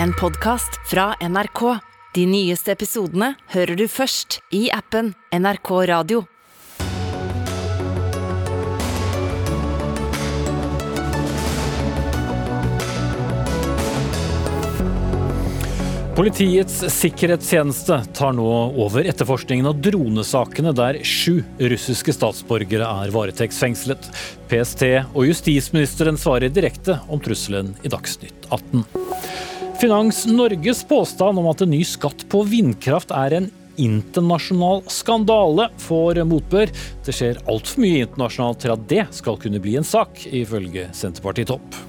en 0.00 0.12
podkast 0.12 0.90
fra 0.90 1.14
NRK. 1.20 1.78
De 2.14 2.26
nyeste 2.26 2.72
episodene 2.72 3.34
hører 3.54 3.76
du 3.76 3.86
først 3.88 4.40
i 4.52 4.68
appen 4.72 5.14
NRK 5.32 5.70
Radio. 5.88 6.24
Politiets 16.12 16.74
sikkerhetstjeneste 16.92 17.96
tar 18.12 18.34
nå 18.36 18.44
over 18.84 19.06
etterforskningen 19.08 19.66
av 19.70 19.78
dronesakene 19.80 20.74
der 20.76 20.98
sju 21.08 21.38
russiske 21.56 22.12
statsborgere 22.12 22.84
er 22.84 23.14
varetektsfengslet. 23.14 24.10
PST 24.52 24.84
og 25.06 25.24
justisministeren 25.30 26.20
svarer 26.20 26.52
direkte 26.52 27.00
om 27.08 27.22
trusselen 27.24 27.72
i 27.80 27.90
Dagsnytt 27.90 28.44
18. 28.52 28.84
Finans 29.82 30.26
Norges 30.26 30.84
påstand 30.84 31.38
om 31.38 31.46
at 31.50 31.60
en 31.64 31.72
ny 31.74 31.80
skatt 31.82 32.20
på 32.30 32.44
vindkraft 32.46 33.10
er 33.18 33.34
en 33.34 33.48
internasjonal 33.82 34.84
skandale 34.86 35.64
får 35.82 36.20
motbør. 36.30 36.70
Det 37.02 37.14
skjer 37.16 37.40
altfor 37.50 37.82
mye 37.82 38.04
internasjonalt 38.04 38.62
til 38.62 38.74
at 38.76 38.84
det 38.92 39.08
skal 39.18 39.40
kunne 39.42 39.58
bli 39.64 39.74
en 39.80 39.88
sak, 39.88 40.22
ifølge 40.30 40.86
Senterparti-topp. 40.94 41.80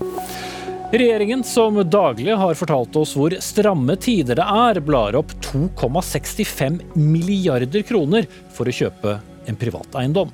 Regjeringen, 0.90 1.46
som 1.46 1.78
daglig 1.86 2.34
har 2.34 2.58
fortalt 2.58 2.98
oss 2.98 3.14
hvor 3.14 3.38
stramme 3.46 3.94
tider 4.02 4.42
det 4.42 4.50
er, 4.66 4.82
blar 4.82 5.22
opp 5.22 5.38
2,65 5.46 6.82
milliarder 6.98 7.86
kroner 7.86 8.26
for 8.58 8.66
å 8.66 8.74
kjøpe 8.74 9.20
en 9.46 9.62
privat 9.68 10.02
eiendom. 10.02 10.34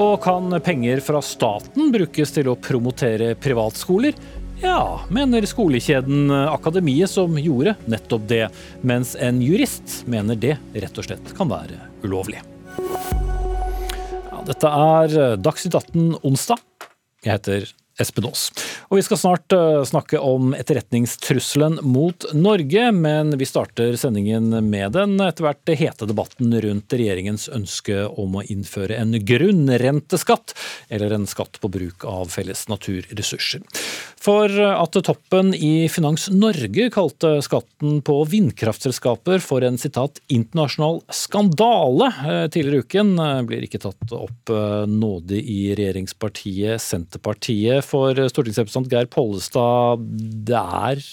Og 0.00 0.22
kan 0.24 0.48
penger 0.64 1.04
fra 1.04 1.20
staten 1.20 1.92
brukes 1.92 2.32
til 2.32 2.48
å 2.48 2.56
promotere 2.56 3.34
privatskoler? 3.36 4.16
Ja, 4.62 5.00
mener 5.10 5.42
skolekjeden 5.46 6.30
Akademiet, 6.30 7.10
som 7.10 7.34
gjorde 7.34 7.74
nettopp 7.90 8.28
det, 8.30 8.44
mens 8.86 9.16
en 9.18 9.40
jurist 9.42 10.04
mener 10.06 10.38
det 10.38 10.54
rett 10.70 11.00
og 11.02 11.08
slett 11.08 11.32
kan 11.34 11.50
være 11.50 11.80
ulovlig. 12.04 12.38
Ja, 14.30 14.38
dette 14.46 14.70
er 14.70 15.36
Dagsnytt 15.42 15.74
18 15.74 16.14
onsdag. 16.22 16.62
Jeg 17.26 17.34
heter 17.40 17.66
Espen 18.02 18.26
Aas. 18.28 18.50
Og 18.90 18.98
vi 18.98 19.04
skal 19.06 19.20
snart 19.20 19.54
uh, 19.54 19.82
snakke 19.86 20.20
om 20.20 20.52
etterretningstrusselen 20.56 21.78
mot 21.86 22.26
Norge, 22.34 22.90
men 22.92 23.32
vi 23.38 23.48
starter 23.48 23.96
sendingen 24.00 24.50
med 24.68 24.96
den 24.96 25.16
etter 25.22 25.46
hvert 25.46 25.72
hete 25.78 26.08
debatten 26.10 26.52
rundt 26.64 26.92
regjeringens 26.92 27.48
ønske 27.52 28.04
om 28.08 28.38
å 28.38 28.44
innføre 28.44 28.98
en 28.98 29.14
grunnrenteskatt, 29.16 30.56
eller 30.92 31.14
en 31.16 31.28
skatt 31.30 31.60
på 31.62 31.70
bruk 31.72 32.06
av 32.08 32.32
felles 32.32 32.66
naturressurser. 32.72 33.64
For 34.22 34.52
at 34.62 34.94
toppen 35.02 35.50
i 35.54 35.88
Finans 35.90 36.28
Norge 36.30 36.88
kalte 36.94 37.34
skatten 37.42 37.98
på 38.06 38.20
vindkraftselskaper 38.30 39.42
for 39.42 39.66
en 39.66 39.80
sitat 39.82 40.20
internasjonal 40.30 41.00
skandale 41.10 42.12
uh, 42.20 42.46
tidligere 42.52 42.86
uken, 42.86 43.16
uh, 43.18 43.40
blir 43.46 43.66
ikke 43.66 43.82
tatt 43.82 44.14
opp 44.14 44.50
nådig 44.52 45.38
i 45.48 45.60
regjeringspartiet 45.78 46.82
Senterpartiet 46.82 47.84
for 47.92 48.16
stortingsrepresentant 48.32 48.90
Geir 48.92 49.10
Pollestad, 49.12 50.02
det 50.48 50.58
er 50.58 51.04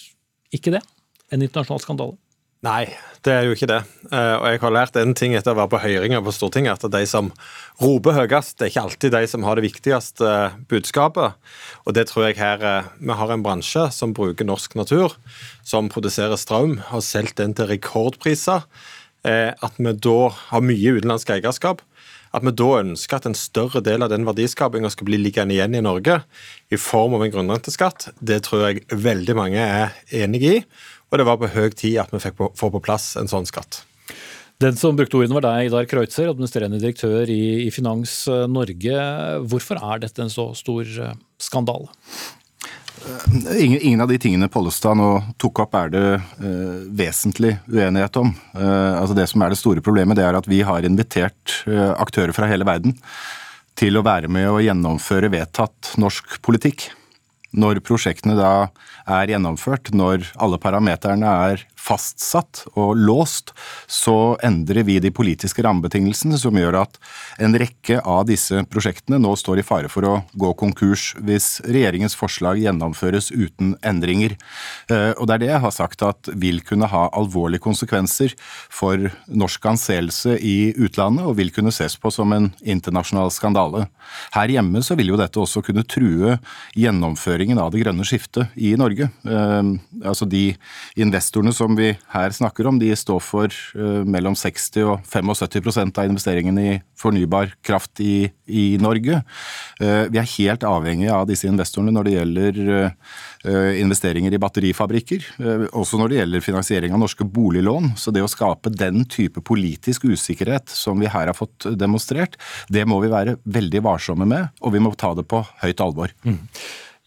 ikke 0.55 0.73
det? 0.77 0.83
En 1.29 1.43
internasjonal 1.45 1.83
skandale? 1.83 2.17
Nei, 2.65 2.89
det 3.23 3.31
er 3.31 3.45
jo 3.47 3.53
ikke 3.55 3.69
det. 3.69 3.77
Eh, 4.11 4.33
og 4.35 4.45
jeg 4.49 4.59
har 4.59 4.73
lært 4.75 4.97
en 4.99 5.13
ting 5.15 5.31
etter 5.37 5.53
å 5.53 5.59
være 5.61 5.71
på 5.71 5.79
høringer 5.79 6.23
på 6.25 6.33
Stortinget, 6.35 6.83
at 6.83 6.91
de 6.91 7.05
som 7.07 7.29
roper 7.79 8.17
høyest, 8.17 8.57
det 8.59 8.65
er 8.65 8.71
ikke 8.73 8.83
alltid 8.83 9.15
de 9.15 9.21
som 9.31 9.45
har 9.47 9.55
det 9.55 9.63
viktigste 9.63 10.33
budskapet. 10.71 11.37
Og 11.87 11.95
det 11.95 12.09
tror 12.09 12.27
jeg 12.27 12.39
her 12.41 12.65
eh, 12.67 12.89
Vi 12.99 13.15
har 13.15 13.31
en 13.31 13.45
bransje 13.45 13.85
som 13.95 14.15
bruker 14.17 14.47
norsk 14.47 14.75
natur, 14.75 15.15
som 15.63 15.87
produserer 15.87 16.35
strøm, 16.35 16.81
har 16.91 17.05
solgt 17.05 17.39
den 17.39 17.55
til 17.55 17.71
rekordpriser. 17.71 18.67
Eh, 19.23 19.55
at 19.55 19.79
vi 19.79 19.95
da 19.95 20.19
har 20.51 20.63
mye 20.63 20.97
utenlandsk 20.99 21.31
eierskap. 21.37 21.85
At 22.35 22.45
vi 22.45 22.53
da 22.53 22.69
ønsker 22.83 23.17
at 23.17 23.27
en 23.29 23.37
større 23.37 23.81
del 23.85 24.05
av 24.05 24.11
den 24.13 24.27
verdiskapinga 24.27 24.91
skal 24.93 25.09
bli 25.09 25.17
liggende 25.21 25.55
igjen 25.55 25.77
i 25.79 25.83
Norge 25.85 26.19
i 26.69 26.77
form 26.77 27.17
av 27.17 27.25
en 27.25 27.33
grunnrenteskatt, 27.33 28.11
det 28.21 28.43
tror 28.45 28.67
jeg 28.67 28.85
veldig 28.93 29.35
mange 29.37 29.63
er 29.63 29.95
enig 30.23 30.43
i. 30.45 30.55
Og 31.09 31.17
det 31.17 31.25
var 31.25 31.39
på 31.41 31.49
høy 31.49 31.69
tid 31.73 31.97
at 32.03 32.13
vi 32.13 32.21
fikk 32.21 32.37
på, 32.37 32.51
få 32.57 32.69
på 32.73 32.83
plass 32.85 33.15
en 33.17 33.31
sånn 33.31 33.49
skatt. 33.49 33.83
Den 34.59 34.75
som 34.75 34.97
brukte 34.97 35.15
ordene 35.15 35.37
var 35.37 35.45
deg, 35.45 35.69
Idar 35.69 35.85
Kreutzer, 35.87 36.27
administrerende 36.27 36.81
direktør 36.81 37.29
i, 37.31 37.63
i 37.63 37.69
Finans 37.71 38.25
Norge. 38.51 39.05
Hvorfor 39.47 39.79
er 39.79 40.01
dette 40.03 40.25
en 40.25 40.33
så 40.33 40.49
stor 40.59 40.83
eh, 40.83 41.13
skandale? 41.39 41.87
Ingen, 43.57 43.81
ingen, 43.81 44.01
av 44.01 44.09
de 44.09 44.17
tingene 44.21 44.49
Pollestad 44.51 44.97
nå 44.97 45.09
tok 45.41 45.63
opp, 45.63 45.75
er 45.77 45.91
det 45.93 46.03
uh, 46.19 46.79
vesentlig 46.99 47.55
uenighet 47.69 48.19
om. 48.21 48.31
Uh, 48.55 48.99
altså 48.99 49.17
Det 49.17 49.27
som 49.31 49.43
er 49.43 49.53
det 49.53 49.59
store 49.59 49.83
problemet, 49.85 50.17
det 50.19 50.25
er 50.27 50.37
at 50.37 50.49
vi 50.49 50.61
har 50.65 50.85
invitert 50.87 51.59
uh, 51.69 51.93
aktører 51.99 52.35
fra 52.35 52.49
hele 52.49 52.67
verden 52.67 52.97
til 53.79 53.95
å 53.95 54.03
være 54.05 54.29
med 54.31 54.49
og 54.51 54.63
gjennomføre 54.65 55.31
vedtatt 55.31 55.93
norsk 56.01 56.39
politikk. 56.45 56.89
Når 57.55 57.81
prosjektene 57.85 58.35
da 58.37 58.51
er 59.09 59.33
gjennomført, 59.33 59.91
når 59.95 60.29
alle 60.39 60.59
parameterne 60.61 61.33
er 61.49 61.65
fastsatt 61.79 62.65
og 62.75 62.97
låst, 62.99 63.53
så 63.87 64.35
endrer 64.45 64.83
vi 64.87 64.99
de 65.01 65.11
politiske 65.15 65.63
rammebetingelsene 65.65 66.37
som 66.39 66.57
gjør 66.57 66.81
at 66.83 66.99
en 67.41 67.55
rekke 67.59 67.99
av 68.03 68.25
disse 68.29 68.63
prosjektene 68.69 69.19
nå 69.21 69.33
står 69.39 69.61
i 69.61 69.65
fare 69.65 69.91
for 69.91 70.05
å 70.07 70.15
gå 70.39 70.51
konkurs 70.59 71.13
hvis 71.23 71.59
regjeringens 71.65 72.17
forslag 72.19 72.59
gjennomføres 72.61 73.31
uten 73.31 73.75
endringer. 73.85 74.35
Eh, 74.91 75.13
og 75.15 75.29
det 75.29 75.37
er 75.37 75.43
det 75.43 75.51
jeg 75.53 75.63
har 75.65 75.75
sagt 75.75 76.05
at 76.05 76.31
vil 76.39 76.61
kunne 76.65 76.89
ha 76.91 77.07
alvorlige 77.15 77.63
konsekvenser 77.63 78.35
for 78.69 79.09
norsk 79.27 79.69
anseelse 79.71 80.35
i 80.43 80.73
utlandet, 80.75 81.25
og 81.25 81.37
vil 81.39 81.53
kunne 81.55 81.73
ses 81.75 81.95
på 81.99 82.11
som 82.13 82.33
en 82.35 82.51
internasjonal 82.59 83.31
skandale. 83.33 83.87
Her 84.35 84.51
hjemme 84.51 84.83
så 84.85 84.97
vil 84.99 85.13
jo 85.13 85.19
dette 85.19 85.39
også 85.39 85.63
kunne 85.65 85.87
true 85.87 86.37
gjennomføringen 86.77 87.59
av 87.61 87.71
det 87.73 87.83
grønne 87.85 88.05
skiftet 88.07 88.55
i 88.59 88.75
Norge. 88.79 88.98
Eh, 89.07 89.69
altså 90.03 90.27
de 90.29 90.43
investorene 90.99 91.53
som 91.55 91.75
vi 91.77 91.93
her 92.13 92.35
snakker 92.35 92.67
om, 92.69 92.79
de 92.81 92.91
står 92.97 93.21
for 93.23 93.53
uh, 93.77 94.01
mellom 94.07 94.35
60 94.37 94.85
og 94.89 95.05
75% 95.07 95.99
av 96.01 96.09
investeringene 96.09 96.65
i 96.65 96.75
fornybar 96.99 97.53
kraft 97.65 98.01
i, 98.03 98.29
i 98.45 98.65
Norge. 98.81 99.21
Uh, 99.79 100.05
vi 100.11 100.19
er 100.21 100.31
helt 100.35 100.65
avhengige 100.67 101.15
av 101.15 101.27
disse 101.29 101.47
investorene 101.49 101.93
når 101.95 102.07
det 102.07 102.15
gjelder 102.15 102.59
uh, 102.89 103.71
investeringer 103.79 104.35
i 104.35 104.41
batterifabrikker. 104.41 105.29
også 105.71 105.99
når 105.99 106.11
det 106.11 106.17
gjelder 106.17 106.43
finansiering 106.43 106.95
av 106.95 106.99
norske 106.99 107.23
boliglån. 107.23 107.93
Så 107.99 108.11
det 108.11 108.23
å 108.25 108.31
skape 108.31 108.73
den 108.73 109.05
type 109.09 109.41
politisk 109.45 110.09
usikkerhet 110.09 110.69
som 110.73 110.99
vi 110.99 111.07
her 111.07 111.31
har 111.31 111.37
fått 111.37 111.69
demonstrert, 111.79 112.35
det 112.67 112.83
må 112.89 112.99
vi 113.03 113.13
være 113.13 113.37
veldig 113.47 113.83
varsomme 113.85 114.27
med, 114.27 114.51
og 114.59 114.75
vi 114.75 114.83
må 114.83 114.91
ta 114.99 115.13
det 115.15 115.27
på 115.29 115.43
høyt 115.63 115.83
alvor. 115.85 116.13
Mm. 116.27 116.41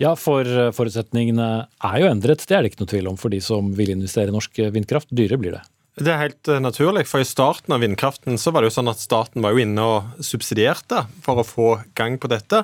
Ja, 0.02 0.16
for 0.18 0.48
eh, 0.48 0.72
forutsetningene 0.74 1.48
er 1.62 2.00
jo 2.02 2.10
endret. 2.10 2.42
Det 2.48 2.56
er 2.56 2.64
det 2.64 2.72
ikke 2.72 2.82
noe 2.82 2.92
tvil 2.92 3.12
om 3.12 3.20
for 3.20 3.32
de 3.32 3.38
som 3.44 3.70
vil 3.78 3.94
investere 3.94 4.32
i 4.32 4.34
norsk 4.34 4.64
vindkraft. 4.74 5.12
Dyrere 5.14 5.40
blir 5.40 5.56
det. 5.58 5.62
Det 5.92 6.08
er 6.08 6.22
helt 6.22 6.48
eh, 6.48 6.56
naturlig, 6.56 7.02
for 7.04 7.20
i 7.20 7.26
starten 7.28 7.74
av 7.76 7.82
vindkraften 7.84 8.38
så 8.40 8.48
var 8.48 8.64
det 8.64 8.70
jo 8.70 8.76
sånn 8.78 8.88
at 8.88 9.00
staten 9.02 9.44
var 9.44 9.52
jo 9.52 9.60
inne 9.60 9.82
og 9.84 10.22
subsidierte 10.24 11.02
for 11.20 11.42
å 11.42 11.44
få 11.44 11.66
gang 11.98 12.14
på 12.16 12.30
dette. 12.32 12.62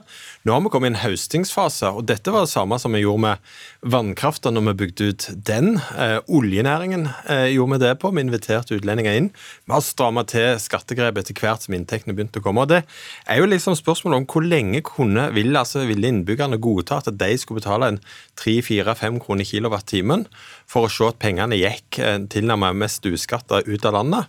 Nå 0.49 0.55
har 0.55 0.62
vi 0.65 0.71
kommet 0.72 0.89
i 0.89 0.94
en 0.94 1.03
høstingsfase, 1.03 1.91
og 1.93 2.06
dette 2.09 2.33
var 2.33 2.47
det 2.47 2.53
samme 2.55 2.78
som 2.81 2.97
vi 2.97 3.03
gjorde 3.03 3.27
med 3.27 3.50
vannkrafta 3.93 4.49
når 4.49 4.71
vi 4.71 4.75
bygde 4.81 5.09
ut 5.11 5.27
den. 5.44 5.77
Eh, 6.00 6.16
oljenæringen 6.25 7.05
eh, 7.28 7.50
gjorde 7.53 7.77
vi 7.77 7.83
det 7.83 7.91
på, 8.00 8.15
vi 8.16 8.25
inviterte 8.25 8.78
utlendinger 8.81 9.21
inn. 9.21 9.28
Vi 9.69 9.77
har 9.77 9.84
stramma 9.84 10.25
til 10.33 10.56
skattegrep 10.65 11.21
etter 11.21 11.37
hvert 11.37 11.69
som 11.69 11.77
inntektene 11.77 12.16
begynte 12.16 12.41
å 12.41 12.47
komme. 12.49 12.65
og 12.65 12.72
Det 12.72 12.81
er 13.28 13.43
jo 13.43 13.53
liksom 13.53 13.77
spørsmålet 13.77 14.22
om 14.22 14.28
hvor 14.33 14.49
lenge 14.49 14.81
kunne, 14.89 15.28
ville, 15.37 15.53
altså, 15.53 15.84
ville 15.84 16.15
innbyggerne 16.15 16.56
godta 16.65 17.03
at 17.03 17.12
de 17.12 17.37
skulle 17.37 17.60
betale 17.60 17.93
en 17.93 18.00
3-4-5 18.41 19.21
kroner 19.21 19.53
kilowattimen 19.53 20.25
for 20.68 20.84
å 20.84 20.92
se 20.92 21.06
at 21.08 21.18
pengene 21.22 21.56
gikk 21.56 21.98
eh, 22.03 22.18
tilnærmet 22.28 22.76
mest 22.76 23.06
uskatta 23.09 23.62
ut 23.65 23.86
av 23.88 23.94
landet, 23.97 24.28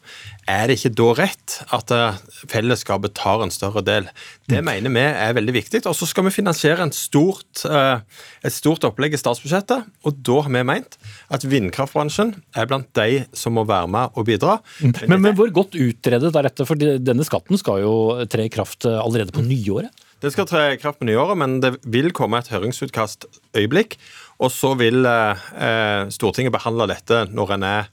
er 0.49 0.69
det 0.69 0.77
ikke 0.79 0.93
da 0.95 1.07
rett 1.17 1.55
at 1.75 1.91
eh, 1.93 2.19
fellesskapet 2.49 3.15
tar 3.19 3.43
en 3.43 3.51
større 3.53 3.83
del? 3.85 4.07
Det 4.47 4.61
mm. 4.61 4.69
mener 4.69 4.95
vi 4.95 5.03
er 5.09 5.35
veldig 5.35 5.55
viktig. 5.57 5.83
Og 5.89 5.97
så 5.99 6.07
skal 6.09 6.29
vi 6.29 6.33
finansiere 6.37 6.87
stort, 6.95 7.65
eh, 7.67 7.99
et 8.47 8.55
stort 8.55 8.87
opplegg 8.87 9.17
i 9.17 9.19
statsbudsjettet, 9.19 9.89
og 10.07 10.23
da 10.23 10.39
har 10.45 10.55
vi 10.55 10.65
meint 10.71 10.99
at 11.27 11.43
vindkraftbransjen 11.43 12.37
er 12.55 12.69
blant 12.71 12.87
de 12.95 13.25
som 13.35 13.57
må 13.59 13.67
være 13.67 13.91
med 13.91 14.15
og 14.15 14.29
bidra. 14.31 14.61
Mm. 14.79 14.95
Men, 15.11 15.25
men 15.27 15.39
hvor 15.39 15.51
godt 15.53 15.75
utredet 15.75 16.31
er 16.31 16.47
dette? 16.47 16.67
For 16.69 16.79
denne 16.79 17.27
skatten 17.27 17.59
skal 17.59 17.83
jo 17.83 17.95
tre 18.31 18.47
i 18.47 18.53
kraft 18.53 18.87
allerede 18.87 19.35
på 19.35 19.43
nyåret? 19.43 19.91
Det 20.19 20.33
skal 20.33 20.47
tre 20.49 20.63
i 20.73 20.79
kraft 20.79 20.99
på 20.99 21.07
nyåret, 21.07 21.37
men 21.39 21.59
det 21.63 21.77
vil 21.87 22.11
komme 22.15 22.41
et 22.41 22.49
høringsutkast 22.51 23.27
øyeblikk. 23.55 23.95
Og 24.39 24.51
så 24.53 24.73
vil 24.79 25.03
eh, 25.05 26.07
Stortinget 26.13 26.55
behandle 26.55 26.87
dette 26.91 27.25
når, 27.33 27.53
er, 27.57 27.89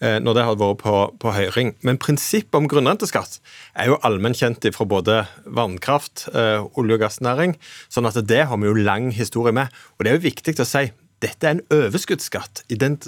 eh, 0.00 0.16
når 0.24 0.38
det 0.38 0.46
har 0.46 0.58
vært 0.60 0.80
på, 0.80 0.96
på, 1.20 1.34
høring. 1.36 1.74
Men 1.84 2.00
prinsippet 2.00 2.56
om 2.58 2.68
grunnrenteskatt 2.70 3.38
er 3.76 3.92
jo 3.92 4.00
allmennkjent 4.06 4.64
fra 4.76 4.88
både 4.88 5.20
vannkraft, 5.44 6.28
eh, 6.32 6.64
olje- 6.80 6.96
og 6.96 7.04
gassnæring. 7.04 7.58
sånn 7.92 8.08
at 8.08 8.18
det 8.26 8.46
har 8.48 8.56
vi 8.56 8.70
jo 8.70 8.80
lang 8.80 9.12
historie 9.12 9.52
med. 9.52 9.68
Og 9.98 10.04
det 10.04 10.12
er 10.12 10.20
jo 10.20 10.28
viktig 10.30 10.56
å 10.60 10.68
si 10.68 10.88
dette 11.22 11.46
er 11.46 11.56
en 11.56 11.62
overskuddsskatt. 11.70 12.64
I 12.72 12.78
den 12.80 12.98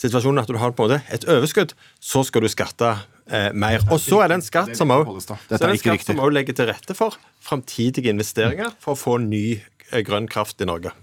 situasjonen 0.00 0.40
at 0.42 0.50
du 0.50 0.56
har 0.60 0.72
på 0.72 0.86
en 0.86 0.88
måte 0.88 1.14
et 1.14 1.26
overskudd, 1.28 1.74
så 2.00 2.22
skal 2.24 2.44
du 2.44 2.50
skatte 2.52 2.94
eh, 3.28 3.50
mer. 3.52 3.84
Og 3.92 4.00
så 4.00 4.22
er 4.24 4.32
det 4.32 4.38
en 4.40 4.46
skatt 4.46 4.72
som 4.78 4.94
også 4.94 6.32
legger 6.32 6.56
til 6.56 6.70
rette 6.70 6.96
for 6.96 7.18
framtidige 7.44 8.14
investeringer 8.14 8.72
for 8.80 8.96
å 8.96 9.00
få 9.00 9.18
ny 9.24 9.44
eh, 9.58 10.02
grønn 10.06 10.30
kraft 10.30 10.64
i 10.64 10.68
Norge. 10.68 10.94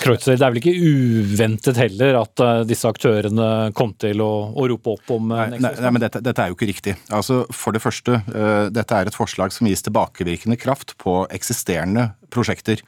Kreutzer, 0.00 0.38
det 0.38 0.44
er 0.46 0.52
vel 0.54 0.60
ikke 0.62 0.72
uventet 0.72 1.78
heller 1.78 2.16
at 2.22 2.42
uh, 2.42 2.62
disse 2.66 2.88
aktørene 2.88 3.70
kom 3.76 3.92
til 4.00 4.22
å, 4.24 4.30
å 4.56 4.66
rope 4.72 4.96
opp 4.96 5.12
om 5.14 5.30
uh, 5.34 5.44
nei, 5.52 5.60
nei, 5.60 5.92
men 5.92 6.02
dette, 6.02 6.22
dette, 6.24 6.42
er 6.42 6.50
jo 6.50 6.56
ikke 6.56 6.70
riktig. 6.70 6.96
Altså, 7.12 7.42
For 7.54 7.76
det 7.76 7.82
første, 7.84 8.18
uh, 8.32 8.66
dette 8.72 8.98
er 8.98 9.10
et 9.10 9.18
forslag 9.18 9.54
som 9.54 9.68
gis 9.68 9.84
tilbakevirkende 9.84 10.58
kraft 10.60 10.96
på 11.02 11.22
eksisterende 11.30 12.10
prosjekter. 12.32 12.80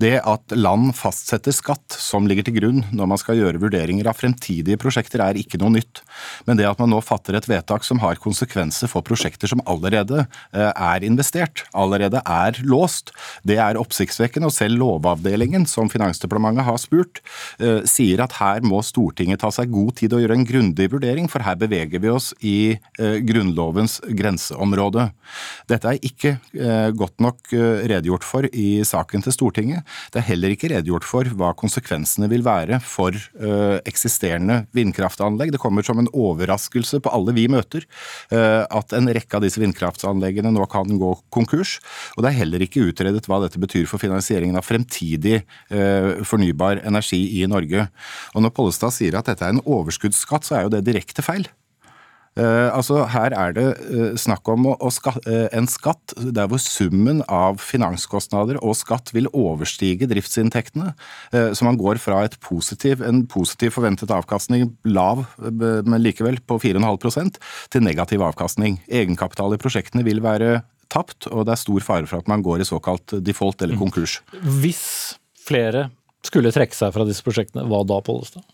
Det 0.00 0.14
at 0.24 0.54
land 0.56 0.94
fastsetter 0.96 1.52
skatt 1.52 1.92
som 2.00 2.24
ligger 2.30 2.46
til 2.46 2.56
grunn 2.56 2.80
når 2.96 3.10
man 3.12 3.20
skal 3.20 3.36
gjøre 3.36 3.60
vurderinger 3.60 4.08
av 4.08 4.16
fremtidige 4.16 4.80
prosjekter, 4.80 5.20
er 5.20 5.36
ikke 5.36 5.60
noe 5.60 5.74
nytt. 5.76 6.00
Men 6.48 6.56
det 6.56 6.64
at 6.70 6.80
man 6.80 6.88
nå 6.94 7.02
fatter 7.04 7.36
et 7.36 7.48
vedtak 7.50 7.84
som 7.84 8.00
har 8.00 8.16
konsekvenser 8.22 8.88
for 8.88 9.04
prosjekter 9.04 9.50
som 9.52 9.60
allerede 9.68 10.24
er 10.56 11.04
investert, 11.04 11.66
allerede 11.76 12.22
er 12.24 12.62
låst, 12.64 13.12
det 13.44 13.58
er 13.60 13.76
oppsiktsvekkende. 13.76 14.48
Og 14.48 14.56
selv 14.56 14.78
Lovavdelingen, 14.78 15.66
som 15.68 15.90
Finansdepartementet 15.92 16.47
departementet 16.48 16.64
har 16.64 16.78
spurt, 16.78 17.20
eh, 17.60 17.82
sier 17.84 18.20
at 18.22 18.32
her 18.38 18.60
må 18.62 18.82
Stortinget 18.82 19.40
ta 19.40 19.50
seg 19.50 19.70
god 19.70 19.96
tid 19.96 20.12
og 20.12 20.22
gjøre 20.22 20.36
en 20.36 20.46
grundig 20.46 20.90
vurdering, 20.90 21.28
for 21.28 21.42
her 21.42 21.56
beveger 21.56 22.00
vi 22.00 22.08
oss 22.08 22.34
i 22.40 22.78
eh, 22.98 23.20
Grunnlovens 23.20 24.00
grenseområde. 24.00 25.12
Dette 25.68 25.88
er 25.88 25.98
ikke 26.00 26.38
eh, 26.54 26.90
godt 26.92 27.20
nok 27.20 27.36
redegjort 27.52 28.24
for 28.24 28.44
i 28.52 28.82
saken 28.84 29.22
til 29.22 29.32
Stortinget. 29.32 29.84
Det 30.12 30.20
er 30.20 30.28
heller 30.28 30.52
ikke 30.52 30.70
redegjort 30.72 31.04
for 31.04 31.24
hva 31.24 31.52
konsekvensene 31.56 32.28
vil 32.28 32.44
være 32.44 32.78
for 32.82 33.14
eksisterende 33.88 34.66
vindkraftanlegg. 34.76 35.52
Det 35.52 35.60
kommer 35.60 35.84
som 35.86 35.98
en 36.00 36.10
overraskelse 36.12 37.00
på 37.02 37.12
alle 37.12 37.34
vi 37.36 37.46
møter 37.50 37.84
at 38.30 38.94
en 38.96 39.10
rekke 39.14 39.38
av 39.38 39.44
disse 39.44 39.60
vindkraftanleggene 39.60 40.52
nå 40.54 40.66
kan 40.70 40.90
gå 41.00 41.12
konkurs. 41.34 41.78
Og 42.16 42.24
det 42.24 42.32
er 42.32 42.40
heller 42.42 42.64
ikke 42.64 42.88
utredet 42.90 43.26
hva 43.28 43.40
dette 43.44 43.60
betyr 43.62 43.88
for 43.90 44.02
finansieringen 44.02 44.58
av 44.58 44.66
fremtidig 44.66 45.40
fornybar 46.28 46.82
energi 46.86 47.22
i 47.40 47.46
Norge. 47.50 47.88
Og 48.34 48.44
Når 48.44 48.54
Pollestad 48.56 48.94
sier 48.94 49.18
at 49.18 49.30
dette 49.30 49.46
er 49.46 49.56
en 49.56 49.64
overskuddsskatt, 49.64 50.46
så 50.46 50.58
er 50.58 50.66
jo 50.66 50.76
det 50.76 50.86
direkte 50.86 51.24
feil. 51.24 51.48
Uh, 52.38 52.70
altså 52.70 53.02
Her 53.10 53.34
er 53.34 53.54
det 53.56 53.66
uh, 53.88 54.12
snakk 54.20 54.46
om 54.52 54.68
å, 54.70 54.74
å 54.78 54.90
ska, 54.94 55.14
uh, 55.26 55.48
en 55.56 55.66
skatt 55.70 56.14
der 56.36 56.46
hvor 56.50 56.60
summen 56.62 57.24
av 57.26 57.58
finanskostnader 57.62 58.60
og 58.62 58.76
skatt 58.78 59.10
vil 59.16 59.26
overstige 59.32 60.06
driftsinntektene. 60.10 60.92
så 61.32 61.64
man 61.66 61.78
går 61.78 61.98
fra 62.02 62.20
positiv, 62.42 63.02
en 63.02 63.24
positiv 63.30 63.74
forventet 63.74 64.10
avkastning, 64.12 64.70
lav, 64.84 65.24
men 65.38 66.02
likevel 66.02 66.38
på 66.46 66.58
4,5% 66.62 67.38
til 67.72 67.84
negativ 67.84 68.22
avkastning. 68.24 68.80
Egenkapital 68.88 69.54
i 69.54 69.60
prosjektene 69.60 70.04
vil 70.06 70.22
være 70.24 70.62
tapt, 70.92 71.28
og 71.30 71.46
det 71.46 71.54
er 71.54 71.62
stor 71.62 71.84
fare 71.84 72.08
for 72.10 72.22
at 72.22 72.30
man 72.30 72.42
går 72.44 72.62
i 72.62 72.68
såkalt 72.68 73.18
default 73.24 73.62
eller 73.64 73.78
konkurs. 73.80 74.18
Hvis 74.62 75.18
flere 75.48 75.88
skulle 76.26 76.52
trekke 76.54 76.76
seg 76.76 76.94
fra 76.94 77.06
disse 77.08 77.24
prosjektene, 77.26 77.66
hva 77.68 77.84
da, 77.86 78.00
Pollestad? 78.04 78.46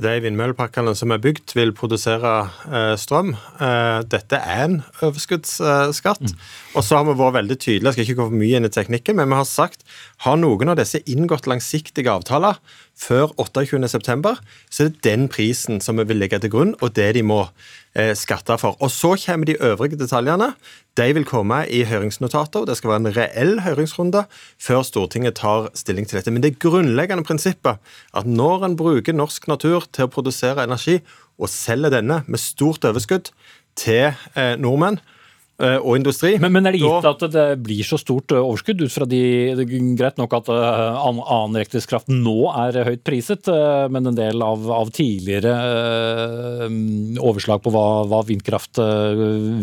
De 0.00 0.12
vindmøllepakkene 0.24 0.94
som 0.96 1.12
er 1.12 1.20
bygd, 1.20 1.52
vil 1.52 1.74
produsere 1.76 2.30
eh, 2.64 2.94
strøm. 2.96 3.34
Eh, 3.60 3.98
dette 4.08 4.38
er 4.40 4.62
en 4.64 4.78
overskuddsskatt. 5.04 6.32
Mm. 6.32 6.46
Og 6.80 6.86
så 6.86 6.96
har 6.96 7.04
vi 7.04 7.16
vært 7.18 7.36
veldig 7.36 7.58
tydelige, 7.58 7.90
jeg 7.90 7.98
skal 7.98 8.06
ikke 8.06 8.20
gå 8.22 8.28
for 8.30 8.40
mye 8.40 8.60
inn 8.60 8.68
i 8.68 8.72
teknikken, 8.72 9.18
men 9.20 9.28
vi 9.28 9.40
har 9.42 9.48
sagt 9.50 9.84
har 10.24 10.40
noen 10.40 10.72
av 10.72 10.78
disse 10.80 11.02
inngått 11.04 11.48
langsiktige 11.50 12.08
avtaler 12.08 12.56
før 12.98 13.32
28.9, 13.40 14.34
så 14.70 14.84
er 14.84 14.90
det 14.90 15.04
den 15.04 15.28
prisen 15.32 15.80
som 15.82 15.98
vi 15.98 16.06
vil 16.10 16.20
legge 16.22 16.38
til 16.42 16.52
grunn, 16.52 16.74
og 16.80 16.94
det 16.96 17.08
de 17.16 17.22
må 17.26 17.40
eh, 17.96 18.12
skatte 18.18 18.56
for. 18.60 18.76
Og 18.80 18.92
så 18.92 19.14
kommer 19.24 19.48
de 19.48 19.56
øvrige 19.60 19.98
detaljene. 19.98 20.52
De 20.96 21.08
vil 21.16 21.26
komme 21.28 21.62
i 21.72 21.82
høringsnotater, 21.88 22.66
det 22.68 22.76
skal 22.78 22.92
være 22.92 23.02
en 23.02 23.16
reell 23.16 23.54
høringsrunde 23.64 24.26
før 24.60 24.82
Stortinget 24.86 25.40
tar 25.40 25.70
stilling 25.74 26.06
til 26.08 26.20
dette. 26.20 26.34
Men 26.34 26.44
det 26.44 26.58
grunnleggende 26.62 27.24
prinsippet 27.24 27.80
at 28.14 28.28
når 28.28 28.68
en 28.68 28.76
bruker 28.76 29.16
norsk 29.16 29.48
natur 29.48 29.88
til 29.92 30.06
å 30.06 30.12
produsere 30.12 30.66
energi, 30.68 31.00
og 31.40 31.48
selger 31.50 31.90
denne 31.90 32.20
med 32.28 32.38
stort 32.38 32.84
overskudd 32.86 33.32
til 33.78 34.12
eh, 34.36 34.54
nordmenn, 34.60 35.00
og 35.62 35.96
industri. 35.98 36.34
Men, 36.42 36.54
men, 36.56 36.66
er 36.66 36.76
det 36.76 36.82
gitt 36.82 37.08
at 37.08 37.24
det 37.32 37.46
blir 37.62 37.86
så 37.86 37.98
stort 38.00 38.34
eh, 38.34 38.42
overskudd 38.42 38.82
ut 38.82 38.92
fra 38.92 39.06
de 39.08 39.22
det 39.58 39.66
er 39.66 39.88
Greit 39.98 40.18
nok 40.18 40.34
at 40.36 40.48
uh, 40.50 41.02
annen 41.06 41.58
elektrisk 41.58 41.92
nå 42.08 42.36
er 42.50 42.78
høyt 42.86 43.02
priset, 43.04 43.48
men 43.92 44.08
en 44.08 44.16
del 44.16 44.42
av, 44.42 44.64
av 44.72 44.90
tidligere 44.94 45.52
overslag 47.20 47.60
på 47.62 47.72
hva, 47.74 47.84
hva 48.08 48.22
vindkraft 48.26 48.80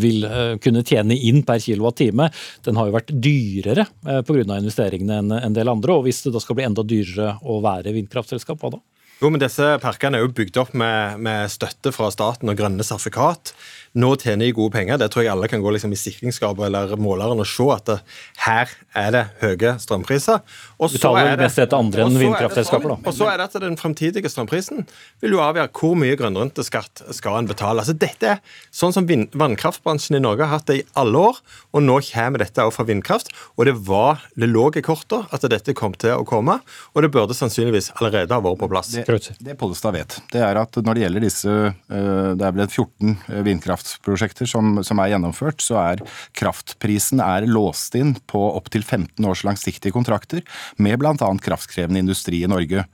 vil 0.00 0.24
kunne 0.62 0.84
tjene 0.86 1.16
inn 1.16 1.42
per 1.46 1.60
kilowattime, 1.62 2.28
den 2.66 2.78
har 2.78 2.88
jo 2.88 2.96
vært 2.96 3.12
dyrere 3.12 3.86
pga. 4.04 4.44
investeringene 4.60 5.18
enn 5.20 5.34
en 5.40 5.56
del 5.56 5.72
andre. 5.72 5.96
og 5.98 6.06
Hvis 6.06 6.22
det 6.26 6.34
da 6.36 6.42
skal 6.42 6.60
bli 6.60 6.68
enda 6.68 6.86
dyrere 6.86 7.36
å 7.42 7.60
være 7.64 7.94
vindkraftselskap, 7.96 8.62
hva 8.62 8.76
da? 8.76 8.82
Jo, 9.20 9.28
men 9.28 9.40
Disse 9.42 9.74
parkene 9.82 10.16
er 10.16 10.24
jo 10.24 10.32
bygd 10.32 10.56
opp 10.62 10.70
med, 10.80 11.18
med 11.20 11.50
støtte 11.52 11.92
fra 11.92 12.08
staten 12.12 12.48
og 12.48 12.56
grønne 12.56 12.84
sertifikat. 12.86 13.52
Nå 13.98 14.12
tjener 14.20 14.46
de 14.46 14.54
gode 14.54 14.70
penger. 14.70 14.98
Det 15.02 15.08
tror 15.10 15.24
jeg 15.24 15.32
alle 15.32 15.48
kan 15.50 15.62
gå 15.62 15.70
liksom 15.74 15.90
i 15.90 15.98
sikringsskapet 15.98 16.68
eller 16.68 16.92
måleren 17.00 17.40
og 17.42 17.48
se 17.48 17.64
at 17.74 17.88
det, 17.88 17.96
her 18.44 18.70
er 18.94 19.08
det 19.14 19.22
høye 19.40 19.72
strømpriser. 19.82 20.44
Og 20.78 20.92
så 20.92 21.10
er 21.18 21.32
det, 21.32 21.48
mest 21.48 21.74
andre 21.74 22.04
enn 22.06 22.18
vindkraftselskaper, 22.20 22.92
da. 22.92 22.98
Og 23.10 23.16
så 23.16 23.26
er 23.32 23.40
det 23.40 23.48
at 23.48 23.56
den 23.64 23.74
fremtidige 23.80 24.30
strømprisen 24.30 24.84
vil 25.24 25.34
jo 25.34 25.42
avgjøre 25.42 25.72
hvor 25.74 25.96
mye 25.98 26.18
grønnrenteskatt 26.20 27.02
skal 27.16 27.40
en 27.40 27.50
betale. 27.50 27.82
Altså 27.82 27.96
Dette 27.98 28.36
er 28.36 28.44
sånn 28.70 28.94
som 28.94 29.08
vannkraftbransjen 29.10 30.20
i 30.20 30.22
Norge 30.22 30.46
har 30.46 30.60
hatt 30.60 30.70
det 30.70 30.78
i 30.84 30.86
alle 31.00 31.24
år, 31.32 31.42
og 31.74 31.82
nå 31.82 31.98
kommer 32.12 32.44
dette 32.44 32.62
også 32.62 32.78
fra 32.78 32.86
vindkraft. 32.92 33.34
Og 33.58 33.66
det 33.66 33.74
var, 33.88 34.22
det 34.38 34.52
lå 34.52 34.68
i 34.78 34.84
korta 34.86 35.24
at 35.34 35.48
dette 35.50 35.74
kom 35.74 35.98
til 35.98 36.14
å 36.14 36.26
komme, 36.28 36.60
og 36.94 37.02
det 37.02 37.10
burde 37.10 37.34
sannsynligvis 37.34 37.90
allerede 37.98 38.38
ha 38.38 38.46
vært 38.46 38.62
på 38.62 38.70
plass. 38.70 38.94
Det, 38.94 39.34
det 39.42 39.58
Pollestad 39.58 39.98
vet, 39.98 40.20
det 40.30 40.46
er 40.46 40.62
at 40.62 40.78
når 40.78 40.94
det 40.94 41.06
gjelder 41.06 41.24
disse 41.26 41.50
eh, 41.50 42.30
Det 42.38 42.46
er 42.46 42.54
vel 42.54 42.68
14 42.68 43.42
vindkraft 43.46 43.79
vannkraftprosjekter 43.80 44.46
som, 44.46 44.82
som, 44.84 44.98
er 44.98 45.12
gjennomført, 45.12 45.60
så 45.62 45.78
er 45.80 46.02
kraftprisen 46.36 47.20
er 47.20 47.46
låst 47.46 47.94
inn 47.94 48.14
på 48.26 48.40
opptil 48.56 48.82
15 48.84 49.24
års 49.24 49.44
langsiktige 49.44 49.92
kontrakter 49.92 50.42
med 50.78 50.98
bl.a. 50.98 51.14
kraftkrevende 51.16 52.00
industri 52.00 52.42
i 52.44 52.48
Norge. 52.48 52.84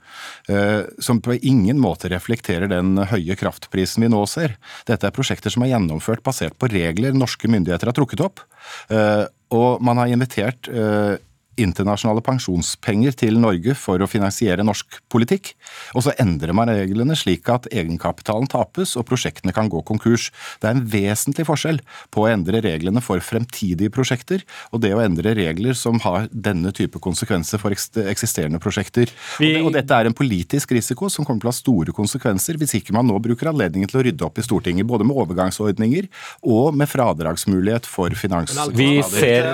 Eh, 0.47 0.83
som 0.99 1.21
på 1.21 1.37
ingen 1.41 1.79
måte 1.79 2.09
reflekterer 2.09 2.67
den 2.67 2.97
høye 2.97 3.35
kraftprisen 3.35 4.03
vi 4.03 4.09
nå 4.09 4.25
ser. 4.27 4.57
Dette 4.87 5.07
er 5.07 5.15
prosjekter 5.15 5.49
som 5.49 5.63
er 5.63 5.73
gjennomført 5.73 6.23
basert 6.23 6.57
på 6.57 6.69
regler 6.71 7.13
norske 7.13 7.47
myndigheter 7.47 7.87
har 7.87 7.97
trukket 7.97 8.23
opp. 8.23 8.43
Eh, 8.89 9.25
og 9.55 9.81
man 9.83 9.99
har 10.01 10.11
invitert 10.11 10.67
eh, 10.67 11.15
internasjonale 11.61 12.23
pensjonspenger 12.25 13.15
til 13.17 13.39
Norge 13.41 13.75
for 13.77 14.01
å 14.01 14.09
finansiere 14.09 14.65
norsk 14.65 14.99
politikk. 15.11 15.53
Og 15.97 16.05
så 16.05 16.13
endrer 16.21 16.53
man 16.55 16.71
reglene 16.71 17.17
slik 17.17 17.49
at 17.51 17.67
egenkapitalen 17.71 18.49
tapes 18.51 18.95
og 18.99 19.07
prosjektene 19.09 19.53
kan 19.55 19.69
gå 19.71 19.81
konkurs. 19.87 20.29
Det 20.61 20.69
er 20.69 20.77
en 20.77 20.85
vesentlig 20.91 21.47
forskjell 21.49 21.81
på 22.13 22.23
å 22.23 22.29
endre 22.31 22.61
reglene 22.65 23.03
for 23.03 23.21
fremtidige 23.23 23.93
prosjekter 23.93 24.43
og 24.71 24.83
det 24.83 24.93
å 24.95 25.01
endre 25.03 25.33
regler 25.37 25.77
som 25.77 26.01
har 26.03 26.29
denne 26.31 26.73
type 26.75 27.01
konsekvenser 27.03 27.61
for 27.61 27.73
eksisterende 27.73 28.61
prosjekter. 28.63 29.11
Vi... 29.41 29.55
Og, 29.61 29.73
dette 29.77 29.93
er 29.93 30.09
en 30.09 30.15
politisk 30.17 30.71
risiko 30.75 31.09
som 31.11 31.25
kommer 31.27 31.43
til 31.43 31.49
å 31.49 31.53
ha 31.53 31.57
store 31.57 31.93
konsekvenser 31.95 32.57
hvis 32.59 32.77
ikke 32.79 32.95
man 32.95 33.07
nå 33.09 33.17
bruker 33.23 33.51
anledningen 33.51 33.89
til 33.91 34.01
å 34.01 34.05
rydde 34.07 34.25
opp 34.25 34.39
i 34.39 34.45
Stortinget, 34.45 34.87
både 34.89 35.05
med 35.07 35.17
overgangsordninger 35.19 36.07
og 36.47 36.77
med 36.77 36.89
fradragsmulighet 36.89 37.87
for 37.89 38.13
finans. 38.17 38.55
Vi 38.77 38.97
ser 39.05 39.49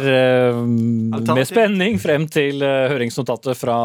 uh, 0.54 0.62
med 0.64 1.46
spenning 1.50 1.93
stilling 1.94 2.02
frem 2.02 2.26
til 2.32 2.64
eh, 2.64 2.90
høringsnotatet 2.90 3.58
fra 3.58 3.78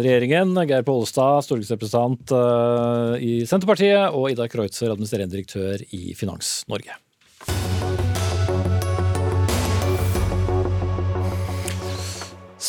regjeringen. 0.00 0.56
Geir 0.66 0.82
Pollestad, 0.82 1.44
stortingsrepresentant 1.46 2.32
eh, 2.34 3.22
i 3.22 3.46
Senterpartiet, 3.46 4.10
og 4.12 4.32
Ida 4.32 4.48
Kreutzer, 4.48 4.90
administrerende 4.90 5.36
direktør 5.36 5.78
i 5.94 6.14
Finans 6.14 6.64
Norge. 6.68 7.05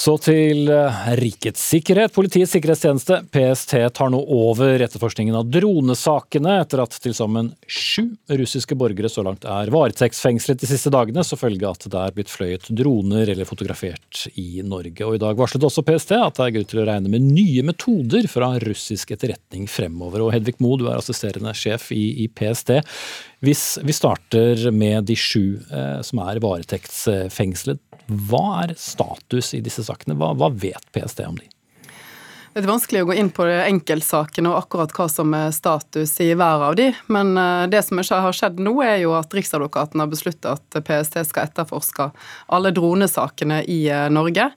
Så 0.08 0.14
til 0.24 0.70
eh, 0.72 1.00
rikets 1.20 1.60
sikkerhet. 1.74 2.14
Politiets 2.16 2.54
sikkerhetstjeneste, 2.56 3.18
PST, 3.34 3.74
tar 3.92 4.12
nå 4.14 4.22
over 4.32 4.80
etterforskningen 4.86 5.36
av 5.36 5.50
dronesakene 5.52 6.54
etter 6.62 6.80
at 6.80 6.96
til 7.04 7.12
sammen 7.18 7.50
sju 7.68 8.06
russiske 8.32 8.78
borgere 8.80 9.12
så 9.12 9.26
langt 9.28 9.44
er 9.44 9.68
varetektsfengslet 9.74 10.62
de 10.62 10.70
siste 10.70 10.94
dagene, 10.96 11.26
så 11.28 11.36
følge 11.36 11.68
at 11.68 11.90
det 11.92 12.00
er 12.00 12.16
blitt 12.16 12.32
fløyet 12.32 12.70
droner 12.72 13.34
eller 13.34 13.50
fotografert 13.50 14.22
i 14.40 14.64
Norge. 14.64 15.04
Og 15.04 15.18
I 15.18 15.22
dag 15.26 15.42
varslet 15.42 15.68
også 15.68 15.84
PST 15.84 16.16
at 16.16 16.40
det 16.40 16.46
er 16.46 16.56
grunn 16.56 16.72
til 16.72 16.84
å 16.86 16.88
regne 16.88 17.12
med 17.12 17.28
nye 17.28 17.68
metoder 17.68 18.32
fra 18.32 18.54
russisk 18.64 19.12
etterretning 19.18 19.68
fremover. 19.68 20.24
Og 20.24 20.32
Hedvig 20.38 20.56
Moe, 20.64 20.80
du 20.80 20.88
er 20.88 21.02
assisterende 21.02 21.52
sjef 21.52 21.92
i, 21.92 22.06
i 22.24 22.30
PST. 22.32 22.78
Hvis 23.44 23.66
vi 23.84 23.94
starter 23.94 24.70
med 24.72 25.12
de 25.12 25.20
sju 25.20 25.60
eh, 25.68 26.00
som 26.08 26.24
er 26.24 26.40
varetektsfengslet, 26.48 27.84
hva 28.08 28.64
er 28.64 28.76
status 28.80 29.54
i 29.58 29.62
disse 29.64 29.84
sakene? 29.88 30.16
Hva, 30.20 30.34
hva 30.38 30.52
vet 30.54 30.92
PST 30.96 31.24
om 31.28 31.40
de? 31.40 31.50
Det 32.58 32.64
er 32.64 32.72
vanskelig 32.72 33.04
å 33.04 33.08
gå 33.12 33.14
inn 33.22 33.28
på 33.30 33.46
enkeltsakene 33.46 34.50
og 34.50 34.64
akkurat 34.64 34.94
hva 34.98 35.06
som 35.14 35.34
er 35.38 35.52
status 35.54 36.16
i 36.26 36.32
hver 36.34 36.64
av 36.66 36.78
de, 36.80 36.88
men 37.14 37.36
eh, 37.38 37.66
det 37.70 37.84
som 37.86 38.00
har 38.02 38.34
skjedd 38.34 38.58
nå, 38.66 38.72
er 38.82 38.96
jo 39.04 39.12
at 39.14 39.36
Riksadvokaten 39.38 40.02
har 40.02 40.10
besluttet 40.10 40.48
at 40.50 40.78
PST 40.88 41.20
skal 41.30 41.46
etterforske 41.46 42.08
alle 42.58 42.72
dronesakene 42.74 43.60
i 43.70 43.76
eh, 43.94 44.08
Norge. 44.10 44.48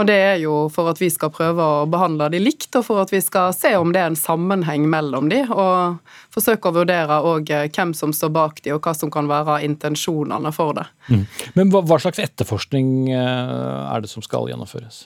Og 0.00 0.08
det 0.08 0.16
er 0.30 0.38
jo 0.40 0.54
for 0.72 0.88
at 0.88 1.02
vi 1.02 1.10
skal 1.12 1.34
prøve 1.36 1.66
å 1.82 1.84
behandle 1.92 2.30
de 2.32 2.40
likt, 2.40 2.70
og 2.80 2.86
for 2.86 3.02
at 3.02 3.12
vi 3.12 3.20
skal 3.20 3.52
se 3.52 3.74
om 3.76 3.92
det 3.92 4.06
er 4.06 4.08
en 4.14 4.16
sammenheng 4.16 4.88
mellom 4.88 5.28
de, 5.28 5.42
og 5.52 6.00
forsøke 6.32 6.72
å 6.72 6.78
vurdere 6.78 7.20
eh, 7.44 7.68
hvem 7.68 7.92
som 7.92 8.16
står 8.16 8.32
bak 8.40 8.64
de, 8.64 8.72
og 8.72 8.80
hva 8.88 8.96
som 8.96 9.12
kan 9.12 9.28
være 9.28 9.60
intensjonene 9.68 10.56
for 10.56 10.80
det. 10.80 10.88
Mm. 11.12 11.28
Men 11.60 11.76
hva 11.76 12.00
slags 12.00 12.24
etterforskning 12.24 13.12
er 13.12 14.00
det 14.00 14.08
som 14.08 14.24
skal 14.24 14.48
gjennomføres? 14.48 15.04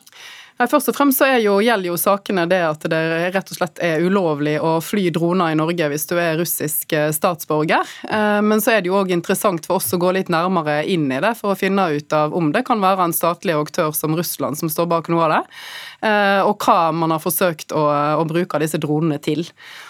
Først 0.55 0.93
og 0.93 0.95
fremst 0.95 1.19
så 1.19 1.27
jo, 1.43 1.57
gjelder 1.65 1.91
jo 1.91 1.97
sakene 1.99 2.45
det 2.47 2.61
at 2.63 2.85
det 2.91 2.99
rett 3.35 3.49
og 3.51 3.57
slett 3.59 3.81
er 3.83 4.05
ulovlig 4.07 4.55
å 4.63 4.77
fly 4.85 5.09
droner 5.15 5.51
i 5.51 5.57
Norge 5.59 5.89
hvis 5.91 6.07
du 6.07 6.15
er 6.15 6.39
russisk 6.39 6.95
eh, 6.95 7.11
statsborger. 7.15 7.83
Eh, 8.07 8.39
men 8.47 8.63
så 8.63 8.77
er 8.77 8.85
det 8.85 8.93
jo 8.93 9.01
òg 9.01 9.11
interessant 9.17 9.67
for 9.67 9.81
oss 9.81 9.91
å 9.97 9.99
gå 9.99 10.13
litt 10.15 10.31
nærmere 10.31 10.85
inn 10.87 11.09
i 11.11 11.19
det 11.25 11.35
for 11.41 11.53
å 11.53 11.59
finne 11.59 11.89
ut 11.97 12.15
av 12.15 12.37
om 12.39 12.53
det 12.55 12.63
kan 12.69 12.83
være 12.83 13.09
en 13.09 13.17
statlig 13.17 13.57
aktør 13.59 13.91
som 13.99 14.15
Russland 14.15 14.61
som 14.61 14.71
står 14.71 14.87
bak 14.95 15.11
noe 15.11 15.27
av 15.27 15.35
det, 15.35 15.43
og 16.05 16.61
hva 16.61 16.91
man 16.93 17.15
har 17.15 17.23
forsøkt 17.23 17.73
å, 17.73 17.83
å 18.21 18.25
bruke 18.29 18.59
disse 18.61 18.77
dronene 18.83 19.17
til. 19.25 19.41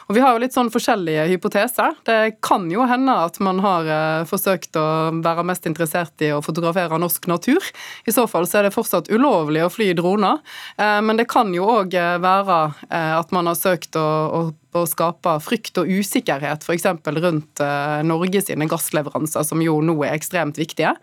Og 0.07 0.15
Vi 0.15 0.23
har 0.23 0.35
jo 0.35 0.43
litt 0.43 0.55
sånn 0.55 0.71
forskjellige 0.71 1.25
hypoteser. 1.33 1.97
Det 2.07 2.37
kan 2.45 2.69
jo 2.71 2.85
hende 2.87 3.17
at 3.25 3.41
man 3.43 3.59
har 3.65 3.89
forsøkt 4.29 4.77
å 4.79 4.85
være 5.25 5.47
mest 5.49 5.67
interessert 5.67 6.23
i 6.23 6.31
å 6.35 6.43
fotografere 6.45 7.01
norsk 7.01 7.27
natur. 7.31 7.65
I 8.07 8.15
så 8.15 8.27
fall 8.31 8.47
så 8.47 8.61
er 8.61 8.69
det 8.69 8.75
fortsatt 8.77 9.11
ulovlig 9.11 9.65
å 9.65 9.73
fly 9.73 9.93
droner. 9.97 10.41
Eh, 10.77 11.01
men 11.05 11.21
det 11.21 11.29
kan 11.31 11.53
jo 11.55 11.69
òg 11.81 11.97
eh, 11.99 12.17
være 12.23 12.59
eh, 12.89 13.15
at 13.19 13.33
man 13.35 13.51
har 13.51 13.59
søkt 13.59 13.99
å, 13.99 14.05
å, 14.05 14.43
å 14.79 14.85
skape 14.91 15.37
frykt 15.45 15.81
og 15.83 15.91
usikkerhet 15.91 16.67
f.eks. 16.67 16.89
rundt 17.21 17.65
Norge 18.07 18.43
sine 18.45 18.69
gassleveranser, 18.71 19.47
som 19.47 19.63
jo 19.63 19.81
nå 19.85 19.97
er 20.03 20.17
ekstremt 20.17 20.59
viktige. 20.61 20.95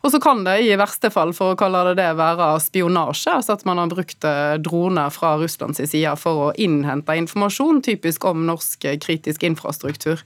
Og 0.00 0.08
så 0.14 0.20
kan 0.22 0.38
det 0.46 0.54
i 0.64 0.70
verste 0.80 1.10
fall, 1.12 1.34
for 1.36 1.52
å 1.52 1.56
kalle 1.60 1.82
det 1.90 1.98
det, 1.98 2.06
være 2.16 2.46
spionasje. 2.64 3.34
Altså 3.36 3.52
at 3.58 3.66
man 3.68 3.76
har 3.82 3.90
brukt 3.90 4.24
droner 4.64 5.12
fra 5.12 5.34
Russlands 5.40 5.82
side 5.82 6.14
for 6.16 6.46
å 6.46 6.46
innhente 6.56 7.16
informasjon, 7.20 7.82
typisk 7.84 8.24
om 8.30 8.46
norsk 8.48 8.86
kritisk 9.04 9.44
infrastruktur. 9.44 10.22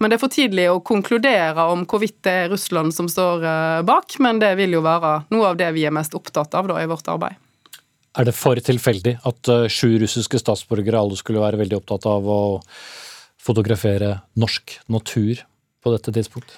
Men 0.00 0.08
det 0.08 0.16
er 0.16 0.22
for 0.22 0.32
tidlig 0.32 0.70
å 0.72 0.80
konkludere 0.80 1.66
om 1.68 1.84
hvorvidt 1.84 2.16
det 2.24 2.36
er 2.46 2.48
Russland 2.54 2.96
som 2.96 3.10
står 3.12 3.44
bak, 3.88 4.16
men 4.24 4.40
det 4.40 4.54
vil 4.62 4.78
jo 4.78 4.82
være 4.86 5.12
noe 5.34 5.52
av 5.52 5.60
det 5.60 5.68
vi 5.76 5.84
er 5.84 5.94
mest 5.94 6.16
opptatt 6.16 6.56
av 6.56 6.72
da, 6.72 6.80
i 6.80 6.88
vårt 6.88 7.12
arbeid. 7.12 7.36
Er 8.16 8.26
det 8.26 8.34
for 8.34 8.56
tilfeldig 8.56 9.18
at 9.28 9.52
sju 9.70 10.00
russiske 10.00 10.40
statsborgere 10.40 11.04
alle 11.04 11.20
skulle 11.20 11.44
være 11.44 11.60
veldig 11.60 11.76
opptatt 11.82 12.08
av 12.08 12.24
å 12.24 12.40
fotografere 13.40 14.16
norsk 14.40 14.80
natur 14.88 15.44
på 15.84 15.92
dette 15.92 16.16
tidspunkt? 16.16 16.56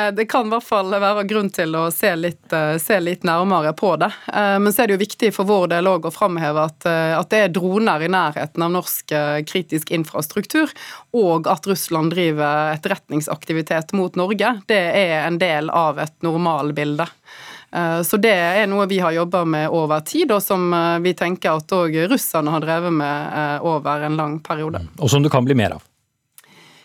Eh, 0.00 0.12
det 0.16 0.26
kan 0.30 0.48
i 0.48 0.54
hvert 0.54 0.66
fall 0.66 0.94
være 0.94 1.26
grunn 1.28 1.50
til 1.52 1.76
å 1.76 1.84
se 1.94 2.14
litt, 2.16 2.46
eh, 2.56 2.78
se 2.80 2.98
litt, 3.00 3.26
nærmere 3.28 3.74
på 3.76 3.92
det. 4.00 4.10
Men 4.32 4.72
så 4.72 4.82
er 4.82 4.88
det 4.88 4.96
jo 4.96 5.04
viktig 5.04 5.32
for 5.36 5.48
vår 5.48 5.68
del 5.74 5.90
å 5.90 6.12
framheve 6.14 6.64
at, 6.64 6.86
at, 6.86 7.30
det 7.30 7.42
er 7.44 7.52
droner 7.54 8.02
i 8.02 8.08
nærheten 8.10 8.64
av 8.64 8.72
norsk 8.72 9.12
kritisk 9.46 9.90
infrastruktur, 9.94 10.72
og 11.12 11.46
at 11.50 11.66
Russland 11.68 12.14
driver 12.14 12.74
etterretningsaktivitet 12.74 13.92
mot 13.92 14.16
Norge. 14.16 14.56
Det 14.66 14.82
er 15.04 15.26
en 15.26 15.38
del 15.38 15.70
av 15.70 15.98
et 15.98 16.16
normalbilde. 16.24 17.06
Eh, 17.72 18.02
så 18.02 18.16
det 18.16 18.34
er 18.34 18.66
noe 18.70 18.86
vi 18.90 18.98
har 18.98 19.14
jobba 19.14 19.44
med 19.44 19.68
over 19.70 20.00
tid, 20.06 20.32
og 20.34 20.42
som 20.42 20.72
eh, 20.74 20.98
vi 21.04 21.14
tenker 21.14 21.60
at 21.60 21.74
òg 21.74 21.94
russerne 22.10 22.50
har 22.50 22.64
drevet 22.64 22.94
med 22.94 23.38
eh, 23.38 23.66
over 23.66 24.06
en 24.08 24.18
lang 24.18 24.40
periode. 24.42 24.82
Mm. 24.82 24.90
Og 24.98 25.12
som 25.12 25.22
det 25.22 25.32
kan 25.32 25.46
bli 25.46 25.58
mer 25.58 25.78
av? 25.78 25.86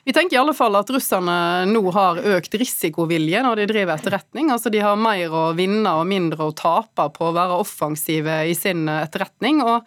Vi 0.06 0.14
tenker 0.14 0.36
i 0.36 0.40
alle 0.40 0.54
fall 0.54 0.76
at 0.78 0.90
russerne 0.94 1.66
nå 1.66 1.82
har 1.96 2.20
økt 2.36 2.54
risikovilje 2.62 3.40
når 3.42 3.58
de 3.58 3.66
driver 3.72 3.96
etterretning. 3.98 4.52
Altså 4.54 4.70
De 4.70 4.84
har 4.84 5.00
mer 5.02 5.34
å 5.34 5.48
vinne 5.58 5.96
og 5.98 6.06
mindre 6.06 6.46
å 6.46 6.54
tape 6.54 7.08
på 7.16 7.26
å 7.26 7.34
være 7.34 7.58
offensive 7.64 8.44
i 8.46 8.54
sin 8.54 8.86
etterretning. 8.86 9.64
og 9.66 9.82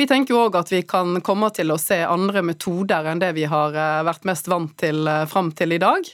vi 0.00 0.08
tenker 0.08 0.34
òg 0.34 0.56
at 0.58 0.72
vi 0.72 0.80
kan 0.88 1.20
komme 1.22 1.50
til 1.54 1.70
å 1.70 1.78
se 1.78 2.00
andre 2.02 2.42
metoder 2.42 3.06
enn 3.06 3.20
det 3.22 3.34
vi 3.36 3.44
har 3.46 3.76
vært 4.02 4.24
mest 4.26 4.48
vant 4.50 4.72
til 4.80 5.06
fram 5.30 5.52
til 5.54 5.76
i 5.76 5.78
dag. 5.78 6.10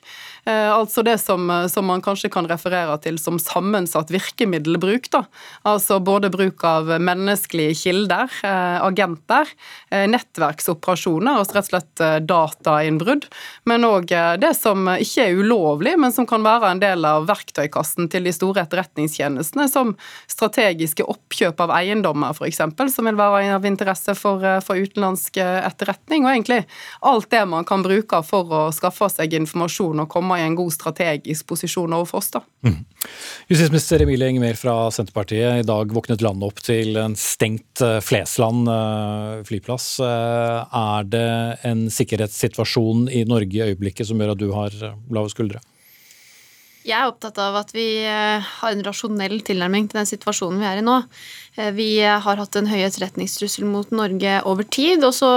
Eh, 0.48 0.72
altså 0.72 1.02
det 1.04 1.18
som, 1.20 1.50
eh, 1.50 1.66
som, 1.68 1.86
man 1.86 2.02
kanskje 2.04 2.30
kan 2.32 2.46
referere 2.48 2.94
til 3.04 3.18
som 3.20 3.36
sammensatt 3.42 4.10
virkemiddelbruk. 4.12 5.10
Da. 5.12 5.24
Altså 5.68 5.98
både 6.00 6.30
bruk 6.32 6.64
av 6.64 6.88
menneskelige 6.88 7.76
kilder, 7.82 8.32
eh, 8.44 8.78
agenter, 8.84 9.48
nettverksoperasjoner, 9.90 11.38
altså 11.38 11.56
rett 11.56 11.68
og 11.68 11.72
slett 11.72 12.02
datainnbrudd. 12.28 13.26
Men 13.68 13.86
òg 13.88 14.10
det 14.40 14.50
som 14.56 14.88
ikke 14.88 15.24
er 15.24 15.38
ulovlig, 15.40 15.94
men 15.98 16.12
som 16.12 16.26
kan 16.28 16.44
være 16.44 16.70
en 16.70 16.82
del 16.82 17.04
av 17.08 17.26
verktøykassen 17.28 18.08
til 18.12 18.24
de 18.24 18.32
store 18.32 18.64
etterretningstjenestene, 18.66 19.68
som 19.68 19.94
strategiske 20.28 21.04
oppkjøp 21.04 21.60
av 21.64 21.72
eiendommer 21.78 22.36
f.eks., 22.36 22.60
som 22.92 23.08
vil 23.08 23.18
være 23.18 23.54
av 23.56 23.66
interesse 23.68 24.14
for, 24.18 24.44
for 24.64 24.76
utenlandsk 24.76 25.40
etterretning. 25.40 26.26
Og 26.26 26.34
egentlig 26.34 26.60
alt 27.00 27.30
det 27.30 27.44
man 27.48 27.64
kan 27.68 27.82
bruke 27.82 28.22
for 28.28 28.52
å 28.52 28.62
skaffe 28.76 29.08
seg 29.12 29.34
informasjon 29.40 30.04
og 30.04 30.12
komme 30.12 30.37
i 30.38 30.46
en 30.46 30.56
god 30.58 30.72
strategisk 30.74 31.46
posisjon 31.50 31.94
overfor 31.96 32.22
oss. 32.22 32.30
da. 32.34 32.42
Mm. 32.66 32.80
Justisminister 33.48 34.02
Emilie 34.04 34.28
Enger 34.32 34.58
fra 34.58 34.76
Senterpartiet, 34.94 35.62
i 35.62 35.66
dag 35.66 35.92
våknet 35.94 36.24
landet 36.24 36.48
opp 36.50 36.62
til 36.64 36.98
en 37.00 37.16
stengt 37.18 37.82
eh, 37.84 37.98
Flesland 38.04 38.70
eh, 38.72 39.32
flyplass. 39.48 39.88
Eh, 40.04 40.78
er 40.82 41.10
det 41.10 41.28
en 41.68 41.88
sikkerhetssituasjon 41.92 43.08
i 43.10 43.24
Norge 43.28 43.58
i 43.58 43.72
øyeblikket 43.72 44.08
som 44.08 44.20
gjør 44.20 44.34
at 44.36 44.42
du 44.42 44.50
har 44.54 44.78
lave 45.10 45.32
skuldre? 45.32 45.62
Jeg 46.88 46.96
er 46.96 47.10
opptatt 47.10 47.36
av 47.42 47.56
at 47.58 47.74
vi 47.76 48.00
eh, 48.00 48.40
har 48.40 48.72
en 48.72 48.84
rasjonell 48.86 49.42
tilnærming 49.44 49.90
til 49.90 50.00
den 50.00 50.08
situasjonen 50.08 50.62
vi 50.62 50.68
er 50.70 50.78
i 50.80 50.84
nå. 50.86 50.94
Eh, 51.60 51.68
vi 51.76 51.88
har 52.00 52.40
hatt 52.40 52.56
en 52.56 52.70
høy 52.70 52.78
etterretningstrussel 52.86 53.66
mot 53.68 53.90
Norge 53.92 54.38
over 54.48 54.64
tid, 54.64 55.04
og 55.04 55.12
så 55.18 55.28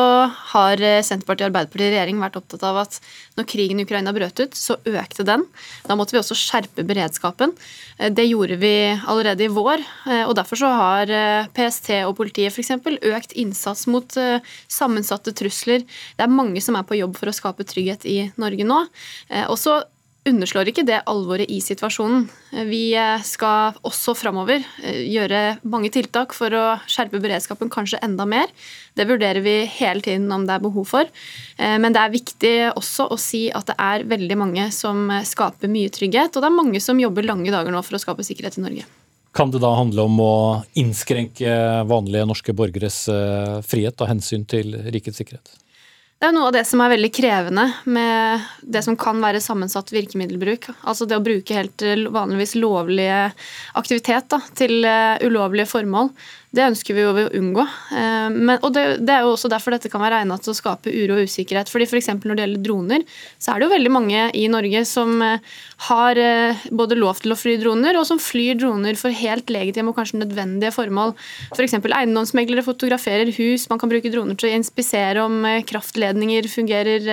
har 0.53 0.79
eh, 0.79 1.01
Senterpartiet 1.03 1.49
og 1.49 1.51
Arbeiderpartiet 1.51 1.89
i 1.89 1.97
regjering 1.97 2.23
vært 2.23 2.39
opptatt 2.39 2.63
av 2.69 2.79
at 2.85 2.95
når 3.35 3.49
krigen 3.51 3.81
i 3.81 3.87
Ukraina 3.87 4.15
brøt 4.15 4.39
ut, 4.39 4.55
så 4.55 4.79
økte 4.87 5.27
den. 5.27 5.43
Da 5.89 5.99
måtte 5.99 6.15
vi 6.15 6.21
også 6.21 6.39
skjerpe 6.39 6.87
beredskapen. 6.87 7.51
Det 7.99 8.29
gjorde 8.29 8.55
vi 8.61 8.73
allerede 8.95 9.45
i 9.45 9.51
vår, 9.51 9.83
og 10.25 10.33
derfor 10.39 10.57
så 10.57 10.71
har 10.73 11.11
PST 11.53 11.91
og 12.07 12.15
politiet 12.17 12.49
f.eks. 12.49 12.71
økt 13.11 13.35
innsats 13.37 13.85
mot 13.91 14.15
sammensatte 14.71 15.35
trusler. 15.37 15.83
Det 16.17 16.25
er 16.25 16.33
mange 16.33 16.63
som 16.63 16.79
er 16.79 16.87
på 16.87 16.97
jobb 16.97 17.19
for 17.19 17.29
å 17.29 17.35
skape 17.35 17.67
trygghet 17.67 18.07
i 18.09 18.17
Norge 18.41 18.65
nå. 18.67 18.79
Og 19.45 19.59
så 19.61 19.81
underslår 20.27 20.69
ikke 20.69 20.85
det 20.85 20.99
alvoret 21.09 21.49
i 21.49 21.57
situasjonen. 21.63 22.27
Vi 22.69 22.91
eh, 22.97 23.23
skal 23.25 23.77
også 23.87 24.13
framover 24.17 24.61
eh, 24.83 25.01
gjøre 25.09 25.41
mange 25.65 25.89
tiltak 25.93 26.35
for 26.37 26.53
å 26.53 26.65
skjerpe 26.89 27.21
beredskapen 27.23 27.71
kanskje 27.73 28.01
enda 28.05 28.27
mer. 28.29 28.51
Det 28.97 29.07
vurderer 29.09 29.41
vi 29.41 29.55
hele 29.79 30.03
tiden 30.05 30.29
om 30.33 30.45
det 30.45 30.57
er 30.57 30.65
behov 30.65 30.85
for. 30.93 31.09
Eh, 31.57 31.77
men 31.81 31.95
det 31.95 32.03
er 32.03 32.13
viktig 32.13 32.55
også 32.75 33.09
å 33.09 33.17
si 33.21 33.47
at 33.49 33.71
det 33.71 33.77
er 33.81 34.05
veldig 34.11 34.37
mange 34.37 34.67
som 34.75 35.09
skaper 35.25 35.71
mye 35.71 35.93
trygghet, 35.93 36.35
og 36.35 36.43
det 36.43 36.51
er 36.51 36.59
mange 36.59 36.83
som 36.83 37.01
jobber 37.01 37.25
lange 37.25 37.53
dager 37.53 37.73
nå 37.73 37.81
for 37.85 37.97
å 37.97 38.03
skape 38.03 38.25
sikkerhet 38.27 38.59
i 38.61 38.65
Norge. 38.67 38.85
Kan 39.33 39.49
det 39.53 39.61
da 39.63 39.71
handle 39.77 40.05
om 40.09 40.17
å 40.19 40.35
innskrenke 40.77 41.55
vanlige 41.87 42.27
norske 42.27 42.53
borgeres 42.53 43.05
frihet 43.63 44.03
av 44.03 44.11
hensyn 44.11 44.43
til 44.43 44.75
rikets 44.91 45.21
sikkerhet? 45.23 45.60
Det 46.21 46.27
er 46.29 46.35
noe 46.35 46.51
av 46.51 46.53
det 46.53 46.67
som 46.69 46.81
er 46.83 46.91
veldig 46.91 47.09
krevende 47.17 47.63
med 47.89 48.43
det 48.61 48.83
som 48.85 48.93
kan 48.93 49.17
være 49.23 49.39
sammensatt 49.41 49.89
virkemiddelbruk. 49.89 50.67
Altså 50.85 51.07
det 51.09 51.17
å 51.17 51.23
bruke 51.25 51.55
helt 51.57 51.81
vanligvis 52.13 52.53
lovlige 52.61 53.23
aktivitet 53.81 54.27
da, 54.29 54.37
til 54.53 54.85
uh, 54.85 55.17
ulovlige 55.25 55.65
formål. 55.71 56.11
Det 56.51 56.65
ønsker 56.67 56.95
vi 56.97 57.03
jo 57.05 57.11
å 57.15 57.27
unngå. 57.39 57.63
Eh, 57.95 58.27
men, 58.33 58.57
og 58.59 58.73
det, 58.75 58.83
det, 58.99 59.13
er 59.13 59.23
jo 59.23 59.35
også 59.37 59.47
derfor 59.51 59.71
dette 59.71 59.87
kan 59.91 60.01
være 60.03 60.17
egnet 60.19 60.43
til 60.43 60.51
å 60.51 60.57
skape 60.57 60.91
uro 60.91 61.15
og 61.15 61.29
usikkerhet. 61.29 61.69
fordi 61.71 61.87
for 61.87 62.27
Når 62.27 62.35
det 62.35 62.43
gjelder 62.43 62.65
droner, 62.65 63.05
så 63.39 63.53
er 63.53 63.61
det 63.61 63.69
jo 63.69 63.75
veldig 63.75 63.91
mange 63.95 64.25
i 64.35 64.43
Norge 64.51 64.81
som 64.89 65.21
eh, 65.23 65.39
har 65.87 66.19
eh, 66.19 66.65
både 66.75 66.97
lov 66.99 67.21
til 67.23 67.31
å 67.31 67.37
fly 67.39 67.55
droner, 67.61 67.95
og 67.95 68.03
som 68.09 68.19
flyr 68.19 68.59
droner 68.59 68.99
for 68.99 69.15
helt 69.15 69.47
legitime 69.53 69.93
og 69.93 69.95
kanskje 70.01 70.19
nødvendige 70.19 70.73
formål. 70.75 71.15
F.eks. 71.55 71.77
For 71.77 71.95
eiendomsmeglere 72.01 72.67
fotograferer 72.67 73.31
hus, 73.37 73.69
man 73.71 73.79
kan 73.79 73.93
bruke 73.93 74.11
droner 74.11 74.35
til 74.35 74.51
å 74.51 74.59
inspisere 74.59 75.23
om 75.23 75.47
kraftledninger 75.71 76.51
fungerer 76.51 77.07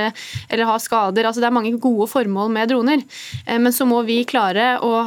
eller 0.51 0.67
har 0.67 0.83
skader. 0.83 1.31
altså 1.31 1.45
Det 1.45 1.47
er 1.47 1.55
mange 1.55 1.77
gode 1.79 2.11
formål 2.11 2.51
med 2.59 2.75
droner. 2.75 3.07
Men 3.47 3.71
så 3.75 3.87
må 3.87 4.03
vi 4.09 4.25
klare 4.29 4.75
å 4.83 5.07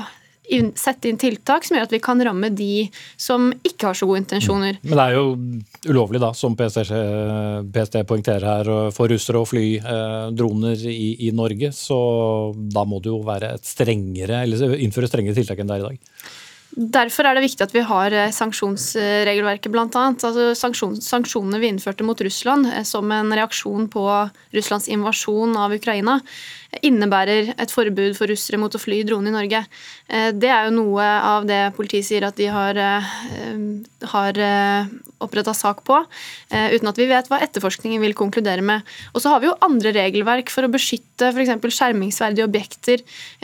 sette 0.79 1.09
inn 1.09 1.19
tiltak 1.21 1.65
som 1.65 1.77
gjør 1.77 1.87
at 1.87 1.95
vi 1.95 2.01
kan 2.03 2.21
ramme 2.23 2.51
de 2.53 2.87
som 3.19 3.49
ikke 3.63 3.89
har 3.89 3.97
så 3.97 4.07
gode 4.09 4.23
intensjoner. 4.23 4.79
Men 4.83 4.97
det 4.97 5.05
er 5.05 5.17
jo 5.17 5.93
ulovlig, 5.93 6.21
da, 6.23 6.33
som 6.37 6.55
PST, 6.57 6.91
PST 7.73 7.97
poengterer 8.09 8.47
her, 8.47 8.71
for 8.95 9.11
russere 9.11 9.41
å 9.41 9.47
fly 9.47 9.65
eh, 9.79 10.29
droner 10.35 10.85
i, 10.89 11.27
i, 11.27 11.31
Norge. 11.35 11.71
Så 11.75 11.97
da 12.55 12.85
må 12.87 13.01
det 13.01 13.11
jo 13.13 13.21
være 13.25 13.55
et 13.57 13.67
strengere, 13.67 14.43
eller 14.45 14.77
innføre 14.77 15.09
strengere 15.09 15.37
tiltak 15.37 15.61
enn 15.61 15.71
det 15.71 15.79
er 15.79 15.85
i 15.85 15.89
dag. 15.89 16.31
Derfor 16.71 17.27
er 17.27 17.35
det 17.35 17.43
viktig 17.43 17.65
at 17.65 17.73
vi 17.75 17.81
har 17.83 18.13
eh, 18.15 18.31
sanksjonsregelverket, 18.31 19.71
bl.a. 19.73 19.87
Altså 19.91 20.51
sanksjonene 20.55 21.59
vi 21.59 21.67
innførte 21.67 22.05
mot 22.07 22.21
Russland 22.23 22.69
eh, 22.69 22.85
som 22.87 23.11
en 23.11 23.33
reaksjon 23.35 23.89
på 23.91 24.05
Russlands 24.55 24.87
invasjon 24.91 25.57
av 25.59 25.75
Ukraina, 25.75 26.21
innebærer 26.79 27.51
et 27.59 27.71
forbud 27.73 28.15
for 28.15 28.31
russere 28.31 28.59
mot 28.61 28.71
å 28.71 28.79
fly 28.79 29.01
drone 29.07 29.27
i 29.27 29.35
Norge. 29.35 29.59
Eh, 30.07 30.29
det 30.31 30.47
er 30.51 30.69
jo 30.69 30.75
noe 30.77 31.03
av 31.03 31.47
det 31.49 31.59
politiet 31.75 32.07
sier 32.07 32.23
at 32.23 32.37
de 32.39 32.47
har, 32.51 32.77
har 34.13 34.39
oppretta 35.21 35.53
sak 35.55 35.83
på, 35.85 35.97
uten 36.49 36.89
at 36.89 36.97
vi 36.97 37.07
vet 37.09 37.27
hva 37.29 37.41
etterforskningen 37.43 38.01
vil 38.01 38.15
konkludere 38.17 38.63
med. 38.65 38.87
Og 39.13 39.21
så 39.23 39.33
har 39.33 39.41
vi 39.41 39.49
jo 39.49 39.57
andre 39.63 39.91
regelverk 39.95 40.49
for 40.53 40.65
å 40.65 40.71
beskytte 40.71 41.29
f.eks. 41.29 41.51
skjermingsverdige 41.75 42.47
objekter, 42.47 43.03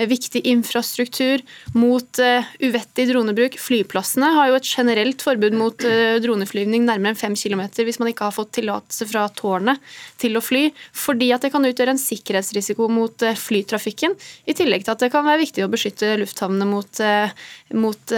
viktig 0.10 0.42
infrastruktur, 0.50 1.44
mot 1.78 2.22
uvettig 2.64 3.08
dronebruk. 3.12 3.60
Flyplassene 3.62 4.32
har 4.38 4.52
jo 4.52 4.58
et 4.60 4.72
generelt 4.72 5.24
forbud 5.26 5.58
mot 5.58 5.88
droneflyvning 6.24 6.88
nærmere 6.88 7.14
enn 7.14 7.20
fem 7.20 7.38
km 7.38 7.68
hvis 7.78 8.02
man 8.02 8.12
ikke 8.12 8.30
har 8.30 8.36
fått 8.36 8.56
tillatelse 8.58 9.08
fra 9.12 9.28
tårnet 9.38 9.84
til 10.22 10.38
å 10.38 10.44
fly, 10.44 10.68
fordi 10.96 11.32
at 11.36 11.46
det 11.46 11.54
kan 11.54 11.66
utgjøre 11.68 11.96
en 11.96 12.02
sikkerhetsrisiko 12.02 12.90
mot 12.92 13.17
uh, 13.26 13.34
flytrafikken. 13.38 14.16
I 14.46 14.56
tillegg 14.58 14.86
til 14.86 14.94
at 14.94 15.04
det 15.04 15.12
kan 15.14 15.26
være 15.28 15.42
viktig 15.44 15.66
å 15.66 15.70
beskytte 15.72 16.14
lufthavnene 16.22 16.68
mot, 16.70 17.02
uh, 17.04 17.32
mot 17.78 18.16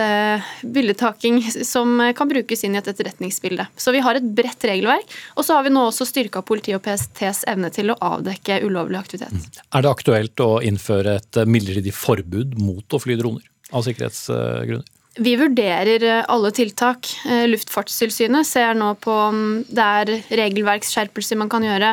bildetaking 0.63 1.41
som 1.65 1.99
kan 2.15 2.29
brukes 2.29 2.63
inn 2.65 2.75
i 2.75 2.81
et 2.81 2.89
etterretningsbilde. 2.91 3.67
Så 3.79 3.93
vi 3.95 4.03
har 4.05 4.19
et 4.19 4.25
bredt 4.35 4.65
regelverk. 4.67 5.09
Og 5.39 5.45
så 5.47 5.57
har 5.57 5.65
vi 5.65 5.73
nå 5.73 5.85
også 5.89 6.07
styrka 6.07 6.43
politi 6.45 6.75
og 6.77 6.83
PSTs 6.85 7.45
evne 7.49 7.71
til 7.73 7.93
å 7.93 7.99
avdekke 8.13 8.61
ulovlig 8.65 8.99
aktivitet. 8.99 9.61
Er 9.73 9.85
det 9.85 9.93
aktuelt 9.93 10.43
å 10.43 10.51
innføre 10.65 11.19
et 11.19 11.41
midlertidig 11.49 11.95
forbud 11.95 12.59
mot 12.61 12.95
å 12.95 13.01
fly 13.01 13.17
droner? 13.19 13.45
av 13.69 13.85
sikkerhetsgrunner? 13.85 14.87
Vi 15.19 15.35
vurderer 15.35 16.03
eh, 16.03 16.25
alle 16.31 16.51
tiltak. 16.55 17.09
Eh, 17.27 17.43
Luftfartstilsynet 17.49 18.47
ser 18.47 18.77
nå 18.77 18.93
på 19.03 19.11
om 19.11 19.39
det 19.67 19.83
er 19.83 20.11
regelverksskjerpelser 20.39 21.39
man 21.39 21.51
kan 21.51 21.65
gjøre 21.65 21.89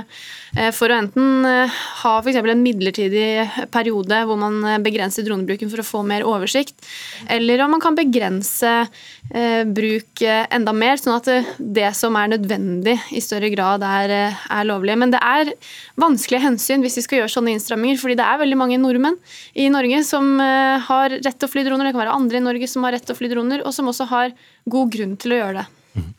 eh, 0.55 0.71
for 0.75 0.93
å 0.93 0.99
enten 1.01 1.43
ha 1.47 2.13
f.eks. 2.21 2.39
en 2.39 2.63
midlertidig 2.63 3.67
periode 3.75 4.21
hvor 4.29 4.39
man 4.39 4.61
begrenser 4.85 5.27
dronebruken 5.27 5.73
for 5.73 5.83
å 5.83 5.87
få 5.87 6.05
mer 6.07 6.23
oversikt, 6.27 6.77
eller 7.33 7.65
om 7.65 7.75
man 7.75 7.83
kan 7.83 7.99
begrense 7.99 8.73
bruk 9.75 10.23
enda 10.23 10.73
mer, 10.77 11.01
sånn 11.01 11.17
at 11.17 11.57
det 11.59 11.89
som 11.99 12.15
er 12.19 12.31
nødvendig, 12.31 12.95
i 13.11 13.23
større 13.25 13.49
grad 13.51 13.83
er, 13.83 14.13
er 14.39 14.69
lovlig. 14.69 14.95
Men 15.01 15.11
det 15.11 15.19
er 15.19 15.51
vanskelige 15.99 16.45
hensyn 16.45 16.85
hvis 16.85 17.01
vi 17.01 17.05
skal 17.07 17.21
gjøre 17.21 17.33
sånne 17.35 17.57
innstramminger, 17.57 17.99
fordi 17.99 18.19
det 18.21 18.27
er 18.27 18.41
veldig 18.45 18.61
mange 18.61 18.79
nordmenn 18.79 19.19
i 19.59 19.67
Norge 19.73 20.05
som 20.07 20.37
har 20.39 21.17
rett 21.17 21.35
til 21.35 21.49
å 21.49 21.53
fly 21.53 21.67
droner. 21.67 21.89
Det 21.89 21.97
kan 21.97 22.05
være 22.05 22.19
andre 22.21 22.39
i 22.39 22.47
Norge 22.47 22.71
som 22.71 22.87
har 22.87 22.95
rett 22.95 23.07
til 23.09 23.16
å 23.16 23.16
fly 23.17 23.33
droner, 23.33 23.65
og 23.67 23.75
som 23.75 23.89
også 23.91 24.09
har 24.13 24.37
god 24.71 24.95
grunn 24.95 25.17
til 25.21 25.37
å 25.37 25.41
gjøre 25.43 25.63
det. 25.63 25.67
Mm. 25.97 26.13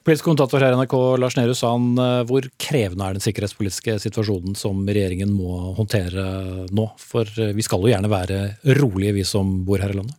Politisk 0.00 0.24
kommentator 0.24 0.62
her 0.64 0.72
i 0.72 0.78
NRK, 0.80 0.94
Lars 1.20 1.36
Nehru 1.36 1.52
Sand, 1.54 1.98
eh, 2.00 2.22
hvor 2.28 2.46
krevende 2.60 3.04
er 3.04 3.18
den 3.18 3.24
sikkerhetspolitiske 3.24 3.98
situasjonen 4.00 4.56
som 4.56 4.80
regjeringen 4.88 5.28
må 5.36 5.74
håndtere 5.76 6.24
nå? 6.72 6.86
For 6.96 7.28
eh, 7.36 7.52
vi 7.56 7.66
skal 7.66 7.84
jo 7.84 7.92
gjerne 7.92 8.08
være 8.08 8.40
rolige, 8.80 9.18
vi 9.20 9.26
som 9.28 9.58
bor 9.68 9.84
her 9.84 9.92
i 9.92 10.00
landet? 10.00 10.16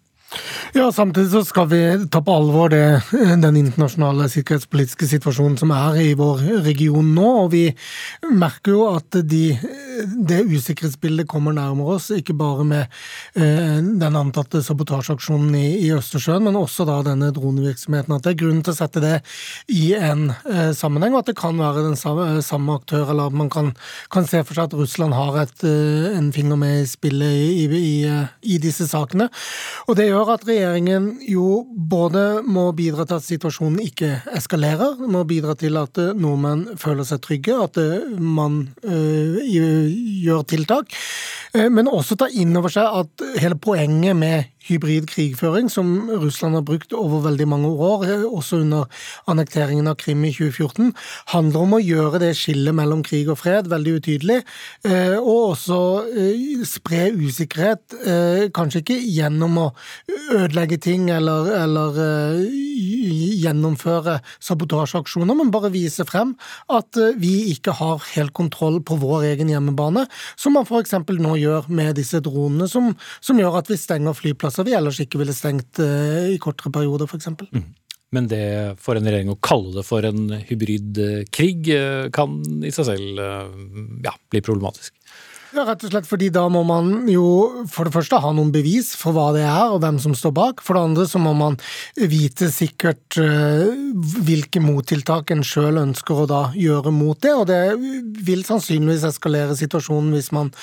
Ja, 0.78 0.92
samtidig 0.92 1.32
så 1.32 1.42
skal 1.44 1.68
vi 1.68 1.80
ta 2.12 2.22
på 2.24 2.34
alvor 2.34 2.70
det, 2.72 3.02
den 3.12 3.58
internasjonale 3.60 4.30
sikkerhetspolitiske 4.32 5.10
situasjonen 5.10 5.58
som 5.60 5.74
er 5.76 5.98
i 6.00 6.14
vår 6.16 6.46
region 6.64 7.10
nå. 7.18 7.32
Og 7.44 7.50
vi 7.52 7.66
merker 8.32 8.78
jo 8.78 8.86
at 8.94 9.18
de, 9.28 9.44
det 10.28 10.42
usikkerhetsbildet 10.50 11.28
kommer 11.30 11.56
nærmere 11.56 11.98
oss, 11.98 12.10
ikke 12.14 12.36
bare 12.38 12.66
med 12.68 12.82
eh, 13.36 13.80
den 14.02 14.18
antatte 14.18 14.62
sabotasjeaksjonen 14.66 15.56
i, 15.58 15.92
Østersjøen, 15.92 16.46
men 16.46 16.58
også 16.60 16.86
da 16.88 17.00
denne 17.06 17.32
dronevirksomheten. 17.36 18.16
At 18.16 18.26
det 18.26 18.34
er 18.34 18.40
grunn 18.44 18.62
til 18.64 18.74
å 18.74 18.78
sette 18.78 19.04
det 19.04 19.18
i 19.72 19.92
en 19.98 20.30
eh, 20.32 20.72
sammenheng, 20.78 21.16
og 21.16 21.24
at 21.24 21.32
det 21.32 21.38
kan 21.40 21.60
være 21.60 21.86
den 21.90 21.98
samme, 22.00 22.78
aktør, 22.78 23.12
eller 23.12 23.32
at 23.32 23.38
man 23.38 23.52
kan, 23.52 23.74
kan, 24.14 24.28
se 24.30 24.44
for 24.46 24.58
seg 24.58 24.70
at 24.70 24.78
Russland 24.78 25.16
har 25.18 25.42
et, 25.44 25.66
eh, 25.68 26.12
en 26.16 26.32
finger 26.36 26.60
med 26.60 26.84
i 26.84 26.90
spillet 26.90 27.42
i, 27.42 27.66
i, 27.82 27.96
i 28.56 28.60
disse 28.62 28.88
sakene. 28.90 29.28
Og 29.90 29.98
det 30.00 30.08
gjør 30.08 30.36
at 30.38 30.48
regjeringen 30.48 31.12
jo 31.28 31.64
både 31.72 32.42
må 32.48 32.70
bidra 32.78 33.08
til 33.08 33.20
at 33.20 33.28
situasjonen 33.28 33.82
ikke 33.84 34.14
eskalerer, 34.38 35.02
må 35.12 35.26
bidra 35.28 35.58
til 35.60 35.80
at 35.82 36.00
nordmenn 36.16 36.78
føler 36.80 37.08
seg 37.08 37.24
trygge, 37.26 37.58
at 37.68 37.78
man 38.22 38.64
gjør 40.26 40.46
tiltak, 40.50 40.96
men 41.54 41.90
også 41.92 42.16
ta 42.16 42.30
inn 42.32 42.56
over 42.56 42.72
seg 42.72 43.00
at 43.02 43.24
hele 43.42 43.58
poenget 43.60 44.16
med 44.16 44.61
hybrid 44.68 45.08
krigføring, 45.10 45.70
som 45.72 46.10
Russland 46.10 46.56
har 46.56 46.66
brukt 46.66 46.94
over 46.94 47.24
veldig 47.26 47.48
mange 47.50 47.70
år, 47.70 48.06
også 48.30 48.62
under 48.62 48.86
annekteringen 49.32 49.90
av 49.90 49.98
Krim 50.02 50.24
i 50.28 50.34
2014, 50.36 50.92
handler 51.34 51.66
om 51.66 51.76
å 51.78 51.82
gjøre 51.82 52.22
det 52.22 52.32
skillet 52.38 52.76
mellom 52.78 53.02
krig 53.06 53.30
og 53.32 53.40
fred 53.42 53.70
veldig 53.72 53.96
utydelig, 54.00 54.40
eh, 54.86 55.18
og 55.18 55.56
også 55.56 55.80
eh, 56.14 56.62
spre 56.68 57.10
usikkerhet, 57.16 57.98
eh, 58.06 58.44
kanskje 58.54 58.84
ikke 58.84 59.00
gjennom 59.02 59.58
å 59.62 59.68
ødelegge 60.38 60.78
ting 60.82 61.10
eller, 61.14 61.50
eller 61.64 61.98
gjennomføre 63.42 64.20
sabotasjeaksjoner, 64.44 65.38
men 65.38 65.54
bare 65.54 65.74
vise 65.74 66.06
frem 66.08 66.36
at 66.72 66.98
vi 67.20 67.52
ikke 67.56 67.74
har 67.80 68.04
helt 68.14 68.36
kontroll 68.38 68.80
på 68.86 69.00
vår 69.02 69.26
egen 69.34 69.50
hjemmebane, 69.52 70.06
som 70.38 70.56
man 70.58 70.68
f.eks. 70.68 70.94
nå 71.18 71.36
gjør 71.42 71.70
med 71.74 71.96
disse 71.98 72.22
dronene, 72.24 72.70
som, 72.70 72.94
som 73.24 73.40
gjør 73.42 73.60
at 73.62 73.72
vi 73.72 73.80
stenger 73.80 74.16
flyplasser 74.18 74.51
arbeidsplasser 74.52 74.68
vi 74.68 74.76
ellers 74.76 75.00
ikke 75.02 75.20
ville 75.22 75.36
stengt 75.36 75.80
eh, 75.80 76.36
i 76.36 76.40
kortere 76.40 76.72
perioder, 76.72 77.08
f.eks. 77.08 77.30
Mm. 77.52 77.74
Men 78.12 78.28
det 78.28 78.76
for 78.82 78.98
en 78.98 79.08
regjering 79.08 79.32
å 79.32 79.40
kalle 79.40 79.72
det 79.78 79.86
for 79.88 80.04
en 80.04 80.34
hybridkrig 80.50 81.70
eh, 81.72 82.10
kan 82.12 82.42
i 82.64 82.72
seg 82.72 82.90
selv 82.92 83.22
eh, 83.24 83.54
ja, 84.04 84.14
bli 84.30 84.42
problematisk? 84.44 84.94
Ja, 85.52 85.66
Rett 85.68 85.82
og 85.84 85.92
slett 85.92 86.08
fordi 86.08 86.30
da 86.32 86.46
må 86.48 86.62
man 86.64 87.10
jo 87.12 87.26
for 87.68 87.84
det 87.84 87.92
første 87.92 88.22
ha 88.24 88.30
noen 88.32 88.54
bevis 88.56 88.94
for 88.96 89.12
hva 89.12 89.34
det 89.36 89.42
er 89.44 89.74
og 89.74 89.82
hvem 89.84 89.98
som 90.00 90.14
står 90.16 90.32
bak. 90.38 90.62
For 90.64 90.78
det 90.78 90.84
andre 90.88 91.04
så 91.12 91.20
må 91.20 91.34
man 91.36 91.58
vite 92.00 92.48
sikkert 92.56 93.18
uh, 93.20 93.68
hvilke 94.24 94.62
mottiltak 94.64 95.34
en 95.36 95.44
sjøl 95.44 95.82
ønsker 95.82 96.22
å 96.22 96.28
da 96.30 96.40
gjøre 96.56 96.94
mot 96.96 97.20
det, 97.20 97.34
og 97.36 97.50
det 97.50 97.60
vil 98.24 98.46
sannsynligvis 98.48 99.04
eskalere 99.10 99.58
situasjonen 99.60 100.16
hvis 100.16 100.32
man 100.32 100.54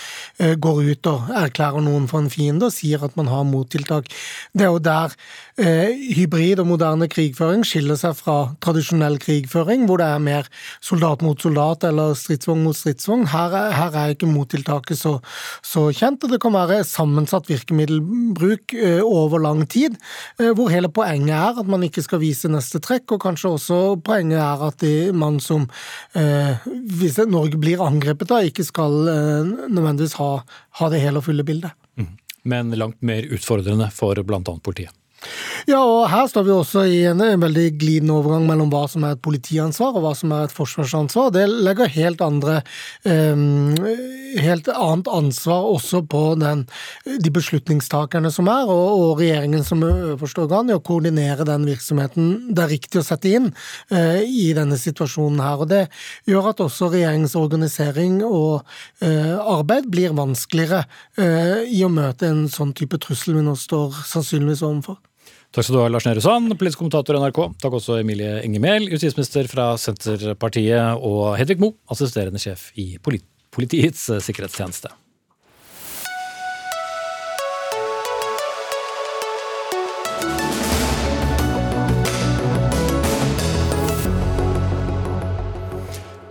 uh, 0.40 0.54
går 0.56 0.80
ut 0.88 1.10
og 1.12 1.28
erklærer 1.42 1.84
noen 1.84 2.08
for 2.08 2.24
en 2.24 2.32
fiende 2.32 2.70
og 2.70 2.76
sier 2.78 3.04
at 3.04 3.20
man 3.20 3.28
har 3.28 3.44
mottiltak. 3.44 4.08
Det 4.56 4.64
er 4.64 4.72
jo 4.72 4.80
der 4.88 5.12
uh, 5.12 5.92
hybrid 6.16 6.64
og 6.64 6.70
moderne 6.72 7.10
krigføring 7.12 7.66
skiller 7.68 8.00
seg 8.00 8.16
fra 8.16 8.38
tradisjonell 8.64 9.20
krigføring, 9.20 9.84
hvor 9.84 10.00
det 10.00 10.08
er 10.14 10.26
mer 10.30 10.48
soldat 10.80 11.20
mot 11.20 11.36
soldat 11.44 11.84
eller 11.92 12.16
stridsvogn 12.16 12.64
mot 12.64 12.80
stridsvogn. 12.80 13.28
Her, 13.36 13.60
her 13.76 14.02
er 14.06 14.16
ikke 14.16 14.32
mottiltak 14.32 14.77
tiltaket 14.78 14.98
så, 14.98 15.20
så, 15.62 15.92
kjent. 15.92 16.24
og 16.24 16.30
Det 16.30 16.40
kan 16.40 16.52
være 16.52 16.84
sammensatt 16.84 17.48
virkemiddelbruk 17.48 18.74
eh, 18.74 19.02
over 19.02 19.38
lang 19.38 19.66
tid, 19.66 19.96
eh, 20.38 20.52
hvor 20.54 20.70
hele 20.70 20.88
poenget 20.88 21.34
er 21.34 21.58
at 21.58 21.66
man 21.66 21.82
ikke 21.82 22.02
skal 22.02 22.20
vise 22.20 22.48
neste 22.48 22.80
trekk, 22.80 23.12
og 23.12 23.22
kanskje 23.22 23.54
også 23.56 24.00
poenget 24.02 24.38
er 24.38 24.66
at 24.68 24.84
man 25.14 25.40
som 25.40 25.68
eh, 26.14 26.56
Hvis 26.98 27.18
Norge 27.28 27.58
blir 27.58 27.82
angrepet, 27.82 28.28
da 28.28 28.40
ikke 28.42 28.64
skal 28.64 28.92
nødvendigvis 29.68 30.16
ha, 30.18 30.42
ha 30.80 30.88
det 30.90 31.00
hele 31.00 31.18
og 31.18 31.26
fulle 31.26 31.44
bildet. 31.44 31.72
Mm. 31.96 32.16
Men 32.44 32.72
langt 32.78 33.02
mer 33.02 33.26
utfordrende 33.34 33.90
for 33.94 34.14
bl.a. 34.24 34.40
politiet. 34.62 34.94
Ja, 35.68 35.80
og 35.82 36.06
her 36.12 36.28
står 36.30 36.44
vi 36.46 36.52
også 36.54 36.84
i 36.86 37.00
en, 37.10 37.20
en, 37.24 37.42
veldig 37.42 37.64
glidende 37.80 38.14
overgang 38.14 38.44
mellom 38.46 38.70
hva 38.72 38.84
som 38.88 39.02
er 39.04 39.16
et 39.16 39.22
politiansvar 39.24 39.96
og 39.98 40.04
hva 40.04 40.12
som 40.16 40.30
er 40.32 40.46
et 40.46 40.54
forsvarsansvar. 40.54 41.32
Det 41.34 41.44
legger 41.50 41.90
helt 41.92 42.22
andre 42.24 42.60
um, 43.02 43.74
helt 44.38 44.70
annet 44.70 45.10
ansvar 45.10 45.66
også 45.72 46.02
på 46.08 46.22
den, 46.40 46.62
de 47.04 47.32
beslutningstakerne 47.34 48.30
som 48.32 48.48
er, 48.52 48.70
og, 48.70 48.86
og 49.02 49.22
regjeringen 49.22 49.66
som 49.66 49.82
øverste 49.84 50.44
organ, 50.44 50.70
i 50.70 50.76
å 50.76 50.84
koordinere 50.84 51.46
den 51.48 51.66
virksomheten 51.68 52.54
det 52.54 52.64
er 52.64 52.72
riktig 52.72 53.02
å 53.02 53.06
sette 53.06 53.34
inn 53.34 53.50
uh, 53.50 54.22
i 54.22 54.52
denne 54.56 54.78
situasjonen 54.80 55.42
her. 55.42 55.64
Og 55.64 55.72
det 55.72 55.82
gjør 56.30 56.52
at 56.52 56.62
også 56.64 56.92
regjeringens 56.94 57.36
organisering 57.38 58.22
og 58.26 58.62
uh, 59.02 59.36
arbeid 59.58 59.90
blir 59.90 60.16
vanskeligere 60.16 60.84
uh, 61.18 61.60
i 61.66 61.82
å 61.84 61.92
møte 61.92 62.30
en 62.30 62.46
sånn 62.52 62.72
type 62.78 63.00
trussel 63.02 63.38
vi 63.40 63.44
nå 63.44 63.58
står 63.58 64.04
sannsynligvis 64.06 64.64
overfor. 64.64 65.02
Takk 65.48 65.64
skal 65.64 65.78
du 65.78 65.80
ha, 65.80 65.88
Lars 65.88 66.04
Nehru 66.04 66.20
Sand, 66.20 66.52
politisk 66.60 66.82
kommentator 66.82 67.16
i 67.16 67.20
NRK. 67.22 67.38
Takk 67.62 67.78
også 67.78 67.96
Emilie 68.02 68.42
Enger 68.44 68.84
justisminister 68.92 69.48
fra 69.48 69.70
Senterpartiet, 69.80 71.00
og 71.00 71.38
Hedvig 71.40 71.56
Mo, 71.62 71.72
assisterende 71.88 72.42
sjef 72.42 72.68
i 72.76 72.90
Politiets 73.00 74.10
sikkerhetstjeneste. 74.26 74.92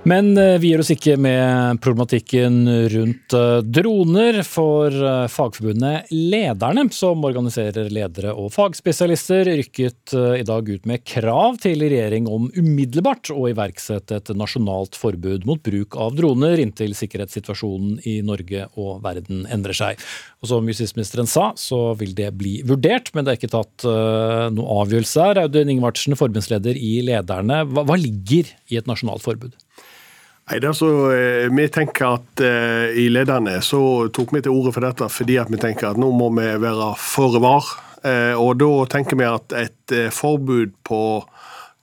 Men 0.08 0.38
eh, 0.38 0.56
vi 0.62 0.70
gir 0.70 0.80
oss 0.80 0.92
ikke 0.94 1.18
med 1.20 1.82
problematikken 1.84 2.62
rundt 2.94 3.34
eh, 3.36 3.58
droner, 3.60 4.40
for 4.48 4.94
eh, 4.94 5.26
fagforbundet 5.28 6.14
Lederne, 6.14 6.86
som 6.96 7.26
organiserer 7.28 7.90
ledere 7.92 8.32
og 8.32 8.54
fagspesialister, 8.56 9.50
rykket 9.60 10.16
i 10.40 10.46
dag 10.48 10.70
ut 10.70 10.88
med 10.88 11.04
krav 11.08 11.58
til 11.64 11.84
regjering 11.84 12.30
om 12.32 12.48
umiddelbart 12.56 13.34
å 13.34 13.50
iverksette 13.52 14.22
et 14.22 14.32
nasjonalt 14.38 14.96
forbud 14.96 15.44
mot 15.50 15.60
bruk 15.66 15.98
av 16.00 16.16
droner 16.16 16.62
inntil 16.64 16.96
sikkerhetssituasjonen 16.96 18.00
i 18.08 18.22
Norge 18.26 18.70
og 18.80 19.04
verden 19.04 19.44
endrer 19.52 19.76
seg. 19.76 20.08
Og 20.40 20.52
som 20.54 20.72
justisministeren 20.72 21.28
sa, 21.28 21.50
så 21.60 21.92
vil 22.00 22.16
det 22.16 22.32
bli 22.40 22.62
vurdert, 22.68 23.12
men 23.12 23.28
det 23.28 23.34
er 23.34 23.42
ikke 23.42 23.56
tatt 23.58 23.88
noe 24.56 24.82
avgjørelse 24.86 25.30
her. 25.30 25.44
Audun 25.44 25.76
Ingvardsen, 25.76 26.16
forbundsleder 26.20 26.80
i 26.80 27.00
Lederne, 27.08 27.66
hva 27.68 28.00
ligger 28.00 28.54
i 28.72 28.80
et 28.80 28.88
nasjonalt 28.88 29.26
forbud? 29.26 29.58
Nei, 30.48 30.60
det 30.64 30.74
så, 30.80 31.12
eh, 31.12 31.50
Vi 31.52 31.68
tenker 31.68 32.14
at 32.16 32.40
eh, 32.40 32.96
i 32.96 33.10
Lederne 33.12 33.60
så 33.62 34.08
tok 34.16 34.32
vi 34.32 34.42
til 34.42 34.56
orde 34.56 34.72
for 34.72 34.86
dette 34.86 35.10
fordi 35.12 35.36
at 35.42 35.52
vi 35.52 35.60
tenker 35.60 35.90
at 35.90 36.00
nå 36.00 36.08
må 36.16 36.30
vi 36.38 36.48
være 36.64 36.94
føre 36.96 37.42
var. 37.44 37.68
Eh, 38.08 38.32
og 38.32 38.56
da 38.62 38.70
tenker 38.88 39.20
vi 39.20 39.28
at 39.28 39.52
et 39.58 39.96
eh, 39.96 40.14
forbud 40.14 40.72
på 40.88 41.02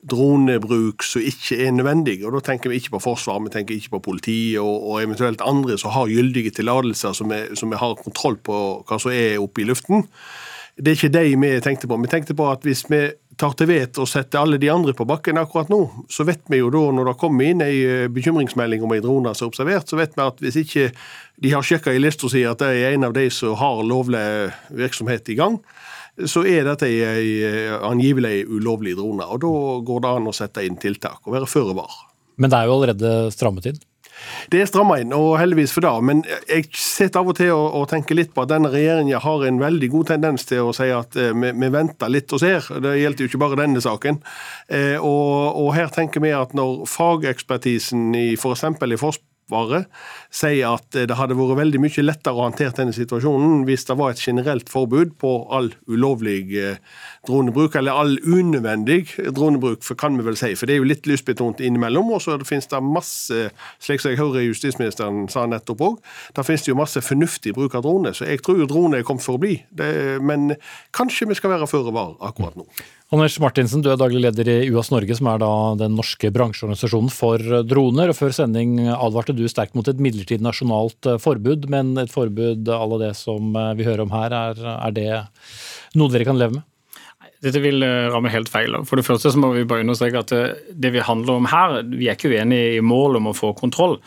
dronebruk 0.04 1.04
som 1.04 1.24
ikke 1.24 1.58
er 1.64 1.72
nødvendig, 1.72 2.18
og 2.24 2.36
da 2.36 2.42
tenker 2.44 2.68
vi 2.68 2.76
ikke 2.80 2.96
på 2.96 3.04
forsvar, 3.06 3.40
vi 3.40 3.52
tenker 3.52 3.76
ikke 3.76 3.94
på 3.96 4.02
politi 4.04 4.38
og, 4.60 4.88
og 4.90 4.98
eventuelt 5.00 5.40
andre 5.44 5.78
som 5.80 5.94
har 5.94 6.12
gyldige 6.12 6.52
tillatelser, 6.58 7.16
som 7.16 7.32
vi 7.32 7.80
har 7.80 8.02
kontroll 8.02 8.36
på 8.36 8.58
hva 8.84 9.00
som 9.00 9.14
er 9.16 9.40
oppe 9.40 9.64
i 9.64 9.68
luften. 9.68 10.04
Det 10.74 10.90
er 10.90 10.96
ikke 10.98 11.12
de 11.14 11.36
vi 11.38 11.50
tenkte 11.62 11.86
på. 11.90 11.98
Vi 12.02 12.10
tenkte 12.10 12.34
på 12.34 12.48
at 12.50 12.64
hvis 12.66 12.82
vi 12.90 13.04
tar 13.38 13.54
til 13.58 13.68
vet 13.70 13.98
og 13.98 14.08
setter 14.10 14.40
alle 14.40 14.58
de 14.62 14.70
andre 14.70 14.94
på 14.94 15.06
bakken 15.06 15.38
akkurat 15.40 15.70
nå, 15.72 15.80
så 16.10 16.26
vet 16.26 16.42
vi 16.50 16.60
jo 16.60 16.70
da, 16.74 16.82
når 16.94 17.10
det 17.10 17.16
kommer 17.20 17.48
inn 17.48 17.62
ei 17.64 17.78
eh, 17.82 18.06
bekymringsmelding 18.12 18.84
om 18.86 18.94
ei 18.94 19.02
drone 19.02 19.32
som 19.34 19.46
er 19.46 19.52
observert, 19.52 19.90
så 19.90 19.98
vet 19.98 20.14
vi 20.14 20.24
at 20.24 20.42
hvis 20.42 20.58
ikke 20.62 20.88
de 21.42 21.54
har 21.54 21.66
sjekka 21.66 21.94
i 21.94 22.02
lista 22.02 22.30
si 22.30 22.44
at 22.46 22.62
det 22.62 22.70
er 22.78 22.94
en 22.94 23.08
av 23.08 23.16
de 23.16 23.26
som 23.34 23.56
har 23.58 23.82
lovlig 23.86 24.24
virksomhet 24.74 25.30
i 25.34 25.38
gang, 25.38 25.58
så 26.30 26.44
er 26.46 26.66
dette 26.68 26.86
ei, 26.86 27.30
eh, 27.42 27.74
angivelig 27.74 28.44
ulovlig 28.46 28.94
drone. 28.98 29.26
Og 29.26 29.42
da 29.42 29.54
går 29.86 30.04
det 30.04 30.12
an 30.14 30.30
å 30.30 30.36
sette 30.36 30.66
inn 30.66 30.78
tiltak 30.78 31.24
og 31.26 31.34
være 31.34 31.50
føre 31.50 31.74
var. 31.74 31.90
Men 32.38 32.50
det 32.50 32.60
er 32.60 32.70
jo 32.70 32.78
allerede 32.78 33.16
strammet 33.34 33.70
inn? 33.70 33.82
Det 34.52 34.60
er 34.60 34.68
stramma 34.70 34.98
inn, 35.02 35.12
og 35.16 35.36
heldigvis 35.40 35.74
for 35.74 35.84
det. 35.84 35.92
Men 36.08 36.22
jeg 36.48 36.68
sitter 36.78 37.22
av 37.22 37.32
og 37.32 37.38
til 37.38 37.52
og, 37.54 37.66
og 37.80 37.88
tenker 37.90 38.18
litt 38.18 38.32
på 38.34 38.44
at 38.44 38.52
denne 38.52 38.72
regjeringa 38.72 39.22
har 39.24 39.46
en 39.48 39.60
veldig 39.62 39.90
god 39.94 40.10
tendens 40.14 40.48
til 40.48 40.68
å 40.68 40.74
si 40.76 40.90
at 40.94 41.18
eh, 41.20 41.34
vi, 41.34 41.52
vi, 41.52 41.70
venter 41.74 42.12
litt 42.12 42.32
og 42.34 42.42
ser. 42.42 42.66
Det 42.84 42.96
gjelder 43.00 43.24
jo 43.24 43.30
ikke 43.30 43.42
bare 43.44 43.60
denne 43.64 43.84
saken. 43.84 44.20
Eh, 44.68 44.96
og, 44.98 45.54
og, 45.60 45.70
her 45.76 45.92
tenker 45.94 46.24
vi 46.24 46.34
at 46.36 46.54
når 46.56 46.84
fagekspertisen 46.90 48.12
i 48.18 48.26
f.eks. 48.38 48.66
For 48.74 48.92
i 48.94 49.00
Forsvaret 49.00 49.88
sier 50.32 50.76
at 50.76 50.96
det 51.08 51.18
hadde 51.18 51.36
vært 51.36 51.58
veldig 51.60 51.80
mye 51.82 52.04
lettere 52.04 52.38
å 52.38 52.46
håndtere 52.46 52.76
denne 52.78 52.94
situasjonen 52.96 53.64
hvis 53.68 53.84
det 53.88 53.98
var 54.00 54.14
et 54.14 54.22
generelt 54.22 54.70
forbud 54.72 55.16
på 55.20 55.34
all 55.52 55.72
ulovlig 55.90 56.40
eh, 56.60 56.80
dronebruk, 57.26 57.76
eller 57.78 57.96
all 57.96 58.16
unødvendig 58.22 59.04
dronebruk, 59.34 59.82
for 59.86 59.98
kan 59.98 60.16
vi 60.18 60.26
vel 60.26 60.38
si. 60.38 60.52
For 60.58 60.68
det 60.68 60.76
er 60.76 60.82
jo 60.82 60.88
litt 60.88 61.08
lystbetont 61.08 61.62
innimellom. 61.64 62.12
Og 62.14 62.22
så 62.24 62.38
finnes 62.46 62.68
det 62.70 62.82
masse, 62.84 63.46
slik 63.82 64.02
som 64.02 64.12
jeg 64.12 64.20
hører 64.20 64.46
justisministeren 64.48 65.24
sa 65.32 65.46
nettopp 65.50 65.84
òg, 65.84 66.00
da 66.36 66.44
finnes 66.46 66.64
det 66.64 66.72
jo 66.72 66.80
masse 66.80 67.02
fornuftig 67.04 67.54
bruk 67.56 67.76
av 67.78 67.86
drone. 67.86 68.14
Så 68.16 68.28
jeg 68.28 68.42
tror 68.44 68.60
jo 68.60 68.68
drone 68.70 69.00
er 69.00 69.06
kommet 69.06 69.24
for 69.24 69.38
å 69.38 69.42
bli. 69.42 69.56
Det, 69.74 69.88
men 70.24 70.54
kanskje 70.96 71.28
vi 71.30 71.38
skal 71.38 71.54
være 71.54 71.70
føre 71.70 71.94
var 71.94 72.14
akkurat 72.24 72.58
nå. 72.58 72.68
Anders 73.14 73.36
Martinsen, 73.38 73.82
du 73.84 73.90
er 73.92 73.98
daglig 74.00 74.24
leder 74.24 74.48
i 74.48 74.70
UAS 74.72 74.88
Norge, 74.90 75.14
som 75.14 75.28
er 75.30 75.38
da 75.38 75.50
den 75.78 75.94
norske 75.94 76.32
bransjeorganisasjonen 76.34 77.12
for 77.14 77.42
droner. 77.68 78.10
og 78.10 78.18
Før 78.18 78.34
sending 78.34 78.78
advarte 78.90 79.36
du 79.36 79.44
sterkt 79.50 79.76
mot 79.78 79.86
et 79.86 80.00
midlertidig 80.02 80.42
nasjonalt 80.42 81.12
forbud, 81.22 81.68
men 81.70 81.94
et 82.00 82.10
forbud 82.10 82.66
à 82.74 82.82
la 82.90 83.00
det 83.04 83.12
som 83.20 83.54
vi 83.78 83.86
hører 83.86 84.06
om 84.06 84.14
her, 84.16 84.34
er, 84.34 84.62
er 84.74 84.96
det 84.96 85.10
noe 85.94 86.10
dere 86.10 86.26
kan 86.26 86.40
leve 86.40 86.58
med? 86.58 86.70
Dette 87.44 87.60
vil 87.60 87.82
eh, 87.84 88.06
ramme 88.12 88.30
helt 88.32 88.48
feil. 88.48 88.72
For 88.88 88.96
det 88.96 89.04
første 89.04 89.32
så 89.32 89.40
må 89.40 89.50
vi 89.52 89.66
bare 89.68 89.84
understreke 89.84 90.22
at 90.24 90.32
eh, 90.32 90.60
det 90.72 90.94
vi 90.94 91.02
handler 91.04 91.40
om 91.40 91.48
her, 91.50 91.82
vi 91.92 92.08
er 92.08 92.16
ikke 92.16 92.30
uenige 92.32 92.78
i 92.78 92.84
målet 92.84 93.20
om 93.20 93.28
å 93.28 93.34
få 93.36 93.52
kontroll, 93.58 93.98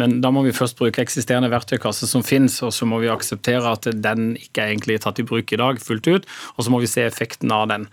men 0.00 0.18
da 0.24 0.30
må 0.32 0.42
vi 0.46 0.54
først 0.56 0.78
bruke 0.78 1.02
eksisterende 1.04 1.50
verktøykasse 1.52 2.08
som 2.08 2.24
finnes, 2.24 2.58
og 2.64 2.72
så 2.72 2.88
må 2.88 3.00
vi 3.02 3.10
akseptere 3.12 3.74
at 3.76 3.88
den 3.92 4.30
ikke 4.40 4.64
er 4.64 4.72
egentlig 4.72 4.98
tatt 5.04 5.20
i 5.20 5.26
bruk 5.28 5.52
i 5.52 5.60
dag 5.60 5.80
fullt 5.82 6.08
ut, 6.08 6.28
og 6.56 6.64
så 6.64 6.72
må 6.72 6.80
vi 6.82 6.90
se 6.90 7.04
effekten 7.04 7.52
av 7.52 7.66
den. 7.72 7.86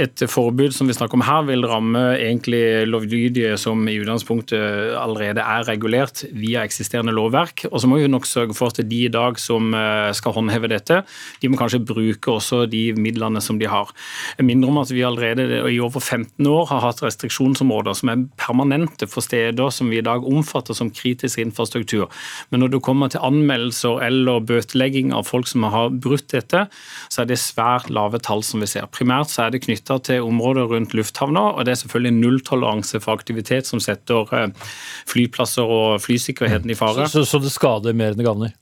Et 0.00 0.24
forbud 0.30 0.72
som 0.76 0.88
vi 0.88 0.96
snakker 0.96 1.20
om 1.20 1.26
her, 1.28 1.44
vil 1.48 1.66
ramme 1.68 2.04
egentlig 2.16 2.88
lovlydige 2.88 3.56
som 3.60 3.84
i 3.88 3.98
utgangspunktet 4.00 4.96
allerede 4.98 5.44
er 5.44 5.68
regulert 5.68 6.24
via 6.32 6.64
eksisterende 6.64 7.14
lovverk, 7.16 7.66
og 7.68 7.78
så 7.82 7.90
må 7.90 8.00
vi 8.00 8.08
nok 8.08 8.28
sørge 8.28 8.56
for 8.56 8.72
at 8.72 8.80
de 8.88 9.04
i 9.04 9.12
dag 9.12 9.38
som 9.40 9.74
eh, 9.76 10.08
skal 10.16 10.36
håndheve 10.38 10.72
dette, 10.72 11.02
de 11.42 11.52
må 11.52 11.60
kanskje 11.60 11.84
bruke 11.84 12.32
også 12.32 12.64
de 12.70 12.88
midlene 12.96 13.42
som 13.44 13.60
de 13.60 13.68
har. 13.68 13.92
Jeg 14.38 14.46
minner 14.46 14.70
om 14.70 14.76
at 14.78 14.90
vi 14.94 15.02
allerede 15.02 15.58
i 15.66 15.80
over 15.82 15.98
15 15.98 16.46
år 16.46 16.68
har 16.70 16.84
hatt 16.84 17.00
restriksjonsområder 17.02 17.96
som 17.98 18.12
er 18.12 18.20
permanente 18.38 19.08
for 19.10 19.24
steder 19.24 19.72
som 19.74 19.88
vi 19.90 19.98
i 19.98 20.04
dag 20.06 20.22
omfatter 20.22 20.76
som 20.78 20.92
kritisk 20.94 21.40
infrastruktur. 21.42 22.06
Men 22.50 22.62
når 22.62 22.76
det 22.76 22.82
kommer 22.86 23.10
til 23.10 23.24
anmeldelser 23.26 23.98
eller 24.06 24.44
bøtelegging 24.46 25.10
av 25.16 25.26
folk 25.26 25.50
som 25.50 25.66
har 25.66 25.90
brutt 25.90 26.28
dette, 26.30 26.68
så 27.10 27.24
er 27.24 27.32
det 27.32 27.40
svært 27.42 27.90
lave 27.90 28.22
tall 28.22 28.44
som 28.46 28.62
vi 28.62 28.70
ser. 28.70 28.86
Primært 28.94 29.34
så 29.34 29.48
er 29.48 29.56
det 29.56 29.64
knytta 29.66 29.98
til 30.06 30.30
områder 30.30 30.70
rundt 30.70 30.94
lufthavner, 30.94 31.58
og 31.58 31.66
det 31.66 31.74
er 31.74 31.82
selvfølgelig 31.82 32.14
nulltoleranse 32.20 33.02
for 33.02 33.18
aktivitet 33.18 33.66
som 33.66 33.82
setter 33.82 34.30
eh, 34.38 34.70
flyplasser 35.10 35.66
og 35.66 35.98
flysikkerheten 36.06 36.70
i 36.70 36.78
fare. 36.78 37.10
Så, 37.10 37.24
så, 37.24 37.34
så 37.34 37.42
det 37.42 37.54
skader 37.56 37.98
mer 37.98 38.14
enn 38.14 38.22
det 38.22 38.30
gagner? 38.30 38.54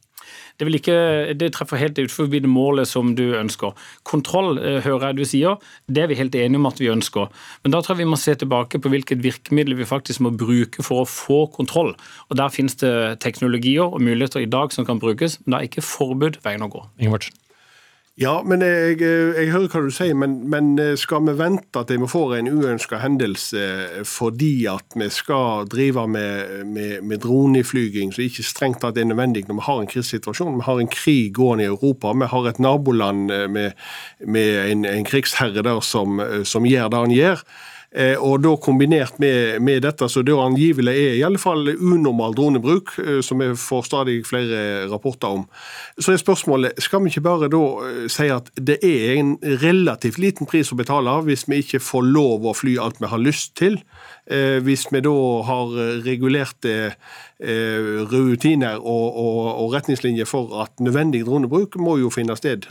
Det, 0.58 0.68
ikke, 0.80 0.98
det 1.38 1.52
treffer 1.54 1.80
helt 1.80 1.98
utenfor 1.98 2.30
det 2.32 2.48
målet 2.48 2.88
som 2.88 3.14
du 3.18 3.24
ønsker. 3.38 3.76
Kontroll, 4.08 4.58
eh, 4.58 4.80
hører 4.84 5.10
jeg 5.10 5.18
du 5.18 5.24
sier, 5.28 5.62
det 5.88 6.04
er 6.04 6.10
vi 6.10 6.18
helt 6.18 6.34
enige 6.34 6.62
om 6.62 6.68
at 6.70 6.80
vi 6.80 6.90
ønsker. 6.92 7.30
Men 7.64 7.74
da 7.74 7.82
tror 7.82 7.96
jeg 7.96 8.04
vi 8.04 8.10
må 8.12 8.20
se 8.20 8.34
tilbake 8.34 8.80
på 8.82 8.92
hvilket 8.92 9.24
virkemiddel 9.24 9.76
vi 9.78 9.88
faktisk 9.88 10.24
må 10.24 10.34
bruke 10.34 10.84
for 10.86 11.04
å 11.04 11.08
få 11.10 11.46
kontroll. 11.54 11.94
Og 12.30 12.36
Der 12.36 12.52
finnes 12.52 12.76
det 12.80 13.20
teknologier 13.20 13.86
og 13.86 14.02
muligheter 14.02 14.40
i 14.40 14.50
dag 14.50 14.72
som 14.72 14.86
kan 14.86 15.00
brukes, 15.00 15.40
men 15.44 15.52
det 15.52 15.58
er 15.58 15.68
ikke 15.70 15.88
forbud 15.88 16.40
veien 16.44 16.64
å 16.64 16.72
gå. 16.72 16.86
Ingevartsen. 17.00 17.45
Ja, 18.16 18.38
men 18.48 18.62
jeg, 18.64 18.96
jeg, 19.04 19.50
hører 19.52 19.68
hva 19.68 19.80
du 19.84 19.90
sier, 19.92 20.14
men, 20.16 20.38
men, 20.48 20.70
skal 20.96 21.26
vi 21.26 21.34
vente 21.36 21.82
at 21.82 21.90
vi 21.92 22.08
får 22.08 22.30
en 22.38 22.48
uønska 22.48 23.02
hendelse 23.02 23.60
fordi 24.08 24.64
at 24.72 24.96
vi 24.96 25.10
skal 25.12 25.68
drive 25.68 26.06
med, 26.08 26.64
med, 26.64 27.02
med 27.04 27.20
droneflyging 27.20 28.14
som 28.16 28.24
ikke 28.24 28.46
strengt 28.48 28.80
tatt 28.80 28.96
er 28.96 29.04
nødvendig 29.10 29.44
når 29.44 29.60
vi 29.60 29.66
har 29.68 29.82
en 29.82 29.92
krisesituasjon? 29.92 30.56
Vi 30.62 30.64
har 30.64 30.80
en 30.80 30.88
krig 30.88 31.34
gående 31.36 31.66
i 31.66 31.68
Europa. 31.68 32.14
Vi 32.16 32.32
har 32.32 32.48
et 32.48 32.62
naboland 32.64 33.28
med, 33.52 33.76
med 34.24 34.52
en, 34.64 34.88
en, 34.88 35.04
krigsherre 35.04 35.60
der 35.68 35.84
som, 35.84 36.16
som 36.48 36.64
gjør 36.64 36.88
det 36.88 37.04
han 37.04 37.16
gjør. 37.18 37.44
Eh, 37.96 38.18
og 38.20 38.42
da 38.44 38.50
kombinert 38.60 39.16
med, 39.22 39.62
med 39.64 39.80
dette, 39.86 40.04
så 40.12 40.20
det 40.26 40.34
angivelig 40.36 40.92
er 40.92 41.14
i 41.16 41.22
alle 41.24 41.40
fall 41.40 41.70
unormal 41.72 42.34
dronebruk, 42.36 42.92
eh, 43.00 43.20
som 43.24 43.40
vi 43.40 43.48
får 43.56 43.86
stadig 43.88 44.18
flere 44.28 44.58
rapporter 44.90 45.38
om, 45.38 45.46
så 45.96 46.12
er 46.12 46.20
spørsmålet 46.20 46.82
skal 46.84 47.00
vi 47.04 47.14
ikke 47.14 47.24
bare 47.24 47.48
da 47.52 47.62
eh, 47.86 48.02
si 48.12 48.28
at 48.32 48.50
det 48.60 48.76
er 48.84 49.16
en 49.16 49.32
relativt 49.64 50.20
liten 50.20 50.48
pris 50.50 50.74
å 50.74 50.76
betale 50.76 51.14
hvis 51.24 51.46
vi 51.48 51.62
ikke 51.64 51.80
får 51.80 52.04
lov 52.10 52.44
å 52.44 52.56
fly 52.56 52.76
alt 52.84 53.00
vi 53.00 53.12
har 53.12 53.22
lyst 53.22 53.56
til? 53.56 53.80
Hvis 54.26 54.88
vi 54.90 54.98
da 55.06 55.12
har 55.46 55.68
regulerte 56.02 56.96
rutiner 58.10 58.80
og, 58.80 59.04
og, 59.22 59.38
og 59.62 59.76
retningslinjer 59.76 60.26
for 60.26 60.50
at 60.64 60.82
nødvendig 60.82 61.20
dronebruk 61.28 61.78
må 61.78 61.94
jo 62.00 62.10
finne 62.10 62.34
sted 62.34 62.66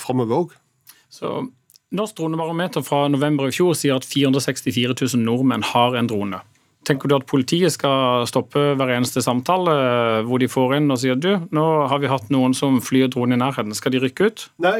framover 0.00 0.46
òg. 0.46 0.56
Norsk 1.94 2.16
dronebarometer 2.18 2.82
fra 2.82 3.06
november 3.08 3.46
i 3.46 3.54
fjor 3.54 3.76
sier 3.78 4.00
at 4.00 4.08
464 4.08 4.96
000 4.98 5.22
nordmenn 5.22 5.62
har 5.74 5.94
en 5.94 6.10
drone. 6.10 6.40
Tenker 6.84 7.08
du 7.08 7.14
at 7.16 7.24
politiet 7.24 7.72
skal 7.72 8.26
stoppe 8.28 8.60
hver 8.76 8.90
eneste 8.96 9.22
samtale 9.24 9.72
eh, 9.72 10.18
hvor 10.28 10.42
de 10.42 10.48
får 10.52 10.74
inn 10.76 10.92
og 10.92 10.98
sier 11.00 11.16
du, 11.16 11.30
nå 11.54 11.64
har 11.88 12.02
vi 12.02 12.10
hatt 12.12 12.28
noen 12.34 12.52
som 12.56 12.76
flyr 12.84 13.08
drone 13.14 13.38
i 13.38 13.40
nærheten, 13.40 13.72
skal 13.76 13.94
de 13.94 14.02
rykke 14.02 14.28
ut? 14.28 14.44
Nei, 14.64 14.74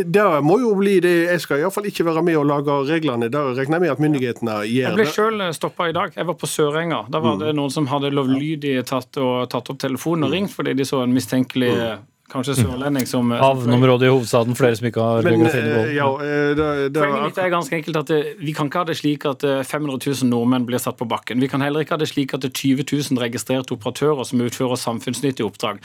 det 0.00 0.24
må 0.46 0.56
jo 0.62 0.72
bli 0.78 0.96
det. 1.04 1.12
Jeg 1.26 1.44
skal 1.44 1.60
iallfall 1.60 1.90
ikke 1.90 2.06
være 2.08 2.24
med 2.24 2.38
og 2.40 2.48
lage 2.48 2.78
reglene. 2.88 3.28
Da 3.32 3.44
regner 3.50 3.76
jeg 3.76 3.84
med 3.84 3.92
at 3.96 4.02
myndighetene 4.06 4.56
gjør 4.62 4.64
det. 4.64 4.78
Jeg 4.78 4.96
ble 4.96 5.08
sjøl 5.10 5.46
stoppa 5.58 5.90
i 5.90 5.96
dag. 5.96 6.16
Jeg 6.16 6.30
var 6.30 6.38
på 6.40 6.48
Sørenga. 6.48 7.04
Da 7.12 7.20
var 7.24 7.36
det 7.42 7.52
mm. 7.52 7.60
noen 7.60 7.76
som 7.76 7.90
hadde 7.92 8.14
lovlydig 8.14 8.78
tatt, 8.88 9.12
og, 9.20 9.44
tatt 9.52 9.68
opp 9.74 9.84
telefonen 9.84 10.28
og 10.28 10.32
mm. 10.32 10.38
ringt 10.38 10.56
fordi 10.56 10.78
de 10.78 10.88
så 10.88 11.04
en 11.04 11.16
mistenkelig 11.18 11.74
mm 11.76 12.10
kanskje 12.32 12.54
sørlending 12.56 13.06
som 13.06 13.28
Havneområdet 13.30 14.08
i 14.08 14.10
hovedstaden, 14.10 14.56
flere 14.58 14.76
som 14.78 14.86
ikke 14.88 15.02
har 15.04 15.22
Men, 15.26 15.36
geografi 15.36 15.58
i 15.58 15.60
eh, 15.60 15.68
behold. 15.74 15.92
ja, 15.94 16.06
eh, 16.24 16.88
Poenget 16.94 17.24
mitt 17.28 17.38
er 17.38 17.50
ganske 17.52 17.76
enkelt 17.76 17.98
at 18.00 18.10
eh, 18.14 18.30
Vi 18.40 18.54
kan 18.56 18.70
ikke 18.70 18.80
ha 18.80 18.88
det 18.88 18.96
slik 18.98 19.26
at 19.28 19.44
eh, 19.44 19.60
500 19.62 19.98
000 20.22 20.30
nordmenn 20.30 20.66
blir 20.66 20.80
satt 20.82 20.96
på 20.98 21.06
bakken. 21.10 21.40
Vi 21.44 21.48
kan 21.52 21.60
heller 21.62 21.84
ikke 21.84 21.94
ha 21.94 22.00
det 22.00 22.08
slik 22.10 22.34
at 22.34 22.42
det 22.42 22.50
er 22.50 22.56
20 22.58 22.86
000 23.12 23.20
registrerte 23.22 23.76
operatører 23.76 24.24
som 24.24 24.40
utfører 24.40 24.80
samfunnsnyttige 24.80 25.46
oppdrag. 25.46 25.82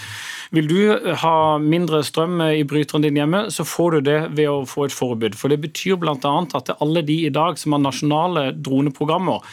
Vil 0.55 0.69
du 0.71 0.79
eh, 0.95 1.11
ha 1.21 1.35
mindre 1.61 2.01
strøm 2.07 2.39
eh, 2.47 2.61
i 2.61 2.63
bryteren 2.63 3.03
din 3.05 3.19
hjemme, 3.19 3.43
så 3.51 3.67
får 3.67 3.99
du 3.99 4.01
det 4.09 4.19
ved 4.39 4.49
å 4.49 4.63
få 4.69 4.87
et 4.87 4.95
forbud. 4.95 5.35
For 5.37 5.51
Det 5.53 5.59
betyr 5.67 5.99
bl.a. 6.01 6.15
at 6.15 6.73
alle 6.79 7.03
de 7.05 7.19
i 7.27 7.33
dag 7.35 7.59
som 7.59 7.75
har 7.75 7.83
nasjonale 7.83 8.49
droneprogrammer, 8.55 9.43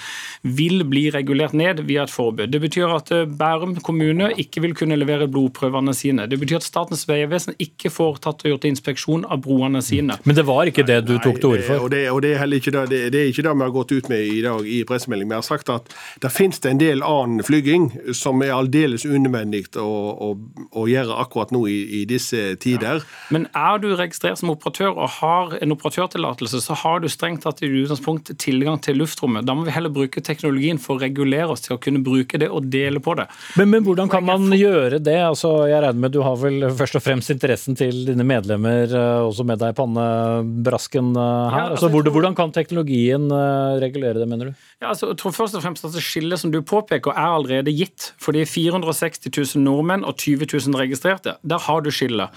vil 0.46 0.84
bli 0.86 1.08
regulert 1.10 1.54
ned 1.56 1.80
via 1.88 2.04
et 2.06 2.12
forbud. 2.12 2.50
Det 2.52 2.60
betyr 2.62 2.92
at 2.94 3.10
eh, 3.12 3.26
Bærum 3.26 3.76
kommune 3.82 4.30
ikke 4.38 4.62
vil 4.64 4.74
kunne 4.78 4.96
levere 4.98 5.26
blodprøvene 5.28 5.94
sine. 5.96 6.28
Det 6.30 6.38
betyr 6.40 6.60
at 6.60 6.68
Statens 6.76 7.06
vegvesen 7.08 7.56
ikke 7.62 7.88
får 7.88 8.18
tatt 8.26 8.42
og 8.44 8.52
gjort 8.52 8.66
inspeksjon 8.68 9.22
av 9.32 9.40
broene 9.46 9.80
sine. 9.80 10.18
Men 10.28 10.36
det 10.36 10.42
var 10.44 10.68
ikke 10.68 10.84
det 10.84 10.98
du 11.08 11.14
tok 11.24 11.38
til 11.40 11.54
orde 11.54 11.64
for? 11.64 11.86
Og 11.86 11.92
det, 11.94 12.02
og 12.12 12.20
det 12.20 12.34
er 12.34 12.42
heller 12.42 12.60
ikke 12.60 12.74
det, 12.74 12.82
det, 12.90 12.98
det 13.14 13.22
er 13.22 13.30
ikke 13.30 13.46
det 13.46 13.54
vi 13.56 13.64
har 13.64 13.72
gått 13.72 13.94
ut 13.96 14.10
med 14.12 14.24
i 14.28 14.42
dag 14.44 14.68
i 14.68 14.82
pressemelding. 14.84 15.30
Vi 15.30 15.38
har 15.38 15.46
sagt 15.46 15.72
at 15.72 15.88
det 16.20 16.30
finnes 16.34 16.60
det 16.60 16.74
en 16.74 16.82
del 16.82 17.04
annen 17.06 17.40
flyging 17.46 17.88
som 18.16 18.44
er 18.44 18.52
aldeles 18.52 19.06
unødvendig 19.08 19.62
å, 19.80 19.86
å, 19.86 20.28
å 20.76 20.84
gjøre 20.90 21.16
akkurat 21.22 21.54
nå 21.56 21.62
i, 21.72 21.78
i 22.00 22.02
disse 22.08 22.42
tider. 22.60 23.00
Men 23.32 23.48
er 23.56 23.80
du 23.80 23.88
registrert 23.96 24.42
som 24.42 24.52
operatør 24.52 24.92
og 24.92 25.16
har 25.16 25.56
en 25.62 25.72
operatørtillatelse, 25.72 26.60
så 26.66 26.76
har 26.82 27.00
du 27.00 27.08
strengt 27.12 27.46
tatt 27.46 27.64
i 27.64 27.72
utgangspunkt 27.72 28.34
tilgang 28.42 28.82
til 28.84 29.00
luftrommet. 29.00 29.48
Da 29.48 29.56
må 29.56 29.64
vi 29.64 29.74
heller 29.74 29.94
bruke 29.96 30.20
teknologien 30.20 30.80
for 30.82 30.98
å 30.98 31.04
regulere 31.06 31.48
oss 31.56 31.64
til 31.64 31.78
å 31.78 31.80
kunne 31.80 32.04
bruke 32.04 32.40
det 32.42 32.52
og 32.52 32.68
dele 32.72 33.00
på 33.00 33.16
det. 33.16 33.30
Men, 33.56 33.72
men 33.72 33.88
hvordan 33.88 34.12
kan 34.12 34.28
man 34.28 34.52
gjøre 34.52 35.00
det? 35.00 35.18
Altså, 35.24 35.56
jeg 35.70 35.80
regner 35.80 36.04
med 36.04 36.14
Du 36.16 36.20
har 36.26 36.36
vel 36.40 36.65
først 36.74 36.96
og 36.98 37.02
fremst 37.04 37.30
interessen 37.32 37.76
til 37.78 38.04
dine 38.08 38.24
medlemmer 38.26 38.90
eh, 38.90 39.24
også 39.26 39.44
med 39.46 39.60
deg 39.60 39.74
i 39.74 39.76
pannebrasken 39.76 41.10
eh, 41.12 41.20
her. 41.20 41.56
Ja, 41.56 41.64
altså, 41.64 41.74
altså, 41.76 41.90
hvordan, 41.94 42.14
hvordan 42.14 42.36
kan 42.38 42.54
teknologien 42.54 43.28
eh, 43.30 43.76
regulere 43.82 44.20
det, 44.20 44.28
mener 44.30 44.50
du? 44.50 44.64
Ja, 44.80 44.90
altså, 44.92 45.10
jeg 45.12 45.20
tror 45.22 45.34
først 45.36 45.58
og 45.58 45.64
fremst 45.64 45.84
at 45.86 45.96
Det 45.96 46.04
skillet 46.04 46.40
som 46.40 46.52
du 46.54 46.60
påpeker 46.62 47.12
er 47.14 47.36
allerede 47.38 47.74
gitt. 47.74 48.12
For 48.22 48.36
de 48.36 48.46
460 48.46 49.30
000 49.30 49.64
nordmenn 49.64 50.04
og 50.04 50.16
20 50.16 50.48
000 50.52 50.80
registrerte, 50.80 51.36
der 51.42 51.62
har 51.68 51.84
du 51.84 51.90
skillet. 51.94 52.34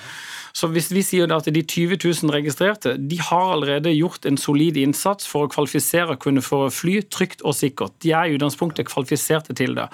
Så 0.54 0.68
hvis 0.74 0.90
vi 0.92 1.04
sier 1.06 1.30
at 1.32 1.48
de 1.48 1.62
20 1.62 2.00
000 2.04 2.34
registrerte 2.34 2.96
de 2.98 3.20
har 3.22 3.54
allerede 3.54 3.94
gjort 3.94 4.26
en 4.26 4.38
solid 4.38 4.78
innsats 4.82 5.28
for 5.30 5.46
å 5.46 5.52
kvalifisere 5.52 6.16
og 6.16 6.24
kunne 6.24 6.44
få 6.44 6.66
fly 6.74 7.00
trygt 7.08 7.44
og 7.46 7.56
sikkert. 7.58 7.96
De 8.04 8.14
er 8.14 8.30
i 8.30 8.38
utgangspunktet 8.38 8.90
kvalifiserte 8.90 9.56
til 9.58 9.78
det. 9.78 9.90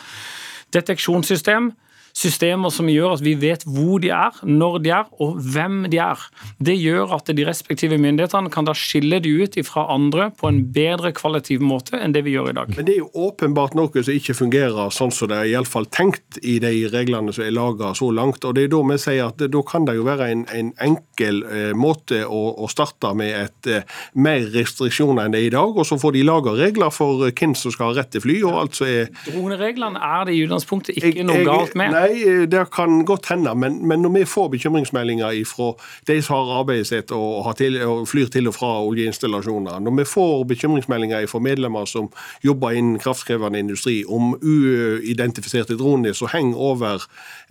Deteksjonssystem, 0.75 1.73
systemer 2.15 2.71
som 2.71 2.87
gjør 2.87 3.17
at 3.17 3.23
vi 3.25 3.33
vet 3.35 3.65
hvor 3.67 3.99
de 3.99 4.09
er, 4.15 4.37
når 4.47 4.77
de 4.85 4.91
er 4.95 5.09
og 5.21 5.35
hvem 5.51 5.85
de 5.91 5.99
er. 5.99 6.21
Det 6.63 6.75
gjør 6.79 7.11
at 7.17 7.27
de 7.35 7.43
respektive 7.47 7.97
myndighetene 7.99 8.51
kan 8.53 8.67
da 8.67 8.73
skille 8.77 9.19
de 9.23 9.33
ut 9.43 9.57
fra 9.67 9.83
andre 9.93 10.29
på 10.39 10.47
en 10.47 10.61
bedre 10.75 11.11
kvalitativ 11.15 11.59
måte 11.65 11.99
enn 11.99 12.15
det 12.15 12.23
vi 12.25 12.35
gjør 12.37 12.51
i 12.53 12.55
dag. 12.55 12.71
Men 12.77 12.87
det 12.87 12.95
er 12.95 13.01
jo 13.03 13.09
åpenbart 13.27 13.75
noe 13.75 13.91
som 14.03 14.15
ikke 14.15 14.35
fungerer 14.37 14.93
sånn 14.95 15.11
som 15.11 15.27
det 15.31 15.41
er 15.41 15.51
iallfall 15.51 15.87
tenkt 15.91 16.39
i 16.43 16.55
de 16.63 16.71
reglene 16.93 17.33
som 17.35 17.43
er 17.45 17.51
laga 17.55 17.91
så 17.97 18.09
langt. 18.15 18.45
og 18.47 18.55
det 18.55 18.63
er 18.69 18.73
Da 18.75 18.81
vi 18.91 18.97
sier 19.01 19.27
at 19.27 19.43
da 19.51 19.61
kan 19.67 19.85
det 19.87 19.95
jo 19.99 20.07
være 20.07 20.29
en, 20.31 20.45
en 20.55 20.71
enkel 20.81 21.43
eh, 21.51 21.73
måte 21.75 22.23
å, 22.25 22.41
å 22.63 22.69
starte 22.71 23.11
med 23.17 23.33
et 23.43 23.67
eh, 23.71 23.83
mer 24.15 24.47
restriksjoner 24.55 25.25
enn 25.27 25.35
det 25.35 25.41
er 25.43 25.49
i 25.49 25.53
dag. 25.57 25.75
og 25.77 25.85
Så 25.87 25.99
får 26.01 26.15
de 26.15 26.23
laga 26.27 26.55
regler 26.55 26.91
for 26.95 27.27
eh, 27.27 27.35
hvem 27.35 27.55
som 27.59 27.71
skal 27.75 27.91
ha 27.91 27.99
rett 27.99 28.11
til 28.15 28.23
fly. 28.23 28.39
og 28.47 28.59
alt 28.63 28.79
som 28.79 28.87
er 28.87 29.11
Dronereglene 29.27 29.99
er 29.99 30.25
det 30.29 30.35
i 30.37 30.43
utgangspunktet 30.47 30.95
ikke 30.95 31.11
Jeg- 31.15 31.25
noe 31.27 31.35
jeg- 31.41 31.45
galt 31.51 31.75
med. 31.75 31.91
Nei, 31.91 32.04
eh, 32.11 32.43
det 32.49 32.63
kan 32.75 33.05
godt 33.05 33.29
hende, 33.31 33.55
men, 33.55 33.79
men 33.87 34.01
når 34.01 34.13
vi 34.15 34.25
får 34.25 34.49
bekymringsmeldinger 34.55 35.37
fra 35.49 35.71
de 36.07 36.21
som 36.21 36.35
har 36.35 36.59
arbeidet 36.59 36.87
sitt 36.89 37.11
og, 37.15 37.47
til, 37.57 37.77
og 37.85 38.07
flyr 38.09 38.31
til 38.33 38.49
og 38.49 38.55
fra 38.57 38.71
oljeinstallasjoner, 38.85 39.79
når 39.79 39.97
vi 39.99 40.07
får 40.09 40.43
bekymringsmeldinger 40.51 41.27
fra 41.31 41.39
medlemmer 41.39 41.85
som 41.89 42.09
jobber 42.43 42.75
innen 42.75 42.99
kraftkrevende 42.99 43.59
industri 43.59 44.03
om 44.05 44.35
uidentifiserte 44.41 45.77
droner 45.79 46.13
som 46.13 46.31
henger 46.33 46.57
over 46.57 47.05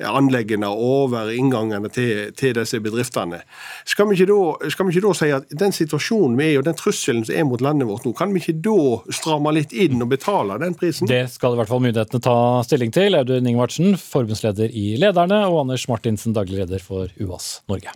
anleggene 0.04 0.68
og 0.68 0.84
over 0.84 1.30
inngangene 1.34 1.90
til, 1.92 2.32
til 2.36 2.54
disse 2.56 2.80
bedriftene, 2.80 3.40
skal 3.88 4.10
vi, 4.10 4.18
skal 4.18 4.86
vi 4.86 4.94
ikke 4.94 5.06
da 5.06 5.14
si 5.18 5.30
at 5.34 5.56
den 5.64 5.74
situasjonen 5.74 6.38
vi 6.38 6.48
er 6.48 6.54
i, 6.54 6.58
og 6.60 6.66
den 6.68 6.78
trusselen 6.78 7.24
som 7.26 7.34
er 7.34 7.48
mot 7.48 7.62
landet 7.64 7.88
vårt 7.88 8.06
nå, 8.06 8.14
kan 8.16 8.32
vi 8.34 8.42
ikke 8.42 8.58
da 8.64 9.14
stramme 9.14 9.54
litt 9.54 9.72
inn 9.72 10.02
og 10.02 10.10
betale 10.12 10.58
den 10.62 10.76
prisen? 10.78 11.08
Det 11.10 11.24
skal 11.32 11.54
i 11.54 11.60
hvert 11.60 11.70
fall 11.70 11.82
myndighetene 11.84 12.22
ta 12.24 12.36
stilling 12.66 12.92
til. 12.94 13.16
Audun 13.18 13.48
Ingvardsen, 13.48 13.96
forbundsleder 14.00 14.43
i 14.44 14.94
Lederne, 15.00 15.44
og 15.48 15.64
Anders 15.64 15.88
Martinsen, 15.90 16.34
daglig 16.36 16.60
leder 16.62 16.82
for 16.82 17.10
UAS 17.20 17.62
Norge. 17.70 17.94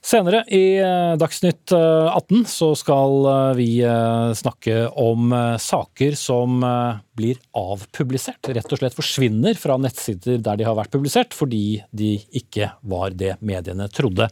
Senere 0.00 0.40
i 0.48 0.78
eh, 0.80 1.14
Dagsnytt 1.20 1.74
eh, 1.76 2.08
18 2.08 2.46
så 2.48 2.70
skal 2.78 3.26
eh, 3.28 3.50
vi 3.58 3.68
eh, 3.84 4.30
snakke 4.36 4.86
om 4.96 5.28
eh, 5.36 5.58
saker 5.60 6.16
som 6.16 6.64
eh, 6.64 7.02
blir 7.20 7.40
avpublisert. 7.52 8.48
Rett 8.48 8.72
og 8.72 8.80
slett 8.80 8.96
forsvinner 8.96 9.60
fra 9.60 9.76
nettsider 9.76 10.40
der 10.40 10.56
de 10.56 10.68
har 10.68 10.78
vært 10.78 10.94
publisert, 10.96 11.36
fordi 11.36 11.82
de 11.92 12.14
ikke 12.40 12.72
var 12.80 13.12
det 13.12 13.36
mediene 13.44 13.90
trodde. 13.92 14.30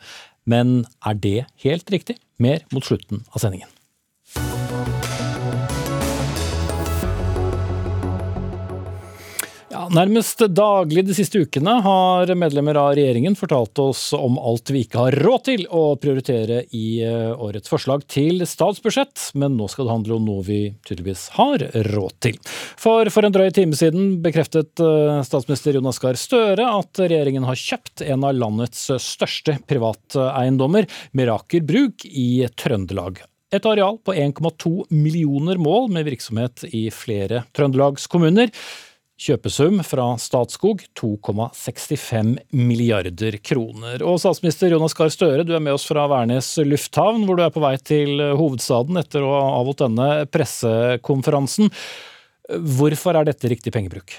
Men 0.48 0.86
er 1.04 1.20
det 1.20 1.40
helt 1.66 1.92
riktig? 1.92 2.16
Mer 2.40 2.64
mot 2.72 2.86
slutten 2.88 3.26
av 3.34 3.44
sendingen. 3.44 3.68
Nærmest 9.88 10.42
daglig 10.52 11.02
de 11.08 11.14
siste 11.16 11.40
ukene 11.40 11.78
har 11.84 12.28
medlemmer 12.36 12.76
av 12.76 12.90
regjeringen 12.98 13.36
fortalt 13.38 13.78
oss 13.80 14.10
om 14.16 14.36
alt 14.36 14.68
vi 14.74 14.82
ikke 14.84 15.00
har 15.00 15.16
råd 15.24 15.44
til 15.46 15.62
å 15.72 15.82
prioritere 16.00 16.58
i 16.76 17.00
eh, 17.06 17.30
årets 17.32 17.70
forslag 17.72 18.04
til 18.10 18.44
statsbudsjett, 18.48 19.30
men 19.40 19.56
nå 19.56 19.68
skal 19.72 19.88
det 19.88 19.94
handle 19.94 20.18
om 20.18 20.26
noe 20.28 20.44
vi 20.44 20.58
tydeligvis 20.88 21.28
har 21.38 21.64
råd 21.88 22.18
til. 22.26 22.36
For 22.80 23.08
for 23.14 23.24
en 23.24 23.32
drøy 23.32 23.48
time 23.56 23.78
siden 23.78 24.18
bekreftet 24.24 24.82
eh, 24.84 25.22
statsminister 25.24 25.78
Jonas 25.78 26.02
Gahr 26.02 26.20
Støre 26.20 26.68
at 26.68 27.00
regjeringen 27.06 27.48
har 27.48 27.56
kjøpt 27.58 28.04
en 28.04 28.28
av 28.28 28.36
landets 28.36 28.90
største 29.00 29.56
privateiendommer, 29.70 30.88
Meraker 31.16 31.64
Bruk 31.64 32.04
i 32.08 32.44
Trøndelag. 32.60 33.22
Et 33.48 33.64
areal 33.64 33.96
på 34.04 34.12
1,2 34.12 34.90
millioner 34.92 35.56
mål 35.56 35.88
med 35.94 36.04
virksomhet 36.10 36.66
i 36.68 36.90
flere 36.92 37.46
trøndelagskommuner. 37.56 38.52
Kjøpesum 39.18 39.80
fra 39.82 40.12
Statskog 40.22 40.84
2,65 40.94 42.36
milliarder 42.54 43.34
kroner. 43.42 44.04
Og 44.06 44.20
statsminister 44.22 44.70
Jonas 44.70 44.94
Gahr 44.94 45.10
Støre, 45.10 45.42
du 45.42 45.56
er 45.56 45.64
med 45.64 45.74
oss 45.74 45.88
fra 45.88 46.04
Værnes 46.10 46.52
lufthavn, 46.62 47.24
hvor 47.26 47.34
du 47.34 47.42
er 47.42 47.50
på 47.50 47.62
vei 47.64 47.74
til 47.82 48.22
hovedstaden 48.38 49.00
etter 49.00 49.26
å 49.26 49.32
ha 49.34 49.42
avholdt 49.56 49.82
denne 49.82 50.08
pressekonferansen. 50.30 51.72
Hvorfor 52.78 53.18
er 53.18 53.26
dette 53.26 53.50
riktig 53.50 53.74
pengebruk? 53.74 54.14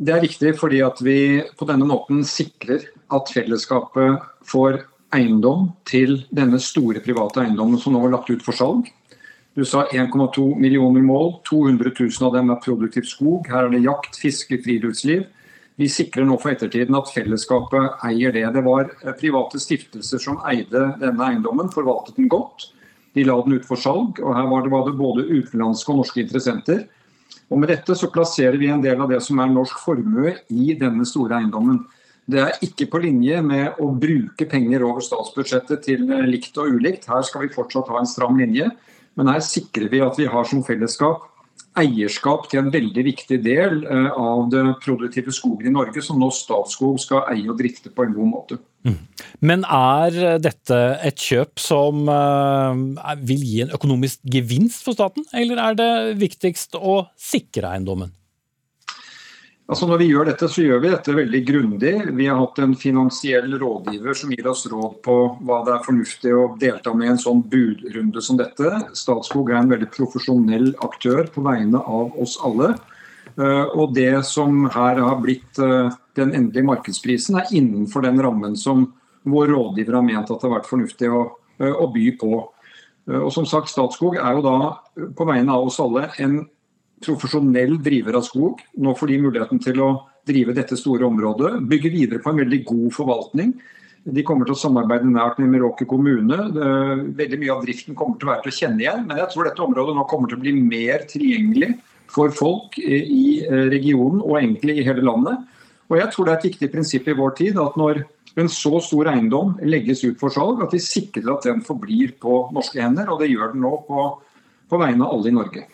Det 0.00 0.16
er 0.16 0.24
riktig 0.24 0.56
fordi 0.56 0.80
at 0.86 1.04
vi 1.04 1.18
på 1.54 1.68
denne 1.68 1.86
måten 1.86 2.24
sikrer 2.26 2.88
at 3.12 3.30
fellesskapet 3.30 4.24
får 4.48 4.80
eiendom 5.14 5.68
til 5.86 6.22
denne 6.34 6.58
store 6.64 7.04
private 7.04 7.44
eiendommen 7.44 7.76
som 7.78 7.92
nå 7.92 8.06
er 8.08 8.16
lagt 8.16 8.32
ut 8.32 8.42
for 8.42 8.56
salg. 8.56 8.88
Du 9.54 9.62
sa 9.64 9.84
1,2 9.86 10.58
millioner 10.58 11.02
mål, 11.02 11.36
200 11.46 11.92
000 12.00 12.26
av 12.26 12.34
dem 12.34 12.50
er 12.50 12.62
produktiv 12.62 13.06
skog. 13.06 13.46
Her 13.46 13.68
er 13.68 13.74
det 13.76 13.84
jakt, 13.84 14.16
fiske, 14.18 14.58
friluftsliv. 14.64 15.28
Vi 15.78 15.86
sikrer 15.90 16.26
nå 16.26 16.34
for 16.42 16.50
ettertiden 16.50 16.94
at 16.98 17.10
fellesskapet 17.14 18.02
eier 18.06 18.34
det. 18.34 18.44
Det 18.54 18.62
var 18.66 18.90
private 19.20 19.60
stiftelser 19.62 20.22
som 20.22 20.40
eide 20.50 20.88
denne 20.98 21.28
eiendommen, 21.28 21.70
forvaltet 21.70 22.18
den 22.18 22.26
godt. 22.30 22.72
De 23.14 23.22
la 23.26 23.36
den 23.44 23.54
ut 23.54 23.66
for 23.66 23.78
salg, 23.78 24.18
og 24.18 24.34
her 24.34 24.48
var 24.50 24.64
det, 24.64 24.72
var 24.74 24.88
det 24.88 24.96
både 24.98 25.26
utenlandske 25.30 25.92
og 25.92 26.00
norske 26.00 26.22
interessenter. 26.24 26.86
Og 27.46 27.60
Med 27.62 27.70
dette 27.70 27.94
så 27.94 28.10
plasserer 28.10 28.58
vi 28.58 28.72
en 28.74 28.82
del 28.82 28.98
av 29.02 29.10
det 29.10 29.20
som 29.22 29.38
er 29.38 29.52
norsk 29.52 29.78
formue 29.82 30.32
i 30.50 30.74
denne 30.80 31.06
store 31.06 31.38
eiendommen. 31.38 31.84
Det 32.26 32.40
er 32.40 32.58
ikke 32.64 32.88
på 32.90 33.02
linje 33.04 33.38
med 33.44 33.78
å 33.78 33.90
bruke 34.00 34.48
penger 34.50 34.82
over 34.82 35.04
statsbudsjettet 35.04 35.84
til 35.86 36.08
likt 36.26 36.58
og 36.58 36.74
ulikt. 36.74 37.06
Her 37.06 37.22
skal 37.22 37.44
vi 37.44 37.54
fortsatt 37.54 37.90
ha 37.92 38.00
en 38.00 38.10
stram 38.10 38.40
linje. 38.40 38.70
Men 39.18 39.30
her 39.30 39.44
sikrer 39.44 39.90
vi 39.92 40.02
at 40.04 40.18
vi 40.18 40.26
har 40.30 40.48
som 40.48 40.64
fellesskap 40.66 41.30
eierskap 41.78 42.46
til 42.50 42.60
en 42.60 42.70
veldig 42.74 43.04
viktig 43.08 43.40
del 43.42 43.82
eh, 43.90 44.10
av 44.10 44.46
det 44.52 44.62
produktive 44.84 45.34
skogen 45.34 45.70
i 45.70 45.74
Norge, 45.74 46.02
som 46.04 46.20
nå 46.20 46.30
Statskog 46.34 47.00
skal 47.02 47.26
eie 47.32 47.48
og 47.50 47.58
drifte 47.58 47.90
på 47.90 48.06
en 48.06 48.14
god 48.14 48.30
måte. 48.30 48.60
Men 49.40 49.64
er 49.64 50.38
dette 50.44 50.80
et 51.02 51.18
kjøp 51.18 51.62
som 51.62 52.06
eh, 52.10 53.16
vil 53.26 53.46
gi 53.46 53.62
en 53.64 53.74
økonomisk 53.74 54.22
gevinst 54.36 54.84
for 54.86 54.96
staten, 54.96 55.26
eller 55.34 55.62
er 55.70 55.80
det 55.80 55.92
viktigst 56.22 56.78
å 56.78 57.00
sikre 57.18 57.74
eiendommen? 57.74 58.14
Altså 59.64 59.86
Når 59.88 60.00
vi 60.02 60.06
gjør 60.10 60.28
dette, 60.28 60.46
så 60.52 60.60
gjør 60.60 60.80
vi 60.82 60.90
dette 60.92 61.12
veldig 61.16 61.38
grundig. 61.48 61.92
Vi 62.18 62.26
har 62.28 62.36
hatt 62.36 62.58
en 62.60 62.74
finansiell 62.76 63.54
rådgiver 63.60 64.16
som 64.18 64.32
gir 64.34 64.48
oss 64.50 64.66
råd 64.68 64.98
på 65.06 65.14
hva 65.40 65.62
det 65.64 65.72
er 65.72 65.86
fornuftig 65.86 66.34
å 66.36 66.42
delta 66.60 66.92
med 66.92 67.08
i 67.08 67.12
en 67.14 67.22
sånn 67.22 67.40
budrunde 67.48 68.20
som 68.24 68.36
dette. 68.36 68.74
Statskog 68.92 69.48
er 69.48 69.62
en 69.62 69.72
veldig 69.72 69.88
profesjonell 69.94 70.74
aktør 70.84 71.30
på 71.32 71.46
vegne 71.48 71.80
av 71.80 72.12
oss 72.20 72.36
alle. 72.44 72.74
Og 73.40 73.96
det 73.96 74.20
som 74.28 74.66
her 74.68 75.00
har 75.00 75.16
blitt 75.24 75.56
den 75.56 76.36
endelige 76.36 76.68
markedsprisen, 76.68 77.40
er 77.40 77.48
innenfor 77.56 78.04
den 78.04 78.20
rammen 78.22 78.60
som 78.60 78.90
vår 79.24 79.48
rådgiver 79.48 79.96
har 79.96 80.04
ment 80.04 80.28
at 80.28 80.44
det 80.44 80.44
har 80.44 80.58
vært 80.58 80.68
fornuftig 80.68 81.08
å, 81.08 81.24
å 81.56 81.86
by 81.94 82.10
på. 82.20 82.34
Og 83.16 83.30
som 83.32 83.48
sagt, 83.48 83.72
Statskog 83.72 84.20
er 84.20 84.36
jo 84.36 84.44
da 84.44 85.08
på 85.16 85.26
vegne 85.28 85.56
av 85.56 85.72
oss 85.72 85.80
alle 85.80 86.10
en 86.20 86.42
profesjonell 87.02 87.78
driver 87.82 88.20
av 88.20 88.26
skog. 88.26 88.60
Nå 88.78 88.94
får 88.98 89.12
de 89.12 89.22
muligheten 89.24 89.62
til 89.62 89.80
å 89.82 89.92
drive 90.28 90.54
dette 90.56 90.76
store 90.78 91.06
området. 91.08 91.56
Bygge 91.68 91.92
videre 91.92 92.22
på 92.22 92.32
en 92.32 92.42
veldig 92.42 92.60
god 92.68 92.90
forvaltning. 92.96 93.54
De 94.04 94.24
kommer 94.26 94.44
til 94.44 94.52
å 94.52 94.60
samarbeide 94.60 95.08
nært 95.08 95.38
med 95.40 95.48
Meråker 95.54 95.88
kommune. 95.88 96.36
Veldig 97.16 97.40
mye 97.40 97.54
av 97.54 97.64
driften 97.64 97.96
kommer 97.96 98.18
til 98.20 98.28
å 98.28 98.34
være 98.34 98.44
til 98.44 98.52
å 98.52 98.58
kjenne 98.58 98.84
igjen. 98.84 99.06
Men 99.08 99.20
jeg 99.22 99.32
tror 99.32 99.48
dette 99.48 99.64
området 99.64 99.96
nå 99.96 100.04
kommer 100.10 100.30
til 100.30 100.38
å 100.38 100.44
bli 100.44 100.52
mer 100.58 101.06
tilgjengelig 101.08 101.72
for 102.12 102.34
folk 102.36 102.76
i 102.78 103.42
regionen 103.72 104.20
og 104.20 104.36
egentlig 104.42 104.78
i 104.80 104.86
hele 104.86 105.04
landet. 105.04 105.40
Og 105.88 105.96
jeg 106.00 106.12
tror 106.12 106.26
det 106.26 106.34
er 106.34 106.40
et 106.40 106.46
viktig 106.50 106.68
prinsipp 106.72 107.08
i 107.08 107.16
vår 107.16 107.34
tid 107.40 107.58
at 107.60 107.80
når 107.80 108.04
en 108.40 108.50
så 108.50 108.80
stor 108.82 109.08
eiendom 109.12 109.54
legges 109.62 110.02
ut 110.04 110.18
for 110.20 110.32
salg, 110.34 110.62
at 110.64 110.72
vi 110.74 110.82
sikrer 110.82 111.36
at 111.36 111.46
den 111.46 111.60
forblir 111.64 112.16
på 112.20 112.44
norske 112.54 112.80
hender. 112.82 113.08
Og 113.12 113.20
det 113.22 113.30
gjør 113.30 113.52
den 113.54 113.64
nå 113.64 113.76
på, 113.88 114.06
på 114.68 114.80
vegne 114.80 115.06
av 115.06 115.16
alle 115.16 115.30
i 115.30 115.36
Norge. 115.36 115.66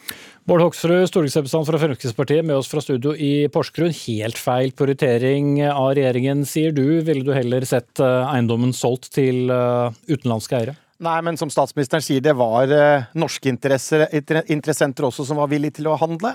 Bård 0.50 0.64
Hoksrud, 0.64 1.04
stortingsrepresentant 1.06 1.68
fra 1.68 1.78
Fremskrittspartiet, 1.78 2.42
med 2.42 2.56
oss 2.58 2.66
fra 2.66 2.80
studio 2.82 3.12
i 3.14 3.46
Porsgrunn. 3.54 3.92
Helt 3.94 4.38
feil 4.42 4.72
prioritering 4.74 5.60
av 5.62 5.92
regjeringen, 5.94 6.40
sier 6.42 6.74
du. 6.74 6.98
Ville 7.06 7.22
du 7.22 7.30
heller 7.30 7.62
sett 7.70 8.02
eh, 8.02 8.32
eiendommen 8.32 8.72
solgt 8.74 9.12
til 9.14 9.46
eh, 9.54 9.94
utenlandske 10.10 10.58
eiere? 10.58 10.74
Nei, 11.06 11.14
men 11.22 11.38
som 11.38 11.52
statsministeren 11.54 12.02
sier, 12.02 12.24
det 12.26 12.34
var 12.34 12.74
eh, 12.74 13.06
norske 13.14 13.52
interessenter 13.52 15.06
også 15.06 15.28
som 15.28 15.38
var 15.38 15.52
villige 15.54 15.78
til 15.78 15.86
å 15.92 15.94
handle. 16.02 16.34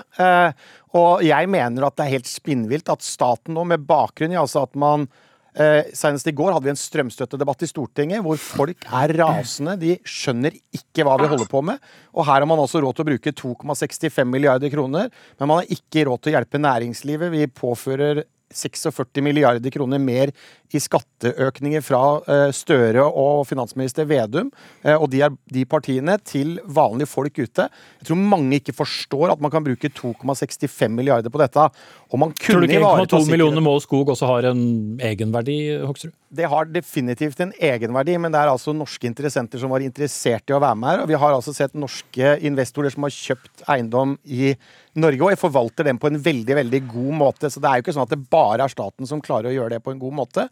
Og 0.96 1.26
jeg 1.28 1.52
mener 1.52 1.84
at 1.84 2.00
det 2.00 2.06
er 2.06 2.14
helt 2.16 2.32
spinnvilt 2.32 2.88
at 2.96 3.04
staten 3.04 3.52
nå, 3.52 3.68
med 3.68 3.84
bakgrunn 3.84 4.32
i 4.32 4.40
altså 4.40 4.64
at 4.64 4.80
man 4.80 5.10
Eh, 5.56 5.88
senest 5.96 6.28
i 6.28 6.34
går 6.36 6.52
hadde 6.52 6.68
vi 6.68 6.72
en 6.74 6.78
strømstøttedebatt 6.78 7.64
i 7.64 7.68
Stortinget 7.70 8.20
hvor 8.24 8.36
folk 8.40 8.84
er 8.92 9.14
rasende. 9.16 9.78
De 9.80 9.94
skjønner 10.04 10.52
ikke 10.76 11.06
hva 11.06 11.16
vi 11.22 11.30
holder 11.32 11.48
på 11.48 11.62
med. 11.64 11.80
Og 12.12 12.28
her 12.28 12.42
har 12.42 12.48
man 12.48 12.60
også 12.60 12.82
råd 12.84 12.98
til 12.98 13.06
å 13.06 13.08
bruke 13.08 13.32
2,65 13.40 14.28
milliarder 14.28 14.72
kroner, 14.72 15.08
men 15.40 15.48
man 15.48 15.62
har 15.62 15.72
ikke 15.72 16.04
råd 16.10 16.22
til 16.22 16.34
å 16.34 16.36
hjelpe 16.36 16.60
næringslivet. 16.60 17.32
Vi 17.32 17.48
påfører 17.56 18.26
46 18.54 19.22
milliarder 19.24 19.72
kroner 19.74 19.98
mer 20.02 20.30
i 20.74 20.80
skatteøkninger 20.82 21.82
fra 21.84 22.00
eh, 22.30 22.48
Støre 22.54 23.04
og 23.06 23.44
finansminister 23.48 24.06
Vedum 24.08 24.50
eh, 24.84 24.94
og 24.94 25.08
de, 25.12 25.22
de, 25.52 25.64
partiene 25.68 26.16
til 26.26 26.56
vanlige 26.64 27.10
folk 27.10 27.38
ute. 27.38 27.68
Jeg 28.00 28.08
tror 28.08 28.20
mange 28.34 28.60
ikke 28.60 28.76
forstår 28.76 29.34
at 29.34 29.42
man 29.42 29.52
kan 29.54 29.66
bruke 29.66 29.90
2,65 29.90 30.94
milliarder 30.94 31.32
på 31.32 31.42
dette. 31.42 31.68
Og 32.10 32.22
man 32.22 32.34
kunne 32.34 32.60
Tror 32.60 32.66
du 32.66 32.70
ikke 32.70 33.18
1,2 33.18 33.24
millioner 33.30 33.64
mål 33.64 33.82
skog 33.84 34.14
også 34.14 34.30
har 34.30 34.50
en 34.52 34.62
egenverdi, 35.02 35.58
Hoksrud? 35.86 36.14
Det 36.36 36.48
har 36.52 36.68
definitivt 36.68 37.40
en 37.40 37.52
egenverdi, 37.56 38.16
men 38.20 38.34
det 38.34 38.40
er 38.42 38.50
altså 38.52 38.74
norske 38.76 39.08
interessenter 39.08 39.62
som 39.62 39.72
var 39.72 39.84
interessert 39.84 40.50
i 40.50 40.56
å 40.56 40.60
være 40.62 40.78
med 40.80 40.90
her. 40.90 41.04
Og 41.04 41.10
vi 41.10 41.20
har 41.22 41.36
altså 41.36 41.54
sett 41.56 41.76
norske 41.78 42.34
investorer 42.44 42.92
som 42.92 43.06
har 43.06 43.14
kjøpt 43.14 43.64
eiendom 43.72 44.16
i 44.24 44.52
Norge, 44.96 45.20
og 45.20 45.32
jeg 45.32 45.40
forvalter 45.40 45.84
den 45.88 45.98
på 46.00 46.08
en 46.08 46.18
veldig 46.24 46.56
veldig 46.56 46.80
god 46.88 47.14
måte. 47.20 47.50
Så 47.52 47.60
det 47.60 47.68
er 47.68 47.78
jo 47.78 47.84
ikke 47.84 47.94
sånn 47.96 48.06
at 48.06 48.14
det 48.14 48.28
bare 48.32 48.64
er 48.64 48.72
staten 48.72 49.08
som 49.08 49.20
klarer 49.24 49.50
å 49.50 49.56
gjøre 49.56 49.76
det 49.76 49.84
på 49.84 49.92
en 49.92 50.00
god 50.00 50.16
måte. 50.22 50.46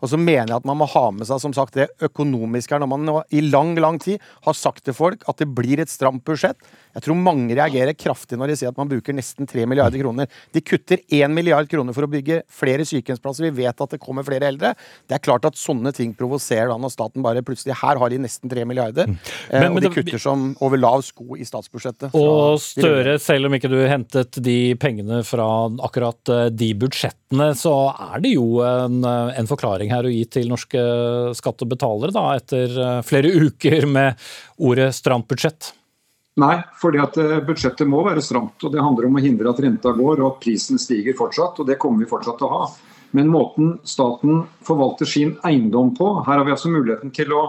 Og 0.00 0.08
så 0.08 0.16
mener 0.16 0.48
jeg 0.48 0.60
at 0.62 0.68
man 0.68 0.78
må 0.80 0.88
ha 0.88 1.02
med 1.12 1.28
seg 1.28 1.42
som 1.42 1.52
sagt, 1.56 1.76
det 1.76 1.90
økonomiske 2.04 2.72
her, 2.72 2.80
når 2.80 2.90
man 2.94 3.10
i 3.36 3.42
lang 3.44 3.74
lang 3.76 3.98
tid 4.00 4.22
har 4.46 4.56
sagt 4.56 4.86
til 4.86 4.96
folk 4.96 5.26
at 5.28 5.42
det 5.42 5.50
blir 5.52 5.82
et 5.82 5.92
stramt 5.92 6.24
budsjett. 6.24 6.56
Jeg 6.94 7.04
tror 7.04 7.20
mange 7.20 7.54
reagerer 7.54 7.94
kraftig 7.94 8.38
når 8.40 8.52
de 8.52 8.56
sier 8.60 8.72
at 8.72 8.80
man 8.80 8.88
bruker 8.90 9.14
nesten 9.14 9.48
3 9.48 9.66
milliarder 9.68 10.00
kroner. 10.00 10.30
De 10.54 10.64
kutter 10.64 11.04
1 11.04 11.30
milliard 11.36 11.68
kroner 11.70 11.96
for 11.96 12.08
å 12.08 12.10
bygge 12.10 12.42
flere 12.50 12.86
sykehjemsplasser. 12.88 13.46
Vi 13.50 13.66
vet 13.66 13.84
at 13.84 13.94
det 13.94 14.00
kommer 14.02 14.26
flere 14.26 14.48
eldre. 14.48 14.72
Det 15.04 15.18
er 15.18 15.22
klart 15.22 15.29
at 15.38 15.58
sånne 15.58 15.92
ting 15.96 16.12
provoserer 16.18 16.70
da 16.70 16.76
når 16.80 16.92
staten 16.94 17.24
bare 17.24 17.44
plutselig 17.46 17.76
Her 17.80 18.00
har 18.00 18.12
de 18.12 18.18
nesten 18.22 18.50
3 18.50 18.64
milliarder. 18.68 19.08
Mm. 19.10 19.16
Men, 19.52 19.62
men, 19.62 19.76
og 19.76 19.84
de 19.84 19.92
kutter 19.94 20.22
som 20.22 20.50
over 20.64 20.80
lav 20.80 21.04
sko 21.06 21.38
i 21.38 21.46
statsbudsjettet. 21.46 22.14
Og 22.18 22.60
Støre, 22.62 23.16
selv 23.22 23.48
om 23.48 23.56
ikke 23.56 23.70
du 23.72 23.78
hentet 23.88 24.40
de 24.42 24.74
pengene 24.80 25.22
fra 25.26 25.48
akkurat 25.86 26.32
eh, 26.34 26.46
de 26.52 26.72
budsjettene, 26.80 27.52
så 27.58 27.74
er 28.10 28.24
det 28.24 28.34
jo 28.34 28.60
en, 28.66 29.02
en 29.04 29.50
forklaring 29.50 29.92
her 29.94 30.08
å 30.08 30.12
gi 30.12 30.24
til 30.30 30.50
norske 30.50 30.80
skattebetalere, 31.38 32.14
da, 32.16 32.26
etter 32.40 32.74
eh, 32.74 33.02
flere 33.06 33.34
uker 33.46 33.86
med 33.90 34.30
ordet 34.60 34.90
stramt 34.96 35.28
budsjett? 35.30 35.74
Nei, 36.40 36.56
fordi 36.80 37.00
at 37.02 37.16
eh, 37.20 37.38
budsjettet 37.44 37.88
må 37.88 38.04
være 38.06 38.22
stramt. 38.24 38.62
og 38.64 38.72
Det 38.72 38.82
handler 38.82 39.08
om 39.08 39.18
å 39.18 39.24
hindre 39.24 39.50
at 39.50 39.60
renta 39.62 39.92
går 39.96 40.22
og 40.22 40.28
at 40.28 40.38
prisen 40.44 40.80
stiger 40.80 41.16
fortsatt. 41.18 41.60
og 41.60 41.68
Det 41.68 41.78
kommer 41.80 42.04
vi 42.04 42.10
fortsatt 42.10 42.38
til 42.40 42.48
å 42.48 42.54
ha. 42.54 42.68
Men 43.16 43.32
måten 43.32 43.74
staten 43.88 44.44
forvalter 44.66 45.08
sin 45.08 45.34
eiendom 45.46 45.94
på 45.98 46.12
Her 46.26 46.38
har 46.38 46.46
vi 46.46 46.54
altså 46.54 46.70
muligheten 46.70 47.10
til 47.14 47.34
å 47.34 47.42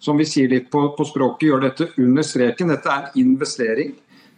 som 0.00 0.16
vi 0.16 0.24
sier 0.24 0.48
litt 0.48 0.70
på, 0.72 0.80
på 0.96 1.04
språket, 1.04 1.50
gjøre 1.50 1.66
dette 1.66 1.90
under 2.00 2.24
streken. 2.24 2.70
Dette 2.72 2.88
er 2.88 3.10
en 3.10 3.18
investering. 3.20 3.90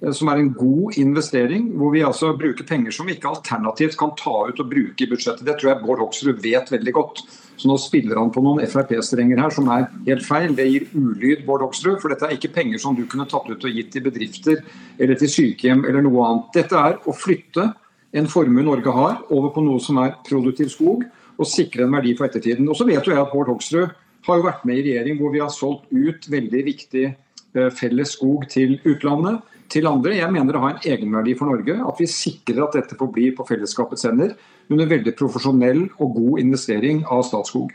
Eh, 0.02 0.10
som 0.12 0.30
er 0.32 0.40
en 0.40 0.50
god 0.56 0.98
investering, 0.98 1.70
hvor 1.78 1.92
vi 1.94 2.02
altså 2.06 2.32
bruker 2.38 2.66
penger 2.66 2.94
som 2.94 3.06
vi 3.06 3.16
ikke 3.16 3.30
alternativt 3.30 3.96
kan 4.00 4.14
ta 4.18 4.34
ut 4.48 4.58
og 4.62 4.70
bruke 4.72 5.04
i 5.04 5.08
budsjettet. 5.10 5.46
Det 5.46 5.56
tror 5.60 5.72
jeg 5.72 5.84
Bård 5.84 6.02
Hoksrud 6.02 6.42
vet 6.42 6.72
veldig 6.74 6.94
godt. 6.98 7.22
Så 7.60 7.68
nå 7.70 7.76
spiller 7.78 8.18
han 8.18 8.32
på 8.34 8.42
noen 8.42 8.64
Frp-strenger 8.66 9.38
her 9.38 9.54
som 9.54 9.68
er 9.70 9.86
helt 10.08 10.26
feil. 10.26 10.56
Det 10.58 10.66
gir 10.66 10.88
ulyd, 10.96 11.44
Bård 11.46 11.62
Hoksrud, 11.68 12.00
for 12.02 12.10
dette 12.10 12.26
er 12.26 12.34
ikke 12.34 12.54
penger 12.56 12.82
som 12.82 12.98
du 12.98 13.04
kunne 13.06 13.28
tatt 13.30 13.46
ut 13.46 13.68
og 13.68 13.78
gitt 13.78 13.92
til 13.94 14.02
bedrifter 14.08 14.64
eller 14.98 15.20
til 15.20 15.30
sykehjem 15.30 15.86
eller 15.86 16.02
noe 16.02 16.26
annet. 16.26 16.50
Dette 16.58 16.82
er 16.90 16.98
å 17.06 17.14
flytte 17.14 17.70
en 18.12 18.28
formue 18.28 18.64
Norge 18.64 18.92
har, 18.92 19.20
over 19.32 19.52
på 19.54 19.64
noe 19.64 19.80
som 19.82 20.00
er 20.02 20.16
produktiv 20.26 20.70
skog, 20.72 21.04
og 21.40 21.48
sikre 21.48 21.86
en 21.86 21.94
verdi 21.96 22.12
for 22.18 22.28
ettertiden. 22.28 22.68
Og 22.68 22.76
så 22.78 22.86
vet 22.88 23.06
jo 23.06 23.14
jeg 23.14 23.22
at 23.22 23.32
Bård 23.32 23.48
Hoksrud 23.50 23.94
har 24.26 24.38
jo 24.38 24.46
vært 24.46 24.66
med 24.68 24.80
i 24.80 24.84
regjering 24.90 25.18
hvor 25.18 25.32
vi 25.34 25.40
har 25.42 25.52
solgt 25.52 25.88
ut 25.90 26.28
veldig 26.30 26.60
viktig 26.68 27.06
eh, 27.08 27.70
felles 27.74 28.14
skog 28.14 28.44
til 28.52 28.76
utlandet 28.88 29.40
til 29.72 29.88
andre. 29.88 30.14
Jeg 30.18 30.34
mener 30.34 30.54
det 30.54 30.62
har 30.62 30.76
en 30.76 30.84
egenverdi 30.92 31.34
for 31.38 31.50
Norge 31.50 31.78
at 31.88 32.02
vi 32.02 32.10
sikrer 32.10 32.62
at 32.66 32.76
dette 32.76 32.98
forblir 33.00 33.34
på 33.38 33.46
fellesskapets 33.48 34.06
hender 34.06 34.36
under 34.72 34.92
veldig 34.92 35.16
profesjonell 35.18 35.86
og 35.96 36.14
god 36.20 36.44
investering 36.44 37.02
av 37.10 37.24
Statskog. 37.26 37.72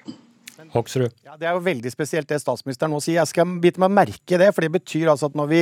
Hoksrud. 0.74 1.14
Ja, 1.26 1.38
det 1.40 1.48
er 1.48 1.56
jo 1.56 1.64
veldig 1.64 1.92
spesielt 1.94 2.30
det 2.30 2.42
statsministeren 2.44 2.92
nå 2.92 3.00
sier. 3.04 3.22
Jeg 3.22 3.32
skal 3.32 3.58
bite 3.64 3.82
meg 3.82 3.94
merke 3.94 4.40
det, 4.40 4.50
for 4.54 4.66
det 4.66 4.74
betyr 4.74 5.12
altså 5.14 5.30
at 5.30 5.38
når 5.38 5.52
vi 5.52 5.62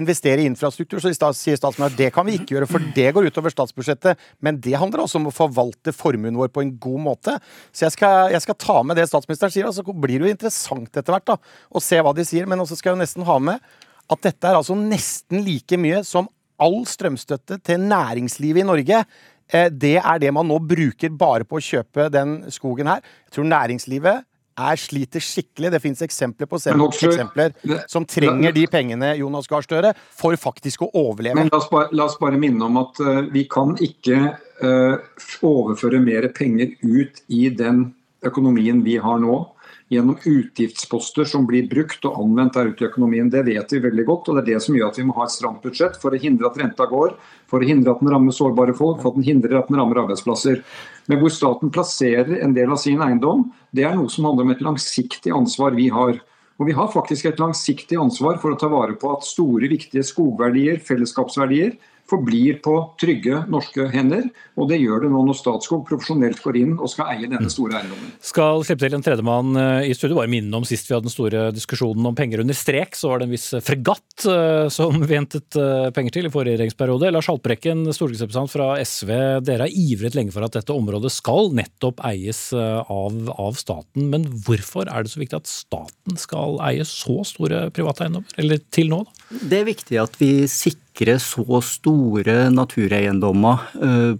investerer 0.00 0.42
i 0.42 0.48
infrastruktur, 0.48 1.00
så 1.00 1.10
sier 1.10 1.58
statsministeren 1.58 1.86
at 1.86 1.96
det 1.98 2.10
kan 2.14 2.26
vi 2.26 2.36
ikke 2.38 2.56
gjøre, 2.56 2.68
for 2.70 2.82
det 2.96 3.10
går 3.14 3.28
utover 3.30 3.52
statsbudsjettet. 3.54 4.20
Men 4.44 4.60
det 4.62 4.76
handler 4.80 5.04
også 5.04 5.20
om 5.20 5.30
å 5.30 5.34
forvalte 5.34 5.94
formuen 5.94 6.38
vår 6.38 6.52
på 6.54 6.64
en 6.64 6.74
god 6.80 7.04
måte. 7.08 7.36
Så 7.70 7.86
jeg 7.86 7.96
skal, 7.96 8.32
jeg 8.34 8.44
skal 8.44 8.58
ta 8.60 8.78
med 8.86 8.98
det 8.98 9.08
statsministeren 9.10 9.54
sier, 9.54 9.70
Så 9.70 9.84
så 9.84 9.94
blir 9.94 10.18
det 10.18 10.28
jo 10.28 10.34
interessant 10.34 10.96
etter 10.96 11.14
hvert 11.14 11.28
da, 11.34 11.38
å 11.70 11.82
se 11.82 12.00
hva 12.00 12.14
de 12.16 12.26
sier. 12.26 12.48
Men 12.50 12.62
også 12.64 12.78
skal 12.78 12.92
jeg 12.92 12.98
jo 12.98 13.04
nesten 13.04 13.28
ha 13.28 13.38
med 13.38 13.74
at 14.12 14.24
dette 14.26 14.48
er 14.48 14.58
altså 14.58 14.76
nesten 14.76 15.44
like 15.46 15.78
mye 15.80 16.02
som 16.04 16.28
all 16.60 16.82
strømstøtte 16.86 17.58
til 17.64 17.80
næringslivet 17.88 18.62
i 18.62 18.68
Norge. 18.68 19.00
Eh, 19.48 19.70
det 19.70 19.96
er 20.00 20.20
det 20.22 20.32
man 20.34 20.48
nå 20.48 20.60
bruker 20.62 21.12
bare 21.12 21.46
på 21.48 21.58
å 21.58 21.64
kjøpe 21.64 22.08
den 22.12 22.42
skogen 22.52 22.90
her. 22.90 23.02
Jeg 23.26 23.36
tror 23.36 23.50
næringslivet 23.50 24.28
er 24.54 24.80
sliter 24.80 25.22
skikkelig. 25.22 25.72
Det 25.74 25.80
finnes 25.82 26.02
eksempler 26.04 26.48
på 26.50 26.60
eksempler 26.60 27.54
som 27.90 28.06
trenger 28.08 28.54
de 28.54 28.66
pengene 28.70 29.14
Jonas 29.18 29.48
Gahr 29.50 29.64
Støre 29.66 29.94
for 30.14 30.36
faktisk 30.40 30.86
å 30.86 30.90
overleve. 30.92 31.38
Men 31.40 31.52
la 31.52 31.60
oss, 31.60 31.70
bare, 31.72 31.90
la 31.92 32.08
oss 32.08 32.18
bare 32.20 32.40
minne 32.40 32.68
om 32.68 32.78
at 32.82 33.00
uh, 33.02 33.20
vi 33.34 33.46
kan 33.50 33.74
ikke 33.82 34.20
uh, 34.62 35.26
overføre 35.44 36.02
mer 36.02 36.30
penger 36.36 36.74
ut 36.84 37.24
i 37.28 37.48
den 37.50 37.88
økonomien 38.24 38.80
vi 38.84 38.96
har 39.02 39.18
nå 39.20 39.42
gjennom 39.92 40.16
utgiftsposter 40.24 41.28
som 41.28 41.46
blir 41.46 41.68
brukt 41.68 42.04
og 42.08 42.16
anvendt 42.22 42.56
der 42.56 42.70
ute 42.72 42.84
i 42.84 42.88
økonomien. 42.88 43.28
Det 43.30 43.44
vet 43.46 43.72
vi 43.74 43.82
veldig 43.84 44.04
godt, 44.08 44.28
og 44.28 44.36
det 44.36 44.44
er 44.44 44.50
det 44.54 44.64
som 44.64 44.76
gjør 44.76 44.90
at 44.90 44.98
vi 45.00 45.06
må 45.06 45.16
ha 45.18 45.26
et 45.26 45.34
stramt 45.34 45.64
budsjett 45.64 45.98
for 46.00 46.14
å 46.14 46.20
hindre 46.20 46.48
at 46.48 46.58
renta 46.60 46.88
går, 46.90 47.14
for 47.50 47.60
å 47.60 47.68
hindre 47.68 47.92
at 47.92 48.02
den 48.02 48.12
rammer 48.14 48.34
sårbare 48.34 48.76
folk, 48.76 49.02
for 49.02 49.12
at 49.12 49.20
den 49.20 49.28
hindrer 49.28 49.60
at 49.60 49.70
den 49.70 49.78
rammer 49.80 50.00
arbeidsplasser. 50.04 50.62
Men 51.10 51.20
hvor 51.20 51.32
staten 51.34 51.72
plasserer 51.74 52.38
en 52.40 52.56
del 52.56 52.72
av 52.72 52.80
sin 52.80 53.02
eiendom, 53.04 53.50
det 53.76 53.84
er 53.84 53.98
noe 53.98 54.12
som 54.12 54.30
handler 54.30 54.48
om 54.48 54.54
et 54.54 54.64
langsiktig 54.64 55.34
ansvar 55.36 55.76
vi 55.76 55.90
har. 55.92 56.20
Og 56.54 56.68
Vi 56.68 56.72
har 56.72 56.92
faktisk 56.92 57.26
et 57.26 57.40
langsiktig 57.42 57.98
ansvar 57.98 58.38
for 58.38 58.54
å 58.54 58.58
ta 58.58 58.68
vare 58.70 58.94
på 58.94 59.10
at 59.10 59.26
store, 59.26 59.66
viktige 59.68 60.04
skogverdier, 60.06 60.78
fellesskapsverdier, 60.86 61.74
forblir 62.10 62.58
på 62.64 62.74
trygge 63.00 63.42
norske 63.50 63.86
hender. 63.92 64.26
Og 64.60 64.68
det 64.70 64.78
gjør 64.82 65.04
det 65.04 65.10
nå 65.12 65.22
når 65.26 65.38
Statskog 65.38 65.84
profesjonelt 65.88 66.40
går 66.44 66.58
inn 66.60 66.74
og 66.76 66.90
skal 66.92 67.14
eie 67.14 67.28
denne 67.30 67.50
store 67.52 67.80
eiendommen. 67.80 68.12
Skal 68.24 68.64
slippe 68.66 68.84
til 68.84 68.96
en 68.98 69.04
tredjemann 69.04 69.58
eh, 69.60 69.88
i 69.88 69.96
studio. 69.96 70.18
Bare 70.18 70.30
minne 70.30 70.58
om 70.58 70.66
sist 70.68 70.88
vi 70.88 70.96
hadde 70.96 71.08
den 71.08 71.14
store 71.14 71.46
diskusjonen 71.54 72.04
om 72.10 72.16
penger 72.18 72.44
under 72.44 72.56
strek, 72.56 72.98
så 72.98 73.10
var 73.10 73.22
det 73.22 73.28
en 73.28 73.34
viss 73.34 73.48
fregatt 73.64 74.26
eh, 74.30 74.68
som 74.74 75.00
vi 75.08 75.16
hentet 75.16 75.58
eh, 75.60 75.88
penger 75.96 76.18
til 76.18 76.28
i 76.28 76.34
forrige 76.34 76.58
regjeringsperiode. 76.58 77.12
Lars 77.14 77.30
Haltbrekken, 77.32 77.86
stortingsrepresentant 77.88 78.52
fra 78.52 78.70
SV. 78.84 79.12
Dere 79.46 79.66
har 79.66 79.80
ivret 79.84 80.18
lenge 80.18 80.34
for 80.34 80.46
at 80.46 80.56
dette 80.58 80.76
området 80.76 81.12
skal 81.14 81.52
nettopp 81.56 82.04
eies 82.04 82.46
av, 82.54 83.16
av 83.32 83.58
staten. 83.58 84.10
Men 84.12 84.28
hvorfor 84.44 84.90
er 84.90 85.04
det 85.04 85.14
så 85.14 85.22
viktig 85.22 85.40
at 85.40 85.50
staten 85.50 86.20
skal 86.20 86.60
eie 86.68 86.84
så 86.88 87.22
store 87.26 87.68
private 87.74 88.06
eiendommer? 88.06 88.38
Eller 88.40 88.60
til 88.74 88.92
nå, 88.92 89.02
da? 89.08 89.40
Det 89.40 89.62
er 89.62 89.68
viktig 89.72 89.98
at 90.02 90.16
vi 90.20 90.32
sikrer 90.50 90.83
sikre 90.94 91.18
så 91.18 91.60
store 91.62 92.50
natureiendommer 92.54 93.58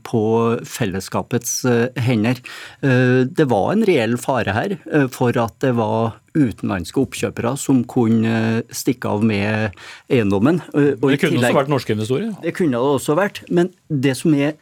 på 0.03 0.23
fellesskapets 0.67 1.65
hender. 1.97 2.41
Det 2.83 3.47
var 3.47 3.73
en 3.73 3.85
reell 3.87 4.17
fare 4.19 4.53
her 4.53 4.77
for 5.09 5.31
at 5.39 5.55
det 5.63 5.75
var 5.77 6.19
utenlandske 6.35 6.99
oppkjøpere 6.99 7.57
som 7.57 7.85
kunne 7.87 8.65
stikke 8.75 9.07
av 9.07 9.23
med 9.23 9.71
eiendommen. 10.11 10.61
Og 10.75 11.11
det 11.13 11.21
kunne 11.23 11.39
også 11.39 11.55
vært 11.55 11.71
norske 11.71 11.95
investorer? 11.95 12.35
Det 12.43 12.55
kunne 12.57 12.75
det 12.75 12.99
også 12.99 13.15
vært. 13.15 13.45
Men 13.49 13.71
det 13.89 14.17
som 14.19 14.35
er 14.35 14.59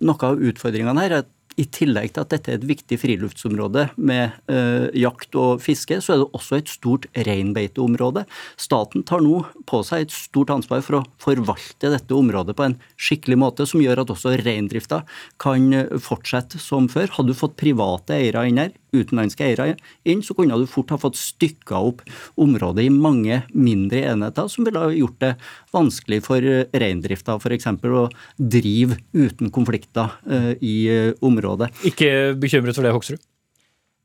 noe 0.00 0.24
av 0.24 0.40
utfordringene 0.40 1.04
her, 1.04 1.12
er 1.12 1.26
at 1.26 1.30
i 1.60 1.66
tillegg 1.68 2.14
til 2.14 2.24
at 2.24 2.32
dette 2.32 2.52
er 2.52 2.58
et 2.60 2.66
viktig 2.68 2.98
friluftsområde 3.02 3.88
med 3.96 4.36
eh, 4.52 4.88
jakt 5.02 5.36
og 5.38 5.62
fiske, 5.64 5.98
så 6.02 6.14
er 6.14 6.22
det 6.22 6.28
også 6.38 6.58
et 6.58 6.72
stort 6.72 7.08
reinbeiteområde. 7.28 8.24
Staten 8.60 9.04
tar 9.08 9.24
nå 9.24 9.42
på 9.68 9.82
seg 9.86 10.06
et 10.06 10.14
stort 10.14 10.52
ansvar 10.54 10.84
for 10.86 11.00
å 11.00 11.04
forvalte 11.22 11.92
dette 11.92 12.16
området 12.16 12.56
på 12.58 12.66
en 12.68 12.78
skikkelig 12.96 13.40
måte, 13.42 13.66
som 13.68 13.82
gjør 13.82 14.04
at 14.04 14.12
også 14.14 14.36
reindrifta 14.42 15.02
kan 15.42 15.68
fortsette 16.02 16.60
som 16.62 16.88
før. 16.92 17.10
Hadde 17.16 17.34
du 17.34 17.38
fått 17.38 17.58
private 17.60 18.16
eiere 18.16 18.46
inn 18.48 18.60
her, 18.62 18.72
utenlandske 18.92 19.46
eiere 19.46 19.72
inn, 20.08 20.22
så 20.24 20.36
kunne 20.36 20.58
du 20.60 20.66
fort 20.70 20.92
ha 20.92 21.00
fått 21.00 21.18
stykka 21.20 21.80
opp 21.80 22.02
området 22.40 22.86
i 22.86 22.92
mange 22.92 23.42
mindre 23.52 24.04
enheter, 24.12 24.48
som 24.52 24.66
ville 24.68 24.82
ha 24.82 24.92
gjort 24.92 25.20
det 25.22 25.32
vanskelig 25.72 26.20
for 26.26 26.44
reindrifta 26.72 27.38
f.eks. 27.40 27.68
å 27.88 28.06
drive 28.36 28.98
uten 29.16 29.52
konflikter 29.54 30.16
eh, 30.28 30.52
i 30.60 30.76
eh, 30.92 31.12
området. 31.24 31.72
Ikke 31.88 32.32
bekymret 32.38 32.76
for 32.76 32.86
det, 32.86 32.94
Hoksrud? 32.94 33.22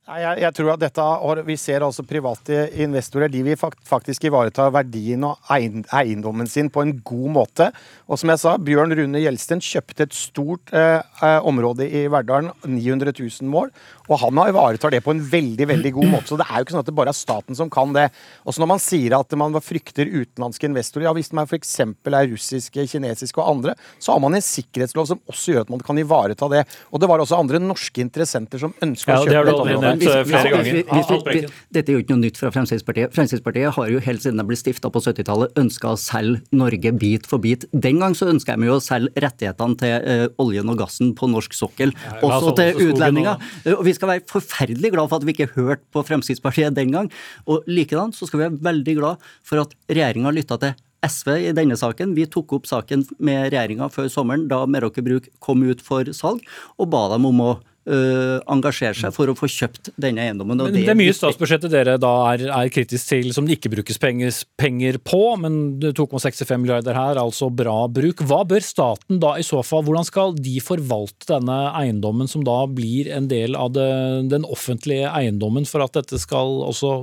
Jeg, 0.08 0.38
jeg, 0.40 0.54
tror 0.56 0.70
at 0.72 0.80
dette, 0.80 1.06
Vi 1.50 1.56
ser 1.60 1.84
altså 1.84 2.04
private 2.08 2.62
investorer 2.80 3.28
de 3.32 3.42
vil 3.44 3.58
faktisk 3.60 4.24
ivareta 4.30 4.70
verdien 4.72 5.26
og 5.28 5.50
eiendommen 5.52 6.48
sin 6.48 6.70
på 6.72 6.86
en 6.86 6.94
god 7.04 7.34
måte. 7.36 7.68
Og 8.08 8.20
som 8.20 8.32
jeg 8.32 8.40
sa, 8.40 8.54
Bjørn 8.56 8.96
Rune 8.96 9.20
Gjelsten 9.20 9.60
kjøpte 9.60 10.08
et 10.08 10.16
stort 10.16 10.72
eh, 10.72 11.04
eh 11.04 11.48
område 11.48 11.90
i 11.92 12.06
Verdalen, 12.08 12.54
900 12.64 13.12
000 13.20 13.52
mål. 13.52 13.74
Og 14.08 14.22
han 14.22 14.40
har 14.40 14.54
ivaretar 14.54 14.96
det 14.96 15.04
på 15.04 15.12
en 15.12 15.20
veldig 15.20 15.68
veldig 15.68 15.92
god 15.98 16.08
måte. 16.14 16.32
Så 16.32 16.40
det 16.40 16.48
er 16.48 16.56
jo 16.56 16.68
ikke 16.68 16.78
sånn 16.78 16.86
at 16.86 16.90
det 16.92 16.96
bare 16.96 17.12
er 17.12 17.20
staten 17.20 17.60
som 17.60 17.70
kan 17.70 17.92
det. 17.92 18.08
Også 18.48 18.64
når 18.64 18.72
man 18.72 18.84
sier 18.84 19.18
at 19.20 19.36
man 19.36 19.60
frykter 19.60 20.08
utenlandske 20.08 20.72
investorer, 20.72 21.10
ja 21.10 21.16
hvis 21.18 21.34
man 21.36 21.52
f.eks. 21.52 21.76
er 21.84 22.32
russiske, 22.32 22.88
kinesiske 22.94 23.44
og 23.44 23.58
andre, 23.58 23.76
så 24.00 24.16
har 24.16 24.24
man 24.24 24.40
en 24.40 24.48
sikkerhetslov 24.48 25.12
som 25.12 25.20
også 25.28 25.58
gjør 25.58 25.68
at 25.68 25.76
man 25.76 25.84
kan 25.84 26.00
ivareta 26.00 26.48
det. 26.56 26.64
Og 26.96 27.04
det 27.04 27.12
var 27.12 27.20
også 27.20 27.42
andre 27.44 27.60
norske 27.60 28.00
interessenter 28.00 28.64
som 28.64 28.76
ønsker 28.80 29.12
ja, 29.12 29.20
å 29.20 29.28
kjøpe 29.28 29.46
dette 29.52 29.68
området 29.68 29.97
flere 30.02 30.52
ganger. 30.54 31.48
dette 31.74 31.92
er 31.92 31.96
jo 31.96 32.04
ikke 32.04 32.14
noe 32.14 32.24
nytt 32.24 32.40
fra 32.40 32.52
Fremskrittspartiet. 32.54 33.14
Fremskrittspartiet 33.16 33.76
har 33.78 33.92
jo 33.92 34.02
helt 34.04 34.24
siden 34.24 34.42
det 34.42 34.48
ble 34.50 34.58
stifta 34.60 34.92
på 34.94 35.02
70-tallet 35.04 35.60
ønska 35.60 35.94
å 35.94 36.00
selge 36.02 36.42
Norge 36.56 36.94
bit 37.00 37.28
for 37.30 37.44
bit. 37.44 37.68
Den 37.74 38.02
gang 38.04 38.16
så 38.18 38.30
ønska 38.32 38.58
de 38.58 38.70
jo 38.70 38.78
å 38.78 38.84
selge 38.84 39.26
rettighetene 39.26 39.80
til 39.82 40.08
uh, 40.08 40.26
oljen 40.44 40.74
og 40.74 40.82
gassen 40.82 41.14
på 41.18 41.30
norsk 41.32 41.56
sokkel, 41.58 41.94
ja, 42.06 42.18
også 42.26 42.56
til 42.60 42.84
utlendinger. 42.90 43.42
Og 43.76 43.86
vi 43.88 43.96
skal 43.98 44.14
være 44.14 44.28
forferdelig 44.30 44.94
glad 44.96 45.12
for 45.12 45.20
at 45.20 45.28
vi 45.28 45.36
ikke 45.36 45.52
hørte 45.56 45.86
på 45.94 46.06
Fremskrittspartiet 46.08 46.76
den 46.78 46.94
gang. 46.96 47.12
Og 47.50 47.66
likedan 47.70 48.14
så 48.16 48.28
skal 48.28 48.42
vi 48.42 48.48
være 48.48 48.66
veldig 48.72 49.00
glad 49.00 49.32
for 49.46 49.64
at 49.64 49.74
regjeringa 49.90 50.34
lytta 50.36 50.60
til 50.62 50.76
SV 51.06 51.34
i 51.50 51.56
denne 51.56 51.78
saken. 51.78 52.16
Vi 52.18 52.26
tok 52.32 52.58
opp 52.58 52.68
saken 52.70 53.06
med 53.24 53.52
regjeringa 53.52 53.90
før 53.94 54.10
sommeren, 54.12 54.48
da 54.50 54.64
Meraker 54.70 55.06
Bruk 55.06 55.30
kom 55.44 55.64
ut 55.68 55.84
for 55.86 56.08
salg, 56.16 56.44
og 56.78 56.92
ba 56.94 57.08
dem 57.14 57.28
om 57.30 57.44
å 57.44 57.52
uh, 57.88 58.38
engasjere 58.52 58.98
seg 58.98 59.14
for 59.16 59.32
å 59.32 59.36
få 59.38 59.50
kjøpt 59.52 59.92
denne 60.00 60.26
eiendommen. 60.26 60.60
men 60.60 60.74
det, 60.76 60.84
det 60.86 60.94
er 60.94 61.00
mye 61.00 61.16
statsbudsjettet 61.16 61.74
dere 61.74 61.96
da 62.02 62.14
er, 62.34 62.46
er, 62.50 62.72
kritisk 62.74 63.10
til 63.10 63.32
som 63.36 63.48
det 63.48 63.58
ikke 63.58 63.72
brukes 63.78 64.00
penger, 64.02 64.34
penger 64.60 65.00
på, 65.02 65.22
men 65.42 65.80
2,65 65.82 66.64
milliarder 66.64 66.98
her, 66.98 67.20
altså 67.22 67.50
bra 67.54 67.80
bruk. 67.92 68.24
Hva 68.28 68.44
bør 68.48 68.66
staten 68.66 69.22
da 69.24 69.36
i 69.40 69.46
så 69.48 69.64
fall, 69.66 69.86
hvordan 69.88 70.08
skal 70.08 70.36
de 70.38 70.58
forvalte 70.64 71.32
denne 71.32 71.58
eiendommen 71.80 72.30
som 72.30 72.46
da 72.48 72.60
blir 72.70 73.10
en 73.14 73.30
del 73.32 73.58
av 73.58 73.74
det, 73.78 73.90
den 74.34 74.48
offentlige 74.48 75.12
eiendommen, 75.12 75.68
for 75.70 75.86
at 75.86 75.96
dette 75.98 76.20
skal 76.22 76.62
også 76.68 76.94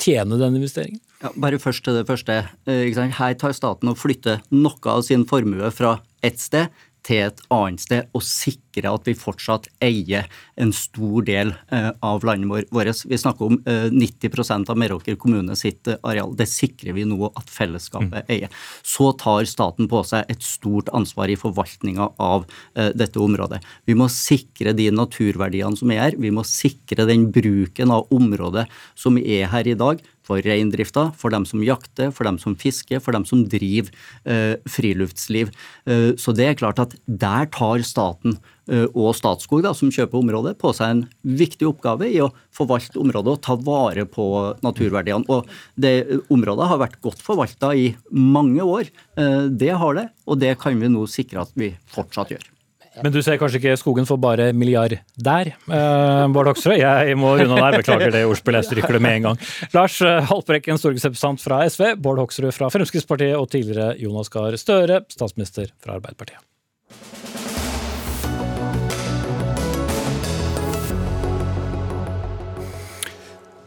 tjene 0.00 0.40
den 0.40 0.60
investeringen? 0.60 1.02
Ja, 1.24 1.30
bare 1.40 1.60
først 1.62 1.86
til 1.86 1.96
det 1.96 2.08
første. 2.08 2.42
Eh, 2.68 2.90
her 2.92 3.36
tar 3.40 3.54
staten 3.56 3.88
og 3.88 4.00
flytter 4.00 4.42
noe 4.52 4.90
av 4.92 5.04
sin 5.06 5.24
formue 5.28 5.70
fra 5.72 5.98
ett 6.24 6.40
sted 6.40 6.68
til 7.04 7.26
et 7.26 7.40
annet 7.52 7.82
sted 7.82 8.14
og 8.16 8.24
sikre 8.24 8.90
at 8.90 9.06
vi 9.06 9.14
fortsatt 9.18 9.68
eier 9.84 10.26
en 10.60 10.72
stor 10.74 11.24
del 11.26 11.52
eh, 11.74 11.90
av 12.04 12.24
landet 12.26 12.70
vårt. 12.72 13.04
Vi 13.06 13.18
snakker 13.20 13.50
om 13.50 13.58
90 13.64 14.30
eh, 14.40 14.54
av 14.72 14.80
Meråker 14.80 15.18
kommune 15.20 15.56
sitt 15.58 15.88
eh, 15.90 16.00
areal. 16.02 16.34
Det 16.36 16.48
sikrer 16.50 16.96
vi 16.96 17.06
nå 17.08 17.30
at 17.30 17.52
fellesskapet 17.52 18.24
mm. 18.24 18.32
eier. 18.32 18.64
Så 18.82 19.10
tar 19.20 19.46
staten 19.50 19.90
på 19.90 20.02
seg 20.06 20.30
et 20.32 20.42
stort 20.44 20.90
ansvar 20.96 21.30
i 21.30 21.38
forvaltninga 21.38 22.10
av 22.22 22.46
dette 22.74 23.20
området. 23.20 23.60
Vi 23.86 23.94
må 23.96 24.08
sikre 24.12 24.74
de 24.76 24.88
naturverdiene 24.94 25.78
som 25.78 25.90
er 25.92 26.02
her. 26.06 26.18
Vi 26.20 26.32
må 26.34 26.44
sikre 26.48 27.06
den 27.08 27.28
bruken 27.34 27.92
av 27.94 28.10
området 28.14 28.66
som 28.98 29.18
er 29.20 29.48
her 29.52 29.68
i 29.68 29.76
dag 29.78 30.02
for 30.24 30.42
reindrifta, 30.44 31.10
for 31.18 31.34
dem 31.34 31.46
som 31.48 31.62
jakter, 31.64 32.10
for 32.14 32.26
dem 32.28 32.38
som 32.40 32.56
fisker, 32.58 33.02
for 33.02 33.16
dem 33.16 33.26
som 33.28 33.44
driver 33.50 33.92
eh, 34.24 34.56
friluftsliv. 34.70 35.52
Eh, 35.86 36.12
så 36.20 36.34
det 36.36 36.48
er 36.48 36.58
klart 36.58 36.80
at 36.82 36.96
der 37.06 37.50
tar 37.54 37.84
staten 37.86 38.38
eh, 38.70 38.86
og 38.92 39.12
Statskog, 39.18 39.64
da, 39.66 39.74
som 39.76 39.92
kjøper 39.94 40.20
området, 40.22 40.56
på 40.60 40.72
seg 40.76 40.94
en 40.94 41.04
viktig 41.22 41.68
oppgave 41.68 42.08
i 42.08 42.22
å 42.24 42.32
forvalte 42.54 43.00
området 43.02 43.36
og 43.36 43.44
ta 43.44 43.58
vare 43.60 44.06
på 44.08 44.26
naturverdiene. 44.64 45.28
Og 45.28 45.48
det 45.76 45.94
Området 46.32 46.66
har 46.70 46.80
vært 46.80 47.00
godt 47.04 47.20
forvalta 47.24 47.74
i 47.76 47.90
mange 48.10 48.64
år. 48.64 48.90
Eh, 49.20 49.46
det 49.52 49.74
har 49.76 50.00
det, 50.00 50.08
og 50.24 50.40
det 50.40 50.56
kan 50.62 50.80
vi 50.80 50.92
nå 50.92 51.06
sikre 51.10 51.44
at 51.44 51.54
vi 51.58 51.74
fortsatt 51.92 52.34
gjør. 52.34 52.53
Men 53.02 53.10
du 53.10 53.18
ser 53.24 53.38
kanskje 53.40 53.58
ikke 53.58 53.74
skogen 53.80 54.06
for 54.06 54.20
bare 54.22 54.52
milliard 54.54 54.94
der, 55.18 55.50
eh, 55.50 56.26
Bård 56.30 56.52
Hoksrud. 56.52 56.78
Jeg 56.78 57.18
må 57.18 57.34
runde 57.40 57.58
der, 57.58 57.78
beklager 57.80 58.14
det 58.14 58.22
ordspillet, 58.28 58.62
jeg 58.62 58.70
stryker 58.70 58.98
det 58.98 59.02
med 59.02 59.18
en 59.18 59.28
gang. 59.30 59.38
Lars 59.74 59.98
eh, 60.04 60.22
Haltbrekken, 60.30 60.78
stortingsrepresentant 60.78 61.42
fra 61.42 61.64
SV, 61.66 61.96
Bård 61.98 62.22
Hoksrud 62.22 62.54
fra 62.54 62.70
Fremskrittspartiet 62.70 63.34
og 63.38 63.50
tidligere 63.50 63.96
Jonas 63.98 64.30
Gahr 64.30 64.54
Støre, 64.60 65.02
statsminister 65.10 65.72
fra 65.82 65.98
Arbeiderpartiet. 65.98 66.38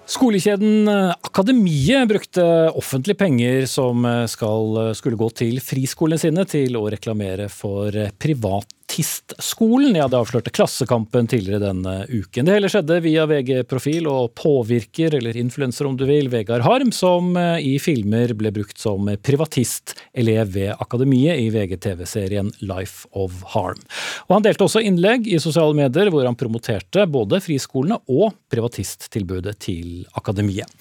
Skolekjeden 0.08 0.88
eh, 0.88 1.12
Akademiet 1.28 2.08
brukte 2.08 2.48
offentlige 2.80 3.20
penger 3.20 3.68
som 3.68 4.08
eh, 4.08 4.24
skal, 4.32 4.96
skulle 4.96 5.20
gå 5.20 5.30
til 5.36 5.60
friskolene 5.60 6.22
sine, 6.22 6.48
til 6.48 6.80
å 6.80 6.88
reklamere 6.96 7.52
for 7.52 7.92
privat 8.16 8.72
Artistskolen. 8.88 9.96
Ja, 9.96 10.08
det 10.08 10.16
avslørte 10.18 10.52
Klassekampen 10.54 11.28
tidligere 11.28 11.60
denne 11.60 12.06
uken. 12.08 12.48
Det 12.48 12.54
hele 12.56 12.70
skjedde 12.72 13.02
via 13.04 13.26
VG-profil 13.28 14.08
og 14.08 14.32
påvirker, 14.40 15.18
eller 15.18 15.38
influenser 15.38 15.90
om 15.90 15.98
du 16.00 16.06
vil, 16.08 16.30
Vegard 16.32 16.64
Harm, 16.64 16.94
som 16.96 17.36
eh, 17.38 17.60
i 17.68 17.74
filmer 17.84 18.32
ble 18.40 18.54
brukt 18.56 18.80
som 18.80 19.10
privatistelev 19.22 20.54
ved 20.56 20.72
Akademiet 20.80 21.44
i 21.44 21.50
VGTV-serien 21.52 22.54
Life 22.64 23.12
of 23.12 23.44
Harm. 23.54 23.84
Og 24.30 24.38
Han 24.38 24.48
delte 24.48 24.66
også 24.66 24.82
innlegg 24.88 25.28
i 25.28 25.42
sosiale 25.44 25.76
medier 25.76 26.10
hvor 26.14 26.26
han 26.26 26.40
promoterte 26.40 27.06
både 27.12 27.44
friskolene 27.44 28.00
og 28.08 28.40
privatisttilbudet 28.50 29.58
til 29.68 30.08
Akademiet. 30.16 30.72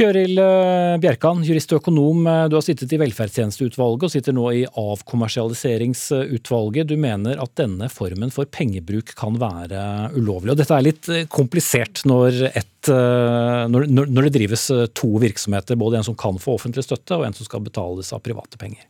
Gøril 0.00 0.38
eh, 0.40 0.94
Bjerkan, 1.02 1.42
jurist 1.44 1.74
og 1.74 1.82
økonom. 1.82 2.22
Eh, 2.24 2.46
du 2.48 2.54
har 2.56 2.62
sittet 2.64 2.88
i 2.94 2.98
velferdstjenesteutvalget 3.02 4.04
og 4.06 4.12
sitter 4.14 4.32
nå 4.36 4.44
i 4.56 4.62
avkommersialiseringsutvalget. 4.80 6.88
Du 6.88 6.96
mener 7.00 7.40
at 7.42 7.56
denne 7.60 7.88
formen 7.92 8.30
for 8.32 8.44
pengebruk 8.48 9.12
kan 9.18 9.38
være 9.40 10.10
ulovlig. 10.16 10.52
Og 10.54 10.58
dette 10.62 10.74
er 10.76 10.82
litt 10.86 11.08
eh, 11.12 11.26
komplisert 11.28 12.00
når, 12.08 12.30
et, 12.48 12.88
når, 12.88 13.86
når 14.00 14.22
det 14.26 14.34
drives 14.38 14.64
to 14.96 15.08
virksomheter, 15.20 15.76
både 15.80 15.96
en 16.00 16.08
som 16.08 16.16
kan 16.18 16.38
få 16.40 16.50
offentlig 16.56 16.84
støtte 16.86 17.16
og 17.18 17.24
en 17.28 17.36
som 17.36 17.44
skal 17.48 17.64
betales 17.66 18.12
av 18.16 18.20
private 18.24 18.56
penger. 18.60 18.84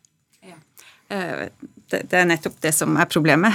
Det 1.11 2.15
er 2.15 2.31
nettopp 2.31 2.55
det 2.63 2.71
som 2.71 2.95
er 3.03 3.11
problemet. 3.11 3.51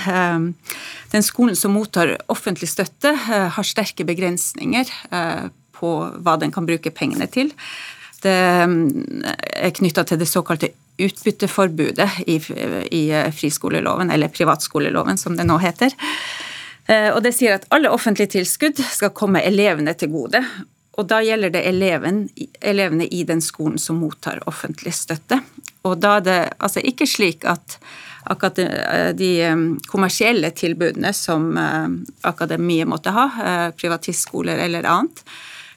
Den 1.13 1.23
skolen 1.23 1.55
som 1.55 1.71
mottar 1.71 2.19
offentlig 2.27 2.67
støtte, 2.67 3.15
har 3.15 3.63
sterke 3.63 4.03
begrensninger 4.03 4.83
på 5.75 5.91
hva 6.23 6.37
den 6.41 6.53
kan 6.55 6.67
bruke 6.67 6.93
pengene 6.95 7.27
til. 7.31 7.51
Det 8.23 8.39
mm, 8.65 9.23
er 9.25 9.75
knytta 9.75 10.05
til 10.07 10.21
det 10.21 10.29
såkalte 10.31 10.71
utbytteforbudet 10.97 12.09
i, 12.31 12.39
i 12.95 13.03
friskoleloven, 13.35 14.11
eller 14.11 14.31
privatskoleloven 14.31 15.19
som 15.19 15.35
det 15.37 15.47
nå 15.47 15.59
heter. 15.59 15.95
Eh, 16.87 17.09
og 17.11 17.21
det 17.25 17.33
sier 17.35 17.57
at 17.57 17.67
alle 17.75 17.91
offentlige 17.91 18.37
tilskudd 18.37 18.79
skal 18.79 19.13
komme 19.17 19.43
elevene 19.43 19.95
til 19.97 20.13
gode. 20.13 20.41
Og 20.95 21.07
da 21.09 21.19
gjelder 21.25 21.51
det 21.51 21.65
eleven, 21.67 22.25
elevene 22.63 23.07
i 23.11 23.25
den 23.27 23.41
skolen 23.43 23.79
som 23.81 23.99
mottar 23.99 24.39
offentlig 24.47 24.93
støtte. 24.95 25.41
Og 25.85 25.97
da 25.99 26.17
er 26.19 26.25
det 26.25 26.39
altså 26.55 26.83
ikke 26.85 27.07
slik 27.09 27.43
at 27.49 27.79
akkurat 28.25 28.57
de 29.17 29.31
mm, 29.53 29.65
kommersielle 29.91 30.49
tilbudene 30.55 31.11
som 31.13 31.51
eh, 31.61 31.89
akademiet 32.25 32.89
måtte 32.89 33.13
ha, 33.13 33.25
eh, 33.43 33.67
privatistskoler 33.77 34.63
eller 34.65 34.87
annet, 34.89 35.21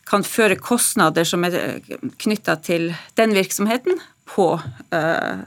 kan 0.08 0.24
føre 0.26 0.56
kostnader 0.60 1.26
som 1.28 1.44
er 1.46 1.78
knytta 2.22 2.56
til 2.64 2.90
den 3.18 3.36
virksomheten, 3.36 4.00
på 4.28 4.50
uh, 4.56 5.40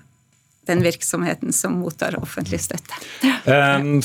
den 0.69 0.83
virksomheten 0.85 1.53
som 1.53 1.79
mottar 1.81 2.17
offentlig 2.21 2.61
støtte. 2.61 2.97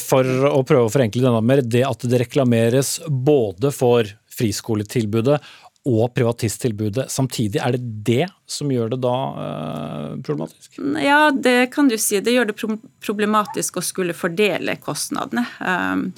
For 0.01 0.49
å 0.51 0.63
prøve 0.67 0.89
å 0.89 0.93
forenkle 0.93 1.25
denne 1.25 1.43
mer, 1.45 1.63
det 1.65 1.85
at 1.89 2.05
det 2.09 2.23
reklameres 2.27 2.99
både 3.09 3.73
for 3.75 4.09
friskoletilbudet 4.37 5.39
og 5.87 6.11
privatisttilbudet 6.17 7.07
samtidig, 7.13 7.61
er 7.63 7.77
det 7.77 7.91
det 8.07 8.27
som 8.51 8.71
gjør 8.73 8.91
det 8.95 8.99
da 9.05 9.17
eh, 9.43 10.09
problematisk? 10.27 10.81
Ja, 11.03 11.29
det 11.31 11.71
kan 11.75 11.91
du 11.91 11.95
si. 12.01 12.19
Det 12.21 12.35
gjør 12.35 12.51
det 12.51 12.57
problematisk 12.59 13.79
å 13.79 13.85
skulle 13.87 14.17
fordele 14.17 14.75
kostnadene. 14.83 15.47
Um, 15.63 16.09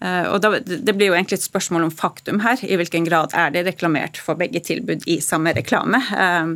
og 0.00 0.38
da, 0.40 0.54
Det 0.64 0.94
blir 0.96 1.10
jo 1.10 1.16
egentlig 1.16 1.36
et 1.36 1.44
spørsmål 1.44 1.84
om 1.86 1.92
faktum 1.92 2.40
her. 2.40 2.60
I 2.64 2.78
hvilken 2.80 3.04
grad 3.04 3.34
er 3.36 3.52
det 3.52 3.66
reklamert 3.66 4.16
for 4.16 4.38
begge 4.40 4.62
tilbud 4.64 5.04
i 5.04 5.20
samme 5.20 5.52
reklame? 5.56 6.00
Um, 6.16 6.54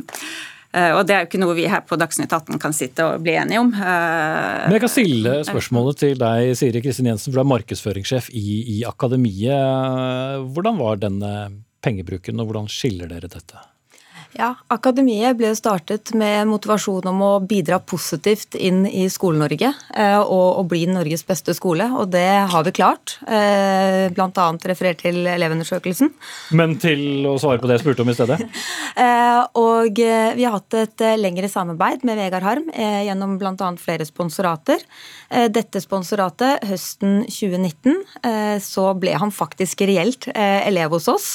Eh, 0.75 0.91
og 0.91 1.05
det 1.07 1.15
er 1.15 1.23
jo 1.23 1.29
ikke 1.29 1.39
noe 1.39 1.55
vi 1.55 1.67
her 1.71 1.83
på 1.87 1.97
Dagsnytt 1.99 2.33
18 2.35 2.59
kan 2.61 2.75
sitte 2.75 3.05
og 3.07 3.23
bli 3.23 3.35
enige 3.39 3.61
om. 3.63 3.71
Eh, 3.71 4.65
Men 4.65 4.75
jeg 4.75 4.83
kan 4.83 4.91
stille 4.91 5.35
spørsmålet 5.47 6.01
til 6.01 6.19
deg, 6.19 6.51
Siri 6.59 6.81
Kristin 6.83 7.07
Jensen, 7.11 7.31
for 7.31 7.39
du 7.39 7.45
er 7.45 7.53
markedsføringssjef 7.53 8.27
i, 8.35 8.57
i 8.75 8.81
Akademiet. 8.87 10.51
Hvordan 10.51 10.81
var 10.81 10.99
denne 10.99 11.31
pengebruken, 11.85 12.41
og 12.41 12.49
hvordan 12.49 12.67
skiller 12.71 13.11
dere 13.11 13.31
dette? 13.31 13.61
Ja, 14.35 14.49
Akademiet 14.67 15.37
ble 15.39 15.53
startet 15.55 16.11
med 16.17 16.49
motivasjon 16.49 17.05
om 17.07 17.21
å 17.23 17.31
bidra 17.47 17.77
positivt 17.79 18.57
inn 18.59 18.81
i 18.83 19.05
Skole-Norge 19.11 19.69
eh, 19.71 20.17
og, 20.19 20.47
og, 20.59 20.65
bli 20.73 20.81
Norges 20.91 21.23
beste 21.23 21.55
skole, 21.55 21.87
og 21.95 22.09
det 22.11 22.27
har 22.51 22.65
vi 22.67 22.73
klart. 22.75 23.15
Eh, 23.23 24.11
Bl.a. 24.11 24.47
referert 24.67 24.99
til 25.05 25.21
Elevundersøkelsen. 25.31 26.11
Men 26.59 26.75
til 26.83 27.23
å 27.31 27.37
svare 27.39 27.61
på 27.63 27.69
det 27.71 27.77
jeg 27.77 27.85
spurte 27.85 28.03
om 28.03 28.11
i 28.11 28.17
stedet? 28.17 28.41
Eh, 28.95 29.41
og 29.59 29.97
vi 29.99 30.43
har 30.45 30.53
hatt 30.53 30.75
et 30.79 31.01
lengre 31.19 31.49
samarbeid 31.51 32.05
med 32.07 32.15
Vegard 32.15 32.45
Harm 32.47 32.69
gjennom 32.71 33.33
bl.a. 33.41 33.67
flere 33.81 34.07
sponsorater. 34.07 34.85
Dette 35.51 35.81
sponsoratet 35.83 36.63
høsten 36.69 37.25
2019 37.27 38.61
så 38.63 38.85
ble 38.95 39.17
han 39.19 39.35
faktisk 39.35 39.83
reelt 39.89 40.29
elev 40.31 40.95
hos 40.95 41.09
oss. 41.11 41.27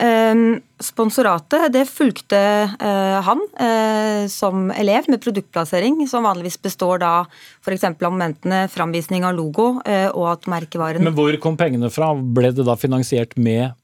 Ehm, 0.00 0.60
sponsoratet 0.80 1.68
det 1.74 1.82
fulgte 1.90 2.38
eh, 2.80 3.16
han 3.26 3.42
eh, 3.60 4.24
som 4.32 4.70
elev 4.72 5.10
med 5.12 5.20
produktplassering, 5.20 5.98
som 6.08 6.24
vanligvis 6.24 6.56
består 6.62 7.02
da 7.02 7.12
f.eks. 7.60 7.84
av 7.90 8.06
momentene 8.06 8.62
framvisning 8.72 9.26
av 9.28 9.36
logo 9.36 9.74
eh, 9.84 10.08
og 10.08 10.30
at 10.32 10.48
merkevaren 10.48 11.04
Men 11.04 11.16
hvor 11.18 11.36
kom 11.42 11.58
pengene 11.60 11.92
fra? 11.92 12.14
Ble 12.16 12.54
det 12.56 12.64
da 12.68 12.78
finansiert 12.80 13.36
med 13.36 13.74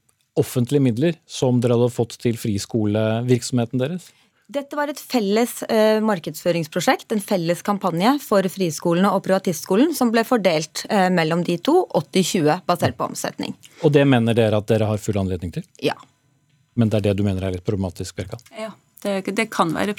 offentlige 0.41 0.85
midler 0.85 1.19
som 1.29 1.61
dere 1.61 1.77
hadde 1.77 1.93
fått 1.93 2.17
til 2.23 2.41
friskolevirksomheten 2.41 3.85
deres? 3.85 4.09
Dette 4.47 4.77
var 4.79 4.87
et 4.87 5.01
felles 5.03 5.53
eh, 5.67 5.99
markedsføringsprosjekt, 6.07 7.11
en 7.11 7.23
felles 7.23 7.65
kampanje 7.67 8.13
for 8.23 8.47
friskolene 8.47 9.11
og 9.11 9.25
privatistskolen, 9.27 9.91
som 9.97 10.13
ble 10.15 10.23
fordelt 10.27 10.85
eh, 10.87 11.09
mellom 11.11 11.43
de 11.47 11.57
to, 11.59 11.81
80-20, 11.99 12.61
basert 12.69 12.95
på 12.95 13.09
omsetning. 13.09 13.57
Og 13.83 13.91
det 13.97 14.05
mener 14.07 14.39
dere 14.39 14.61
at 14.63 14.69
dere 14.71 14.87
har 14.87 15.03
full 15.03 15.19
anledning 15.19 15.51
til? 15.57 15.67
Ja. 15.83 15.97
Men 16.79 16.93
det 16.93 17.01
er 17.01 17.09
det 17.09 17.17
du 17.19 17.25
mener 17.27 17.43
er 17.43 17.57
litt 17.57 17.67
problematisk, 17.67 18.15
Berka? 18.21 18.39
Ja, 18.55 18.71
det, 19.03 19.35
det 19.35 19.49
kan 19.51 19.75
være 19.75 19.97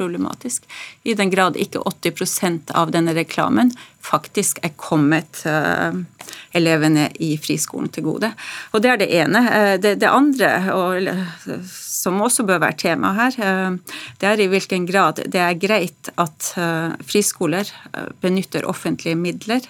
problematisk. 0.00 0.64
I 1.04 1.14
den 1.14 1.30
grad 1.30 1.58
ikke 1.60 1.82
80% 1.84 2.72
av 2.76 2.92
denne 2.94 3.14
reklamen 3.16 3.74
faktisk 4.00 4.62
er 4.64 4.72
kommet 4.80 5.42
uh, 5.44 5.92
elevene 6.56 7.10
i 7.20 7.34
friskolen 7.42 7.90
til 7.92 8.06
gode. 8.08 8.32
Og 8.72 8.80
Det 8.80 8.92
er 8.92 9.02
det 9.02 9.10
ene. 9.20 9.42
Uh, 9.44 9.74
det, 9.76 9.98
det, 10.00 10.08
andre, 10.08 10.50
og, 10.72 11.10
som 11.68 12.22
også 12.24 12.46
bør 12.48 12.62
være 12.64 12.80
tema 12.86 13.12
her, 13.18 13.36
uh, 13.44 14.00
det 14.22 14.30
er 14.30 14.40
i 14.40 14.48
hvilken 14.54 14.88
grad 14.88 15.20
det 15.28 15.44
er 15.44 15.60
greit 15.60 16.12
at 16.16 16.52
friskoler 17.06 17.68
benytter 18.22 18.64
offentlige 18.68 19.18
midler 19.18 19.68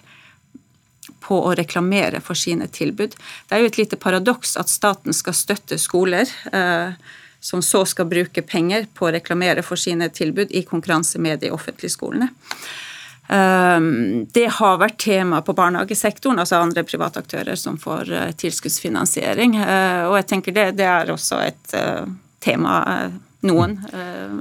på 1.20 1.38
å 1.46 1.54
reklamere 1.58 2.20
for 2.24 2.38
sine 2.38 2.68
tilbud. 2.72 3.14
Det 3.14 3.56
er 3.56 3.64
jo 3.64 3.70
et 3.70 3.78
lite 3.80 3.98
paradoks 4.00 4.56
at 4.60 4.72
staten 4.72 5.16
skal 5.16 5.36
støtte 5.36 5.78
skoler 5.80 6.30
eh, 6.52 6.96
som 7.40 7.62
så 7.64 7.84
skal 7.88 8.08
bruke 8.10 8.44
penger 8.44 8.86
på 8.94 9.08
å 9.08 9.14
reklamere 9.14 9.64
for 9.64 9.80
sine 9.80 10.10
tilbud 10.12 10.52
i 10.52 10.62
konkurranse 10.68 11.18
med 11.18 11.40
de 11.40 11.52
offentlige 11.54 11.96
skolene. 11.96 12.28
Um, 13.30 14.26
det 14.34 14.48
har 14.56 14.80
vært 14.80 14.98
tema 15.04 15.38
på 15.46 15.54
barnehagesektoren, 15.54 16.40
altså 16.42 16.58
andre 16.58 16.82
private 16.82 17.22
aktører 17.22 17.58
som 17.58 17.76
får 17.78 18.10
uh, 18.10 18.24
tilskuddsfinansiering. 18.34 19.54
Uh, 19.54 20.08
og 20.08 20.16
jeg 20.18 20.26
tenker 20.32 20.56
det, 20.56 20.64
det 20.80 20.88
er 20.90 21.12
også 21.14 21.38
et 21.46 21.76
uh, 21.78 22.10
tema 22.42 22.80
noen 23.40 23.78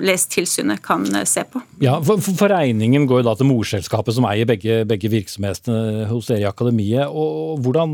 les 0.04 0.26
tilsynet 0.28 0.82
kan 0.84 1.06
se 1.24 1.46
på. 1.48 1.62
Ja, 1.80 1.94
for, 2.04 2.20
for, 2.20 2.52
regningen 2.52 3.06
går 3.08 3.22
jo 3.22 3.28
da 3.30 3.34
til 3.40 3.48
morselskapet 3.48 4.18
som 4.18 4.26
eier 4.28 4.48
begge, 4.50 4.82
begge 4.90 5.08
virksomhetene 5.14 6.10
hos 6.10 6.28
dere 6.28 6.44
i 6.44 6.50
Akademiet. 6.50 7.08
og 7.08 7.62
hvordan, 7.64 7.94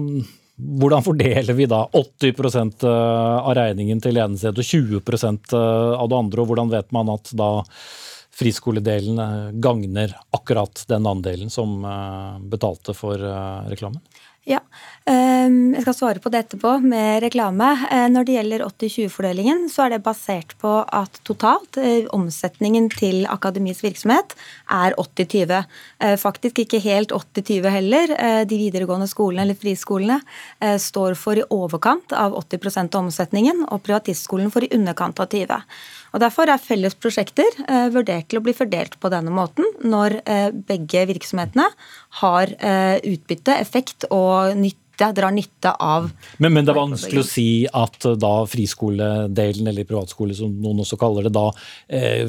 hvordan 0.55 1.03
fordeler 1.03 1.53
vi 1.57 1.67
da 1.67 1.81
80 1.91 2.85
av 2.87 3.53
regningen 3.57 4.01
til 4.03 4.19
ene 4.21 4.39
stedet 4.39 4.63
og 4.63 4.69
20% 5.03 5.55
av 5.59 6.09
det 6.09 6.19
andre, 6.19 6.41
og 6.41 6.51
hvordan 6.51 6.71
vet 6.71 6.93
man 6.95 7.11
at 7.11 7.31
da 7.35 7.49
friskoledelen 8.35 9.19
gagner 9.63 10.15
akkurat 10.35 10.83
den 10.87 11.07
andelen 11.07 11.51
som 11.51 11.85
eh, 11.87 12.39
betalte 12.51 12.95
for 12.97 13.15
eh, 13.15 13.67
reklamen? 13.71 14.01
Ja, 14.45 14.59
jeg 15.05 15.83
skal 15.83 15.93
svare 15.93 16.21
på 16.21 16.31
det 16.33 16.39
etterpå 16.43 16.71
med 16.81 17.19
reklame. 17.21 17.67
Eh, 17.93 18.07
når 18.09 18.25
det 18.25 18.35
gjelder 18.35 18.63
80-20-fordelingen, 18.65 19.65
så 19.69 19.85
er 19.85 19.93
det 19.93 19.99
basert 20.05 20.55
på 20.61 20.71
at 20.81 21.19
totalt 21.27 21.77
omsetningen 22.15 22.87
til 22.93 23.27
Akademiets 23.29 23.83
virksomhet 23.85 24.33
er 24.73 24.95
80-20. 24.97 25.67
Faktisk 26.21 26.63
ikke 26.63 26.81
helt 26.81 27.13
80-20 27.13 27.69
heller. 27.75 28.15
De 28.49 28.57
videregående 28.57 29.07
skolene 29.09 29.45
eller 29.45 29.59
friskolene 29.59 30.19
står 30.81 31.17
for 31.19 31.37
i 31.37 31.45
overkant 31.53 32.15
av 32.15 32.33
80 32.41 32.81
av 32.87 33.03
omsetningen, 33.03 33.67
og 33.69 33.83
privatistskolen 33.85 34.49
for 34.53 34.65
i 34.65 34.71
underkant 34.73 35.21
av 35.21 35.29
20 35.29 35.61
og 36.15 36.21
Derfor 36.23 36.47
er 36.47 36.61
felles 36.63 36.95
prosjekter 36.95 37.57
eh, 37.67 37.89
vurdert 37.91 38.29
til 38.31 38.39
å 38.39 38.45
bli 38.45 38.55
fordelt 38.55 38.95
på 39.03 39.11
denne 39.11 39.33
måten 39.35 39.67
når 39.83 40.21
eh, 40.23 40.47
begge 40.55 41.03
virksomhetene 41.11 41.67
har 42.21 42.55
eh, 42.55 43.03
utbytte, 43.03 43.57
effekt 43.59 44.07
og 44.07 44.55
nytte 44.55 44.85
drar 44.99 45.33
nytte 45.35 45.73
av 45.81 46.09
men, 46.37 46.53
men, 46.53 46.65
det 46.65 46.73
er 46.73 46.79
vanskelig 46.79 47.21
å 47.21 47.27
si 47.27 47.47
at 47.67 48.07
da 48.21 48.33
friskoledelen, 48.49 49.69
eller 49.71 49.87
privatskole 49.87 50.35
som 50.37 50.53
noen 50.61 50.83
også 50.83 50.99
kaller 50.99 51.27
det, 51.27 51.33
da 51.35 51.47
eh, 51.87 52.27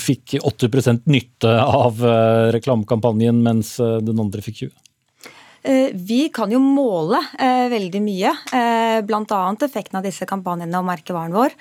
fikk 0.00 0.38
80 0.40 1.02
nytte 1.10 1.56
av 1.60 2.00
eh, 2.04 2.46
reklamekampanjen, 2.56 3.42
mens 3.44 3.76
den 3.80 4.20
andre 4.20 4.44
fikk 4.44 4.64
20? 4.66 4.89
Eh, 5.62 5.90
vi 5.92 6.28
kan 6.32 6.48
jo 6.52 6.58
måle 6.62 7.18
eh, 7.36 7.66
veldig 7.68 8.00
mye, 8.00 8.30
eh, 8.56 9.00
bl.a. 9.04 9.40
effekten 9.66 9.98
av 9.98 10.06
disse 10.06 10.24
kampanjene 10.28 10.78
og 10.80 10.86
merkevaren 10.88 11.36
vår. 11.36 11.56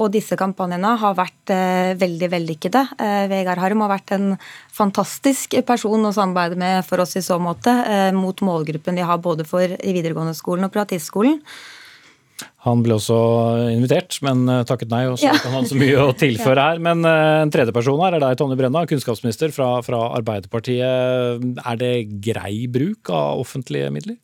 Og 0.00 0.08
disse 0.14 0.36
kampanjene 0.38 0.94
har 1.00 1.16
vært 1.16 1.52
veldig 2.00 2.28
vellykkede. 2.32 2.82
Vegard 3.30 3.60
Harm 3.60 3.82
har 3.84 3.90
vært 3.92 4.14
en 4.16 4.26
fantastisk 4.72 5.58
person 5.68 6.08
å 6.08 6.12
samarbeide 6.14 6.58
med 6.58 6.86
for 6.86 7.02
oss 7.04 7.16
i 7.18 7.24
så 7.24 7.38
måte, 7.42 7.74
mot 8.16 8.40
målgruppen 8.44 8.96
de 8.96 9.04
har 9.06 9.20
både 9.22 9.46
for 9.48 9.66
i 9.66 9.94
videregående 9.94 10.34
skolen 10.38 10.68
og 10.68 10.72
privatistskolen. 10.74 11.40
Han 12.66 12.82
ble 12.84 12.96
også 12.96 13.18
invitert, 13.72 14.18
men 14.24 14.44
eh, 14.50 14.64
takket 14.68 14.92
nei. 14.92 15.04
og 15.10 15.18
så 15.20 15.30
ja. 15.30 15.36
kan 15.42 15.56
han 15.56 15.68
så 15.68 15.78
mye 15.78 16.04
å 16.04 16.12
tilføre 16.24 16.66
her. 16.70 16.82
Men 16.82 17.06
eh, 17.08 17.38
en 17.42 17.52
tredje 17.54 17.74
person 17.74 18.00
her 18.04 18.18
er 18.18 18.24
deg, 18.24 18.36
Tonje 18.38 18.58
Brenna, 18.60 18.84
kunnskapsminister 18.90 19.54
fra, 19.54 19.74
fra 19.86 20.04
Arbeiderpartiet. 20.18 21.42
Er 21.62 21.80
det 21.80 21.94
grei 22.24 22.68
bruk 22.70 23.10
av 23.12 23.42
offentlige 23.42 23.90
midler? 23.94 24.18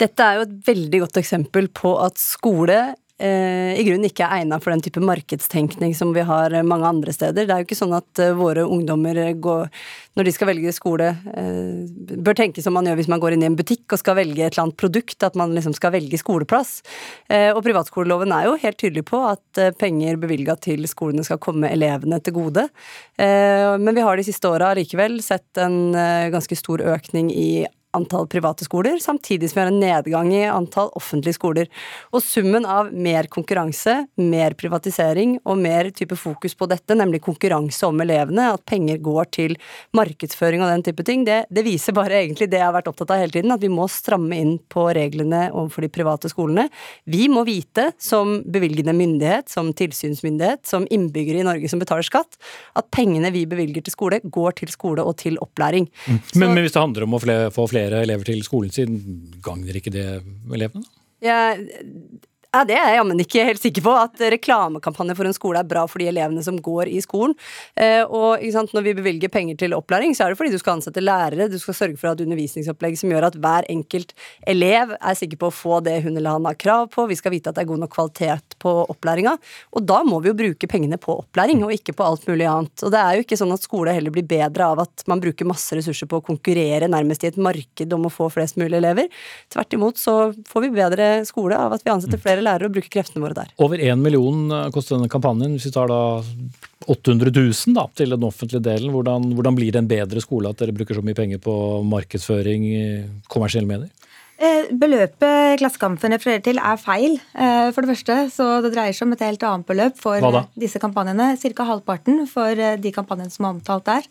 Dette 0.00 0.24
er 0.24 0.38
jo 0.38 0.46
et 0.46 0.54
veldig 0.66 1.02
godt 1.04 1.18
eksempel 1.20 1.68
på 1.76 1.94
at 2.02 2.18
skole 2.20 2.80
i 3.22 3.82
grunnen 3.86 4.08
ikke 4.08 4.24
er 4.26 4.40
egna 4.40 4.58
for 4.58 4.72
den 4.72 4.82
type 4.82 5.00
markedstenkning 5.02 5.92
som 5.94 6.10
vi 6.14 6.24
har 6.26 6.54
mange 6.66 6.88
andre 6.88 7.12
steder. 7.14 7.46
Det 7.46 7.54
er 7.54 7.62
jo 7.62 7.68
ikke 7.68 7.78
sånn 7.78 7.94
at 7.94 8.20
eh, 8.22 8.32
våre 8.34 8.64
ungdommer 8.66 9.18
går, 9.38 9.68
når 10.18 10.26
de 10.26 10.32
skal 10.34 10.50
velge 10.50 10.72
skole, 10.74 11.10
eh, 11.30 12.16
bør 12.18 12.38
tenke 12.38 12.64
som 12.64 12.74
man 12.74 12.88
gjør 12.88 12.98
hvis 12.98 13.10
man 13.12 13.22
går 13.22 13.36
inn 13.36 13.44
i 13.44 13.48
en 13.50 13.58
butikk 13.58 13.94
og 13.94 14.00
skal 14.02 14.18
velge 14.18 14.42
et 14.42 14.56
eller 14.56 14.64
annet 14.64 14.78
produkt, 14.80 15.18
at 15.22 15.38
man 15.38 15.54
liksom 15.54 15.76
skal 15.76 15.94
velge 15.94 16.18
skoleplass. 16.20 16.80
Og 17.54 17.60
privatskoleloven 17.64 18.32
er 18.34 18.46
jo 18.46 18.56
helt 18.60 18.78
tydelig 18.80 19.04
på 19.08 19.20
at 19.24 19.60
penger 19.80 20.18
bevilga 20.20 20.56
til 20.60 20.84
skolene 20.90 21.24
skal 21.26 21.40
komme 21.42 21.70
elevene 21.72 22.18
til 22.24 22.36
gode. 22.36 22.66
Men 23.18 23.94
vi 23.96 24.04
har 24.04 24.18
de 24.18 24.26
siste 24.26 24.50
åra 24.50 24.72
likevel 24.76 25.20
sett 25.24 25.60
en 25.62 25.94
ganske 26.32 26.58
stor 26.58 26.82
økning 26.94 27.30
i 27.32 27.64
antall 27.96 28.26
private 28.30 28.64
skoler, 28.64 28.98
samtidig 29.02 29.50
som 29.50 29.58
vi 29.58 29.62
har 29.64 29.70
en 29.72 29.80
nedgang 29.80 30.32
i 30.34 30.42
antall 30.48 30.90
offentlige 30.98 31.36
skoler. 31.36 31.68
Og 32.12 32.22
summen 32.24 32.66
av 32.68 32.92
mer 32.92 33.28
konkurranse, 33.32 33.94
mer 34.20 34.56
privatisering 34.58 35.38
og 35.44 35.60
mer 35.60 35.90
type 35.94 36.16
fokus 36.16 36.56
på 36.58 36.68
dette, 36.70 36.96
nemlig 36.98 37.22
konkurranse 37.24 37.88
om 37.88 38.00
elevene, 38.04 38.50
at 38.54 38.64
penger 38.68 39.00
går 39.04 39.30
til 39.36 39.56
markedsføring 39.96 40.64
og 40.64 40.72
den 40.72 40.86
type 40.88 41.06
ting, 41.06 41.26
det, 41.28 41.42
det 41.52 41.66
viser 41.66 41.96
bare 41.96 42.22
egentlig 42.22 42.48
det 42.52 42.60
jeg 42.60 42.68
har 42.68 42.76
vært 42.76 42.90
opptatt 42.92 43.12
av 43.14 43.22
hele 43.22 43.36
tiden, 43.36 43.52
at 43.54 43.62
vi 43.62 43.72
må 43.72 43.88
stramme 43.90 44.38
inn 44.38 44.56
på 44.72 44.86
reglene 44.96 45.44
overfor 45.50 45.86
de 45.86 45.92
private 45.92 46.30
skolene. 46.32 46.68
Vi 47.04 47.28
må 47.32 47.44
vite, 47.48 47.90
som 48.02 48.40
bevilgende 48.52 48.94
myndighet, 48.96 49.50
som 49.52 49.72
tilsynsmyndighet, 49.76 50.64
som 50.68 50.86
innbyggere 50.90 51.42
i 51.42 51.46
Norge 51.46 51.70
som 51.70 51.82
betaler 51.82 52.06
skatt, 52.06 52.38
at 52.78 52.88
pengene 52.94 53.32
vi 53.34 53.44
bevilger 53.48 53.84
til 53.84 53.94
skole, 53.94 54.20
går 54.24 54.58
til 54.62 54.72
skole 54.72 55.04
og 55.04 55.16
til 55.20 55.38
opplæring. 55.42 55.88
Mm. 56.06 56.18
Men, 56.34 56.54
men, 56.54 56.62
hvis 56.64 56.74
det 56.74 56.82
handler 56.82 57.06
om 57.06 57.16
å 57.16 57.22
få 57.52 57.66
flere 57.70 57.81
elever 57.90 58.28
til 58.28 58.42
skolen 58.46 58.74
sin, 58.74 58.98
gagner 59.42 59.78
ikke 59.78 59.94
det 59.94 60.06
elevene? 60.52 60.84
Ja, 61.22 61.54
ja, 62.52 62.64
Det 62.68 62.74
er 62.76 62.90
jeg 62.90 62.98
jammen 62.98 63.20
ikke 63.22 63.44
helt 63.48 63.62
sikker 63.62 63.84
på. 63.86 63.92
At 63.96 64.20
reklamekampanjer 64.34 65.16
for 65.16 65.28
en 65.28 65.36
skole 65.36 65.60
er 65.62 65.68
bra 65.68 65.86
for 65.88 66.02
de 66.02 66.10
elevene 66.10 66.42
som 66.44 66.58
går 66.60 66.90
i 66.92 67.00
skolen. 67.00 67.32
Eh, 67.80 68.02
og 68.04 68.42
sant, 68.52 68.74
når 68.76 68.84
vi 68.84 68.94
bevilger 68.98 69.32
penger 69.32 69.56
til 69.62 69.72
opplæring, 69.72 70.12
så 70.12 70.26
er 70.26 70.32
det 70.32 70.40
fordi 70.40 70.52
du 70.52 70.60
skal 70.60 70.76
ansette 70.76 71.00
lærere, 71.00 71.48
du 71.48 71.56
skal 71.60 71.78
sørge 71.78 71.96
for 71.96 72.10
å 72.10 72.12
ha 72.12 72.18
et 72.18 72.24
undervisningsopplegg 72.26 72.98
som 73.00 73.14
gjør 73.14 73.30
at 73.30 73.38
hver 73.40 73.68
enkelt 73.72 74.12
elev 74.44 74.92
er 74.98 75.16
sikker 75.16 75.40
på 75.40 75.48
å 75.48 75.56
få 75.62 75.80
det 75.86 76.02
hun 76.04 76.12
eller 76.12 76.36
han 76.36 76.50
har 76.50 76.60
krav 76.60 76.90
på, 76.92 77.06
vi 77.08 77.16
skal 77.16 77.32
vite 77.32 77.48
at 77.48 77.56
det 77.56 77.64
er 77.64 77.72
god 77.72 77.86
nok 77.86 77.94
kvalitet 77.96 78.51
på 78.62 78.72
opplæringa. 78.92 79.34
Og 79.76 79.86
da 79.88 80.00
må 80.06 80.20
vi 80.22 80.30
jo 80.30 80.38
bruke 80.38 80.68
pengene 80.70 80.98
på 81.02 81.18
opplæring, 81.24 81.62
og 81.66 81.74
ikke 81.74 81.94
på 81.98 82.06
alt 82.06 82.26
mulig 82.30 82.48
annet. 82.48 82.84
Og 82.86 82.94
det 82.94 83.00
er 83.02 83.16
jo 83.16 83.26
ikke 83.26 83.38
sånn 83.40 83.54
at 83.54 83.66
skole 83.66 83.94
heller 83.96 84.14
blir 84.14 84.26
bedre 84.28 84.70
av 84.72 84.84
at 84.84 85.04
man 85.10 85.22
bruker 85.22 85.48
masse 85.48 85.76
ressurser 85.78 86.10
på 86.10 86.20
å 86.20 86.26
konkurrere 86.26 86.90
nærmest 86.90 87.26
i 87.26 87.32
et 87.32 87.40
marked 87.42 87.96
om 87.96 88.08
å 88.08 88.12
få 88.12 88.28
flest 88.32 88.58
mulig 88.60 88.78
elever. 88.78 89.10
Tvert 89.52 89.78
imot 89.78 90.00
så 90.00 90.16
får 90.48 90.66
vi 90.66 90.74
bedre 90.76 91.08
skole 91.28 91.58
av 91.58 91.76
at 91.76 91.86
vi 91.86 91.94
ansetter 91.94 92.20
flere 92.22 92.44
lærere 92.44 92.70
og 92.70 92.76
bruker 92.76 92.92
kreftene 93.00 93.24
våre 93.24 93.42
der. 93.42 93.54
Over 93.62 93.82
én 93.82 94.02
million 94.02 94.44
eh, 94.50 94.68
koster 94.74 94.96
denne 94.96 95.12
kampanjen. 95.12 95.56
Hvis 95.56 95.70
vi 95.70 95.74
tar 95.74 95.90
da 95.90 96.02
800 96.86 97.30
000 97.34 97.76
da, 97.76 97.86
til 97.96 98.14
den 98.14 98.26
offentlige 98.26 98.62
delen, 98.64 98.92
hvordan, 98.94 99.30
hvordan 99.36 99.58
blir 99.58 99.74
det 99.74 99.82
en 99.82 99.90
bedre 99.90 100.22
skole 100.22 100.50
at 100.50 100.62
dere 100.62 100.74
bruker 100.76 100.98
så 100.98 101.04
mye 101.04 101.18
penger 101.18 101.42
på 101.42 101.54
markedsføring, 101.88 102.66
i 102.66 102.84
kommersielle 103.32 103.68
medier? 103.68 103.90
Eh, 104.42 104.70
beløpet 104.74 105.60
Klassekampen 105.60 106.16
refererer 106.16 106.42
til 106.42 106.58
er 106.58 106.80
feil, 106.80 107.18
eh, 107.34 107.68
for 107.70 107.82
det 107.82 107.92
første. 107.92 108.16
Så 108.34 108.46
det 108.64 108.72
dreier 108.74 108.96
seg 108.96 109.06
om 109.06 109.12
et 109.14 109.22
helt 109.22 109.44
annet 109.46 109.68
beløp 109.68 110.00
for 110.02 110.46
disse 110.58 110.82
kampanjene. 110.82 111.36
Ca. 111.38 111.64
halvparten 111.68 112.26
for 112.26 112.54
de 112.54 112.92
kampanjene 112.92 113.30
som 113.30 113.46
er 113.46 113.54
omtalt 113.54 113.84
der. 113.86 114.08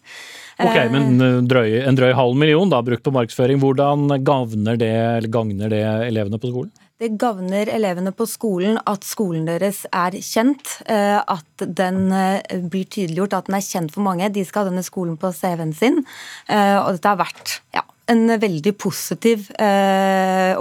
Ok, 0.62 0.92
Men 0.92 1.48
drøy, 1.48 1.82
en 1.88 1.98
drøy 1.98 2.14
halv 2.14 2.38
million 2.38 2.70
da, 2.70 2.82
brukt 2.82 3.04
på 3.04 3.12
markedsføring. 3.12 3.60
Hvordan 3.60 4.08
gagner 4.24 4.78
det, 4.78 5.32
gagner 5.32 5.70
det 5.70 5.84
elevene 6.08 6.40
på 6.40 6.54
skolen? 6.54 6.72
Det 7.02 7.16
gagner 7.18 7.66
elevene 7.74 8.12
på 8.14 8.28
skolen 8.30 8.76
at 8.86 9.06
skolen 9.08 9.48
deres 9.50 9.80
er 9.90 10.14
kjent, 10.22 10.76
eh, 10.86 11.18
at 11.18 11.64
den 11.66 12.12
eh, 12.14 12.60
blir 12.70 12.86
tydeliggjort, 12.86 13.34
at 13.34 13.48
den 13.50 13.58
er 13.58 13.66
kjent 13.66 13.96
for 13.96 14.06
mange. 14.06 14.30
De 14.30 14.44
skal 14.46 14.68
ha 14.68 14.70
denne 14.70 14.86
skolen 14.86 15.16
på 15.18 15.32
CV-en 15.34 15.74
sin. 15.74 16.04
Eh, 16.46 16.78
og 16.78 17.00
dette 17.00 17.10
er 17.10 17.18
verdt 17.24 17.56
ja, 17.74 17.82
en 18.12 18.36
veldig 18.42 18.76
positiv 18.80 19.48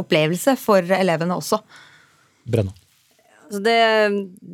opplevelse 0.00 0.56
for 0.60 0.94
elevene 0.96 1.36
også. 1.40 1.60
Brenna. 2.50 2.74
Altså 3.50 3.64
det, 3.66 3.78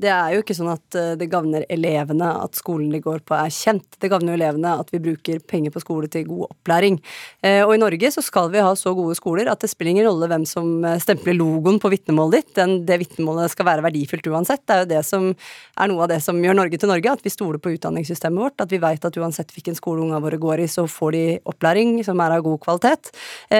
det, 0.00 0.08
er 0.08 0.30
jo 0.32 0.40
ikke 0.40 0.54
sånn 0.56 0.70
at 0.72 0.96
eh, 0.96 1.10
det 1.20 1.26
gagner 1.28 1.66
elevene 1.68 2.30
at 2.40 2.56
skolen 2.56 2.88
de 2.94 3.02
går 3.04 3.18
på 3.28 3.34
er 3.36 3.52
kjent. 3.52 3.98
Det 4.00 4.08
gagner 4.08 4.38
elevene 4.38 4.70
at 4.80 4.88
vi 4.88 5.02
bruker 5.04 5.42
penger 5.44 5.74
på 5.74 5.82
skole 5.82 6.08
til 6.08 6.24
god 6.24 6.46
opplæring. 6.46 6.96
Eh, 7.44 7.60
og 7.66 7.74
i 7.74 7.82
Norge 7.82 8.08
så 8.14 8.24
skal 8.24 8.48
vi 8.54 8.62
ha 8.64 8.70
så 8.72 8.94
gode 8.96 9.18
skoler 9.18 9.50
at 9.52 9.60
det 9.60 9.68
spiller 9.68 9.92
ingen 9.92 10.08
rolle 10.08 10.30
hvem 10.32 10.46
som 10.48 10.80
eh, 10.80 10.96
stempler 11.02 11.36
logoen 11.36 11.76
på 11.82 11.90
vitnemålet 11.92 12.38
ditt. 12.38 12.54
Den, 12.56 12.72
det 12.88 12.96
vitnemålet 13.02 13.52
skal 13.52 13.68
være 13.68 13.84
verdifullt 13.84 14.30
uansett. 14.32 14.62
Det 14.64 14.78
er 14.78 14.80
jo 14.86 14.88
det 14.94 15.02
som 15.10 15.28
er 15.28 15.92
noe 15.92 16.06
av 16.06 16.14
det 16.14 16.18
som 16.24 16.40
gjør 16.40 16.56
Norge 16.62 16.80
til 16.80 16.92
Norge. 16.94 17.18
At 17.20 17.28
vi 17.28 17.34
stoler 17.34 17.60
på 17.60 17.74
utdanningssystemet 17.76 18.46
vårt. 18.46 18.64
At 18.64 18.72
vi 18.72 18.80
veit 18.80 19.04
at 19.04 19.20
uansett 19.20 19.52
hvilken 19.52 19.76
skole 19.76 20.06
ungene 20.06 20.22
våre 20.24 20.40
går 20.40 20.64
i, 20.64 20.70
så 20.72 20.86
får 20.88 21.18
de 21.18 21.24
opplæring 21.44 21.98
som 22.08 22.24
er 22.24 22.38
av 22.38 22.46
god 22.48 22.64
kvalitet. 22.64 23.12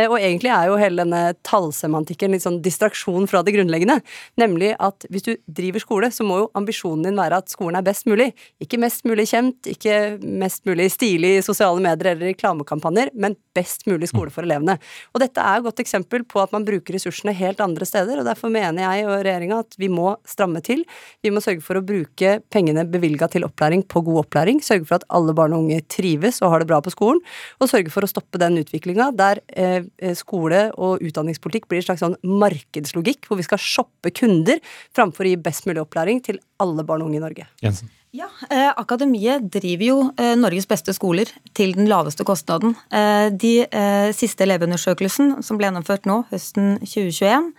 Og 0.06 0.16
egentlig 0.16 0.54
er 0.54 0.70
jo 0.70 0.80
hele 0.80 1.04
denne 1.04 1.22
tallsemantikken 1.44 2.32
litt 2.32 2.46
sånn 2.46 2.62
distraksjon 2.64 3.28
fra 3.28 3.44
det 3.44 3.52
grunnleggende. 3.58 4.00
Nemlig 4.40 4.72
at 4.80 5.04
hvis 5.12 5.25
du 5.26 5.32
driver 5.58 5.82
skole, 5.82 6.10
så 6.14 6.26
må 6.26 6.40
jo 6.42 6.50
ambisjonen 6.58 7.08
din 7.08 7.20
være 7.20 7.40
at 7.42 7.52
skolen 7.52 7.78
er 7.78 7.86
best 7.86 8.08
mulig. 8.08 8.30
Ikke 8.62 8.80
mest 8.80 9.06
mulig 9.08 9.28
kjent, 9.30 9.70
ikke 9.70 10.18
mest 10.22 10.64
mulig 10.68 10.88
stilig 10.94 11.36
i 11.36 11.44
sosiale 11.44 11.82
medier 11.82 12.14
eller 12.14 12.32
reklamekampanjer, 12.32 13.12
men 13.14 13.36
best 13.56 13.86
mulig 13.88 14.10
skole 14.10 14.32
for 14.34 14.46
elevene. 14.46 14.76
Og 15.14 15.22
dette 15.22 15.42
er 15.42 15.58
et 15.58 15.66
godt 15.66 15.82
eksempel 15.82 16.24
på 16.28 16.42
at 16.42 16.52
man 16.54 16.66
bruker 16.66 16.96
ressursene 16.96 17.34
helt 17.36 17.62
andre 17.64 17.88
steder, 17.88 18.20
og 18.20 18.28
derfor 18.28 18.52
mener 18.52 18.84
jeg 18.84 19.06
og 19.08 19.16
regjeringa 19.26 19.60
at 19.64 19.78
vi 19.80 19.90
må 19.92 20.14
stramme 20.28 20.62
til. 20.64 20.84
Vi 21.24 21.32
må 21.34 21.42
sørge 21.44 21.64
for 21.64 21.78
å 21.78 21.84
bruke 21.86 22.36
pengene 22.52 22.86
bevilga 22.88 23.28
til 23.32 23.46
opplæring 23.48 23.84
på 23.88 24.02
god 24.06 24.24
opplæring, 24.24 24.62
sørge 24.64 24.88
for 24.88 25.00
at 25.00 25.08
alle 25.16 25.34
barn 25.36 25.56
og 25.56 25.66
unge 25.66 25.82
trives 25.92 26.42
og 26.42 26.52
har 26.52 26.62
det 26.62 26.70
bra 26.70 26.80
på 26.84 26.94
skolen, 26.94 27.22
og 27.60 27.70
sørge 27.72 27.92
for 27.94 28.06
å 28.06 28.10
stoppe 28.10 28.40
den 28.42 28.60
utviklinga 28.62 29.10
der 29.16 29.42
eh, 29.56 29.86
skole 30.18 30.68
og 30.76 31.04
utdanningspolitikk 31.04 31.68
blir 31.70 31.82
en 31.82 31.88
slags 31.90 32.04
sånn 32.04 32.18
markedslogikk, 32.26 33.26
hvor 33.28 33.40
vi 33.40 33.46
skal 33.46 33.62
shoppe 33.62 34.12
kunder 34.16 34.60
framfor 34.96 35.26
å 35.26 35.32
gi 35.32 35.44
best 35.48 35.68
mulig 35.68 35.82
opplæring 35.84 36.22
til 36.24 36.40
alle 36.62 36.84
barn 36.86 37.04
og 37.04 37.10
unge 37.10 37.20
i 37.20 37.24
Norge. 37.24 37.48
Jensen. 37.64 37.92
Ja, 38.16 38.28
eh, 38.50 38.70
Akademiet 38.80 39.44
driver 39.52 39.84
jo 39.84 39.96
eh, 40.16 40.32
Norges 40.38 40.64
beste 40.68 40.94
skoler 40.96 41.28
til 41.56 41.74
den 41.76 41.88
laveste 41.90 42.24
kostnaden. 42.24 42.72
Eh, 42.88 43.28
de 43.28 43.66
eh, 43.66 44.08
siste 44.16 44.46
elevundersøkelsen 44.46 45.42
som 45.44 45.58
ble 45.58 45.68
gjennomført 45.68 46.06
nå, 46.08 46.22
høsten 46.30 46.78
2021, 46.80 47.50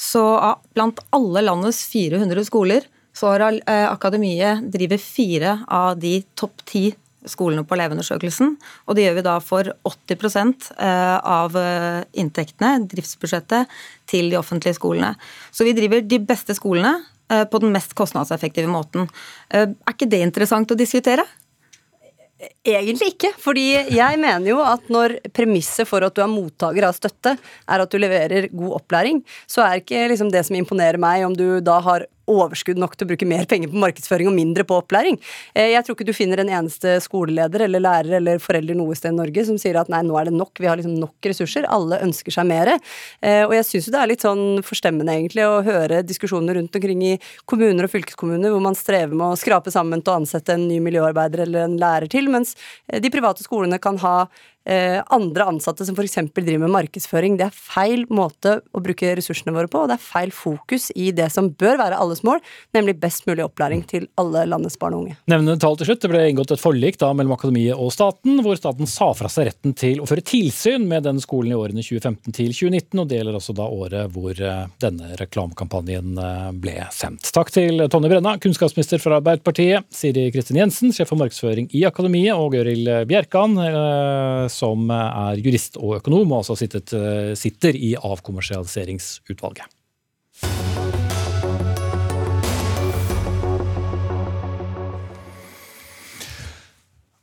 så 0.00 0.22
ah, 0.38 0.54
blant 0.72 1.02
alle 1.16 1.42
landets 1.44 1.82
400 1.90 2.46
skoler, 2.48 2.86
så 3.16 3.34
har 3.34 3.44
eh, 3.58 3.82
Akademiet 3.90 4.64
driver 4.72 5.02
fire 5.02 5.58
av 5.68 5.98
de 6.00 6.14
topp 6.38 6.64
ti 6.70 6.86
skolene 7.26 7.66
på 7.66 7.76
elevundersøkelsen. 7.76 8.54
Og 8.86 8.96
det 8.96 9.04
gjør 9.04 9.18
vi 9.18 9.26
da 9.26 9.34
for 9.44 9.68
80 9.90 10.70
eh, 10.78 11.18
av 11.18 11.60
inntektene, 12.16 12.86
driftsbudsjettet, 12.88 13.76
til 14.08 14.32
de 14.32 14.40
offentlige 14.40 14.78
skolene. 14.78 15.12
Så 15.52 15.66
vi 15.66 15.76
driver 15.76 16.00
de 16.06 16.22
beste 16.24 16.56
skolene 16.56 16.94
på 17.26 17.58
den 17.62 17.72
mest 17.74 17.96
kostnadseffektive 17.98 18.70
måten. 18.70 19.08
Er 19.50 19.74
ikke 19.90 20.08
det 20.10 20.22
interessant 20.22 20.70
å 20.70 20.78
diskutere? 20.78 21.24
Egentlig 22.66 23.14
ikke, 23.14 23.30
fordi 23.40 23.64
jeg 23.96 24.18
mener 24.20 24.44
jo 24.50 24.58
at 24.60 24.90
når 24.92 25.14
premisset 25.34 25.88
for 25.88 26.04
at 26.04 26.12
du 26.12 26.20
er 26.20 26.28
mottaker 26.28 26.84
av 26.84 26.92
støtte, 26.96 27.32
er 27.40 27.82
at 27.82 27.92
du 27.92 27.96
leverer 27.96 28.50
god 28.52 28.74
opplæring, 28.82 29.22
så 29.48 29.64
er 29.64 29.80
ikke 29.80 30.02
liksom 30.12 30.28
det 30.34 30.42
som 30.44 30.58
imponerer 30.58 31.00
meg, 31.00 31.24
om 31.24 31.32
du 31.32 31.62
da 31.64 31.78
har 31.86 32.04
overskudd 32.30 32.80
nok 32.80 32.96
til 32.96 33.06
å 33.06 33.10
bruke 33.12 33.28
mer 33.28 33.46
penger 33.50 33.70
på 33.72 33.80
markedsføring 33.82 34.30
og 34.30 34.36
mindre 34.36 34.66
på 34.66 34.78
opplæring. 34.80 35.18
Eh, 35.54 35.72
jeg 35.72 35.86
tror 35.86 35.96
ikke 35.96 36.08
du 36.08 36.14
finner 36.16 36.42
en 36.42 36.52
eneste 36.60 36.96
skoleleder 37.04 37.66
eller 37.66 37.84
lærer 37.84 38.18
eller 38.20 38.42
forelder 38.42 38.78
noe 38.78 38.96
sted 38.98 39.14
i 39.14 39.18
Norge 39.18 39.46
som 39.48 39.60
sier 39.60 39.78
at 39.80 39.90
nei, 39.92 40.02
nå 40.06 40.16
er 40.18 40.30
det 40.30 40.36
nok, 40.36 40.54
vi 40.60 40.70
har 40.70 40.80
liksom 40.80 40.96
nok 41.00 41.30
ressurser, 41.30 41.68
alle 41.72 42.00
ønsker 42.06 42.34
seg 42.34 42.48
mer. 42.48 42.72
Eh, 43.20 43.44
og 43.46 43.54
jeg 43.56 43.68
syns 43.68 43.88
jo 43.88 43.94
det 43.94 44.02
er 44.02 44.12
litt 44.12 44.26
sånn 44.26 44.44
forstemmende 44.66 45.14
egentlig 45.14 45.46
å 45.46 45.62
høre 45.66 46.02
diskusjoner 46.06 46.58
rundt 46.58 46.76
omkring 46.76 47.04
i 47.06 47.14
kommuner 47.48 47.86
og 47.86 47.94
fylkeskommuner 47.94 48.52
hvor 48.52 48.64
man 48.64 48.78
strever 48.78 49.14
med 49.14 49.28
å 49.32 49.38
skrape 49.40 49.72
sammen 49.74 50.02
til 50.02 50.14
å 50.14 50.20
ansette 50.22 50.56
en 50.56 50.66
ny 50.68 50.80
miljøarbeider 50.84 51.46
eller 51.46 51.66
en 51.66 51.78
lærer 51.80 52.10
til, 52.12 52.30
mens 52.32 52.56
eh, 52.88 53.00
de 53.02 53.12
private 53.12 53.46
skolene 53.46 53.80
kan 53.82 54.00
ha 54.02 54.18
andre 54.66 55.46
ansatte 55.46 55.86
som 55.86 55.94
f.eks. 55.94 56.16
driver 56.34 56.64
med 56.64 56.72
markedsføring. 56.74 57.36
Det 57.38 57.46
er 57.46 57.54
feil 57.54 58.04
måte 58.10 58.58
å 58.74 58.82
bruke 58.82 59.12
ressursene 59.18 59.54
våre 59.54 59.70
på, 59.70 59.84
og 59.84 59.90
det 59.90 59.96
er 59.98 60.02
feil 60.02 60.32
fokus 60.34 60.88
i 60.98 61.12
det 61.14 61.28
som 61.32 61.50
bør 61.54 61.78
være 61.80 61.98
alles 62.00 62.22
mål, 62.26 62.42
nemlig 62.76 62.96
best 63.00 63.26
mulig 63.28 63.44
opplæring 63.46 63.84
til 63.88 64.08
alle 64.20 64.44
landets 64.48 64.78
barn 64.80 64.96
og 64.96 65.04
unge. 65.04 65.16
Nevnende 65.30 65.60
tall 65.62 65.78
til 65.78 65.90
slutt. 65.90 66.02
Det 66.02 66.10
ble 66.12 66.24
inngått 66.30 66.54
et 66.54 66.62
forlik 66.62 66.98
da 67.00 67.12
mellom 67.16 67.36
akademiet 67.36 67.78
og 67.78 67.92
staten, 67.94 68.40
hvor 68.44 68.58
staten 68.58 68.90
sa 68.90 69.10
fra 69.16 69.30
seg 69.32 69.50
retten 69.50 69.76
til 69.78 70.02
å 70.02 70.08
føre 70.08 70.24
tilsyn 70.26 70.86
med 70.90 71.06
denne 71.06 71.22
skolen 71.22 71.54
i 71.54 71.58
årene 71.58 71.84
2015 71.84 72.36
til 72.36 72.52
2019, 72.52 73.02
og 73.02 73.10
det 73.10 73.20
gjelder 73.20 73.38
også 73.40 73.56
da 73.56 73.68
året 73.70 74.14
hvor 74.14 74.40
eh, 74.40 74.64
denne 74.82 75.12
reklamekampanjen 75.20 76.20
eh, 76.22 76.50
ble 76.62 76.76
sendt. 76.94 77.30
Takk 77.36 77.52
til 77.54 77.86
Tonje 77.92 78.12
Brenna, 78.12 78.36
kunnskapsminister 78.42 79.02
fra 79.02 79.20
Arbeiderpartiet, 79.20 79.86
Siri 79.94 80.28
Kristin 80.34 80.60
Jensen, 80.60 80.94
sjef 80.94 81.10
for 81.12 81.20
markedsføring 81.20 81.70
i 81.76 81.84
Akademiet, 81.88 82.34
og 82.36 82.54
Gøril 82.56 82.90
Bjerkan 83.08 83.56
som 84.56 84.90
er 84.90 85.40
jurist 85.42 85.76
og 85.76 85.98
økonom, 86.00 86.32
og 86.32 86.44
altså 86.44 86.56
eh, 86.96 87.32
sitter 87.38 87.76
i 87.76 87.94
avkommersialiseringsutvalget. 88.00 89.75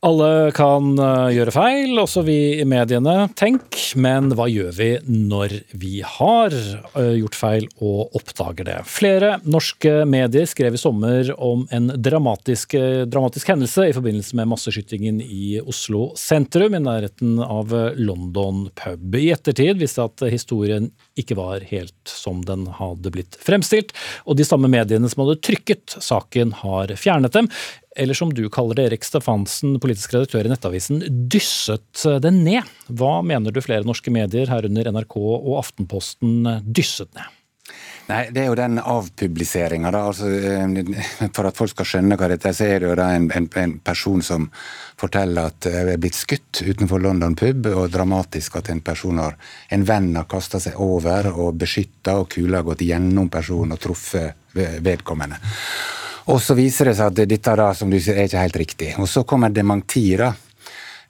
Alle 0.04 0.52
kan 0.52 0.98
eh, 1.00 1.30
gjøre 1.38 1.52
feil, 1.56 1.94
også 2.02 2.26
vi 2.28 2.36
i 2.60 2.66
mediene. 2.68 3.30
Tenk, 3.40 3.78
men 3.96 4.34
hva 4.36 4.50
gjør 4.52 4.74
vi 4.76 4.90
når 5.08 5.54
vi 5.80 6.02
har 6.04 6.52
eh, 6.52 7.14
gjort 7.22 7.38
feil 7.40 7.70
og 7.80 8.18
oppdager 8.20 8.68
det? 8.68 8.76
Flere 8.92 9.38
norske 9.48 10.02
medier 10.10 10.50
skrev 10.50 10.76
i 10.76 10.82
sommer 10.82 11.32
om 11.38 11.64
en 11.72 11.88
dramatisk, 11.96 12.76
eh, 12.76 13.06
dramatisk 13.08 13.54
hendelse 13.54 13.88
i 13.88 13.96
forbindelse 13.96 14.36
med 14.36 14.52
masseskytingen 14.52 15.22
i 15.24 15.62
Oslo 15.64 16.10
sentrum, 16.20 16.76
i 16.76 16.84
nærheten 16.84 17.40
av 17.40 17.72
London 17.96 18.66
pub. 18.76 19.16
I 19.16 19.32
ettertid 19.38 19.80
viste 19.80 20.04
at 20.04 20.26
historien 20.28 20.92
ikke 21.20 21.38
var 21.38 21.66
helt 21.70 22.10
som 22.10 22.42
den 22.48 22.66
hadde 22.80 23.12
blitt 23.14 23.38
fremstilt, 23.42 23.94
og 24.26 24.40
de 24.40 24.48
samme 24.48 24.70
mediene 24.72 25.10
som 25.12 25.24
hadde 25.24 25.42
trykket 25.46 25.98
saken, 26.02 26.56
har 26.64 26.96
fjernet 27.00 27.36
dem 27.36 27.50
eller 27.96 28.18
som 28.18 28.32
du 28.34 28.48
kaller 28.50 28.78
det, 28.78 28.88
Erik 28.90 29.06
Stefansen, 29.06 29.76
politisk 29.82 30.16
redaktør 30.16 30.48
i 30.48 30.50
Nettavisen, 30.50 31.04
dysset 31.30 32.02
den 32.24 32.42
ned. 32.46 32.66
Hva 32.90 33.20
mener 33.26 33.54
du 33.54 33.62
flere 33.62 33.86
norske 33.86 34.10
medier, 34.14 34.50
herunder 34.50 34.90
NRK 34.90 35.18
og 35.22 35.54
Aftenposten, 35.60 36.42
dysset 36.66 37.14
ned? 37.14 37.43
Nei, 38.10 38.28
Det 38.32 38.42
er 38.42 38.50
jo 38.50 38.56
den 38.60 38.80
avpubliseringa. 38.80 39.92
Altså, 39.96 40.28
eh, 40.28 41.30
for 41.36 41.48
at 41.48 41.58
folk 41.58 41.72
skal 41.72 41.88
skjønne 41.88 42.18
hva 42.20 42.28
dette 42.32 42.50
er, 42.50 42.58
så 42.58 42.68
er 42.68 42.84
det 42.84 42.90
jo 42.90 42.98
da 43.00 43.10
en, 43.16 43.30
en, 43.32 43.48
en 43.62 43.78
person 43.80 44.22
som 44.22 44.50
forteller 45.00 45.52
at 45.52 45.68
jeg 45.72 45.88
er 45.96 46.02
blitt 46.02 46.20
skutt 46.20 46.62
utenfor 46.68 47.02
London 47.04 47.36
pub, 47.40 47.68
og 47.72 47.92
dramatisk 47.94 48.60
at 48.60 48.70
en 48.74 48.84
person 48.84 49.24
har, 49.24 49.38
en 49.72 49.88
venn 49.88 50.12
har 50.20 50.28
kasta 50.30 50.60
seg 50.64 50.80
over 50.84 51.32
og 51.34 51.58
beskytta, 51.64 52.20
og 52.20 52.30
kula 52.36 52.60
har 52.60 52.68
gått 52.68 52.86
gjennom 52.88 53.32
personen 53.32 53.78
og 53.78 53.84
truffet 53.84 54.54
vedkommende. 54.54 55.40
Og 56.32 56.40
så 56.40 56.56
viser 56.56 56.88
det 56.88 56.98
seg 57.00 57.12
at 57.12 57.28
dette 57.28 57.56
da, 57.60 57.74
som 57.76 57.90
du 57.92 58.00
sier, 58.00 58.20
er 58.20 58.30
ikke 58.30 58.44
helt 58.46 58.60
riktig. 58.62 58.92
Og 59.00 59.10
så 59.12 59.26
kommer 59.28 59.52
dementier 59.52 60.28
da 60.28 60.34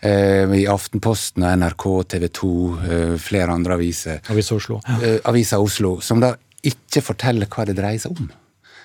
i 0.03 0.65
Aftenposten 0.67 1.45
og 1.45 1.53
NRK, 1.61 1.83
TV 2.11 2.25
2, 2.27 2.49
eh, 2.91 3.11
flere 3.23 3.53
andre 3.53 3.77
aviser. 3.77 4.17
Avisa 4.33 4.57
Oslo. 4.57 4.81
Ja. 4.83 4.97
Eh, 4.99 5.19
Avisa 5.23 5.61
Oslo, 5.63 6.01
som 6.01 6.19
da 6.19 6.33
ikke 6.63 7.03
forteller 7.03 7.49
hva 7.51 7.67
det 7.67 7.77
dreier 7.77 8.01
seg 8.01 8.15
om. 8.17 8.31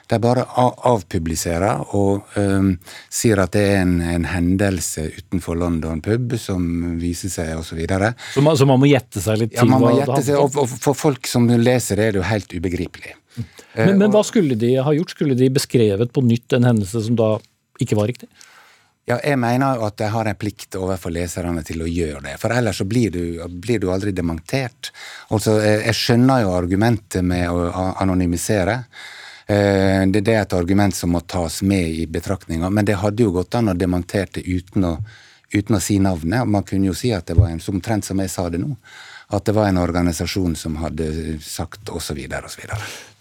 De 0.09 0.17
bare 0.25 0.47
avpubliserer 0.89 1.93
og 1.97 2.31
um, 2.41 2.71
sier 3.13 3.43
at 3.43 3.53
det 3.53 3.65
er 3.75 3.83
en, 3.83 3.99
en, 4.01 4.25
hendelse 4.31 5.05
utenfor 5.19 5.59
London 5.61 6.01
pub 6.05 6.33
som 6.41 6.65
viser 7.01 7.33
seg, 7.33 7.51
osv. 7.59 7.75
Så, 7.75 7.77
videre. 7.77 8.15
så, 8.33 8.45
man, 8.45 8.57
så 8.57 8.65
man 8.69 8.81
må 8.81 8.89
gjette 8.89 9.21
seg 9.21 9.43
litt 9.43 9.53
til? 9.53 9.61
Ja, 9.61 9.69
man 9.69 9.85
må 9.85 9.93
gjette 9.99 10.23
seg, 10.25 10.41
og, 10.41 10.57
og 10.65 10.73
for 10.81 10.97
folk 10.97 11.29
som 11.29 11.45
leser 11.53 12.01
det, 12.01 12.07
er 12.07 12.17
det 12.17 12.23
jo 12.23 12.29
helt 12.31 12.57
ubegripelig. 12.57 13.19
Men, 13.77 13.99
men, 14.01 14.09
hva 14.11 14.25
skulle 14.27 14.57
de 14.59 14.73
ha 14.83 14.95
gjort? 14.97 15.13
Skulle 15.13 15.37
de 15.39 15.51
beskrevet 15.53 16.11
på 16.15 16.25
nytt 16.25 16.57
en 16.57 16.67
hendelse 16.67 17.05
som 17.05 17.19
da 17.19 17.35
ikke 17.83 17.99
var 17.99 18.09
riktig? 18.11 18.31
Ja, 19.09 19.17
jeg 19.25 19.39
mener 19.41 19.81
at 19.87 20.03
jeg 20.03 20.13
har 20.13 20.29
en 20.29 20.37
plikt 20.37 20.77
overfor 20.77 21.13
leserne 21.15 21.63
til 21.65 21.81
å 21.81 21.89
gjøre 21.89 22.21
det. 22.27 22.35
For 22.43 22.53
ellers 22.53 22.83
så 22.83 22.85
blir 22.89 23.15
du, 23.15 23.23
blir 23.49 23.81
du 23.81 23.89
aldri 23.93 24.13
dementert. 24.13 24.91
Altså, 25.33 25.57
jeg 25.65 25.97
skjønner 25.97 26.43
jo 26.45 26.53
argumentet 26.53 27.25
med 27.25 27.49
å 27.49 27.87
anonymisere. 28.03 28.83
Eh, 29.49 30.05
det 30.13 30.27
er 30.29 30.43
et 30.43 30.57
argument 30.59 30.93
som 30.93 31.15
må 31.17 31.23
tas 31.25 31.63
med 31.65 31.89
i 32.03 32.05
betraktninga, 32.05 32.69
men 32.69 32.85
det 32.85 32.99
hadde 33.01 33.25
jo 33.25 33.33
gått 33.33 33.57
an 33.57 33.73
å 33.73 33.79
dementere 33.81 34.29
det 34.37 34.45
uten 34.45 34.85
å, 34.85 34.99
uten 35.57 35.79
å 35.79 35.81
si 35.81 35.97
navnet. 36.05 36.45
Man 36.45 36.69
kunne 36.69 36.91
jo 36.91 36.97
si 36.99 37.15
at 37.17 37.31
det 37.31 37.39
var 37.39 37.49
en 37.49 37.65
omtrent 37.73 38.05
som 38.05 38.21
jeg 38.21 38.35
sa 38.35 38.51
det 38.53 38.61
nå 38.61 38.75
at 39.29 39.45
det 39.45 39.53
var 39.53 39.69
en 39.69 39.81
organisasjon 39.81 40.55
som 40.57 40.79
hadde 40.81 41.37
sagt 41.45 41.91
osv. 41.93 42.17
osv. 42.17 42.63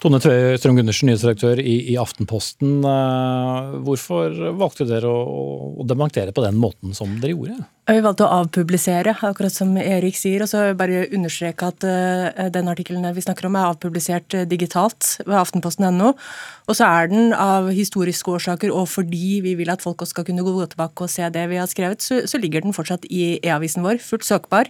Tone 0.00 0.20
Tve 0.22 0.54
Strøm 0.56 0.78
Gundersen, 0.78 1.10
nyhetsredaktør 1.10 1.60
i, 1.60 1.74
i, 1.92 1.96
Aftenposten. 2.00 2.78
Eh, 2.86 3.74
hvorfor 3.84 4.32
valgte 4.56 4.86
dere 4.88 5.10
å, 5.10 5.74
å 5.82 5.84
dementere 5.88 6.32
på 6.32 6.44
den 6.46 6.56
måten 6.56 6.94
som 6.96 7.18
dere 7.20 7.34
gjorde? 7.34 7.58
Vi 7.88 8.04
valgte 8.04 8.24
å 8.24 8.38
avpublisere, 8.42 9.14
akkurat 9.24 9.52
som 9.52 9.74
Erik 9.80 10.16
sier. 10.16 10.44
og 10.44 10.48
så 10.48 10.62
bare 10.78 11.06
understreke 11.16 11.68
at 11.72 11.84
uh, 11.88 12.48
den 12.52 12.68
artikkelen 12.68 13.04
vi 13.16 13.24
snakker 13.24 13.48
om 13.48 13.56
er 13.56 13.68
avpublisert 13.68 14.36
uh, 14.36 14.44
digitalt 14.48 15.14
ved 15.24 15.36
aftenposten.no. 15.40 16.14
Og 16.68 16.76
så 16.76 16.88
er 16.88 17.12
den 17.12 17.32
av 17.32 17.70
historiske 17.72 18.32
årsaker 18.32 18.72
og 18.72 18.90
fordi 18.92 19.40
vi 19.44 19.56
vil 19.60 19.72
at 19.72 19.84
folk 19.84 20.04
også 20.04 20.18
skal 20.18 20.28
kunne 20.28 20.44
gå 20.44 20.56
tilbake 20.68 21.04
og 21.04 21.12
se 21.12 21.28
det 21.32 21.46
vi 21.48 21.60
har 21.60 21.68
skrevet, 21.68 22.04
så, 22.04 22.22
så 22.28 22.40
ligger 22.40 22.64
den 22.64 22.76
fortsatt 22.76 23.08
i 23.08 23.38
e-avisen 23.40 23.84
vår, 23.84 24.00
fullt 24.04 24.28
søkbar. 24.28 24.68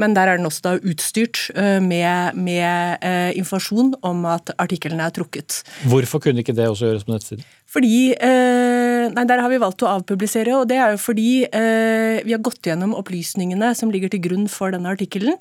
Men 0.00 0.16
der 0.16 0.28
er 0.28 0.40
den 0.40 0.48
også 0.48 0.64
da 0.64 0.72
utstyrt 0.76 1.46
med, 1.56 2.36
med, 2.36 2.98
eh, 3.00 3.30
informasjon 3.38 3.94
om 4.04 4.26
at 4.28 4.52
artiklene 4.60 5.06
er 5.06 5.14
trukket. 5.16 5.62
Hvorfor 5.88 6.20
kunne 6.20 6.44
ikke 6.44 6.56
det 6.56 6.68
også 6.68 6.90
gjøres 6.90 7.06
på 7.06 7.14
nettsiden? 7.14 7.46
Fordi 7.66 7.94
Nei, 8.16 9.22
der 9.28 9.40
har 9.40 9.50
vi 9.50 9.60
valgt 9.62 9.84
å 9.86 9.90
avpublisere, 9.90 10.54
og 10.58 10.66
det 10.70 10.78
er 10.80 10.94
jo 10.94 10.98
fordi 10.98 11.30
vi 11.46 12.34
har 12.34 12.42
gått 12.42 12.66
gjennom 12.66 12.94
opplysningene 12.98 13.70
som 13.78 13.92
ligger 13.92 14.10
til 14.10 14.22
grunn 14.24 14.48
for 14.50 14.74
denne 14.74 14.90
artikkelen. 14.90 15.36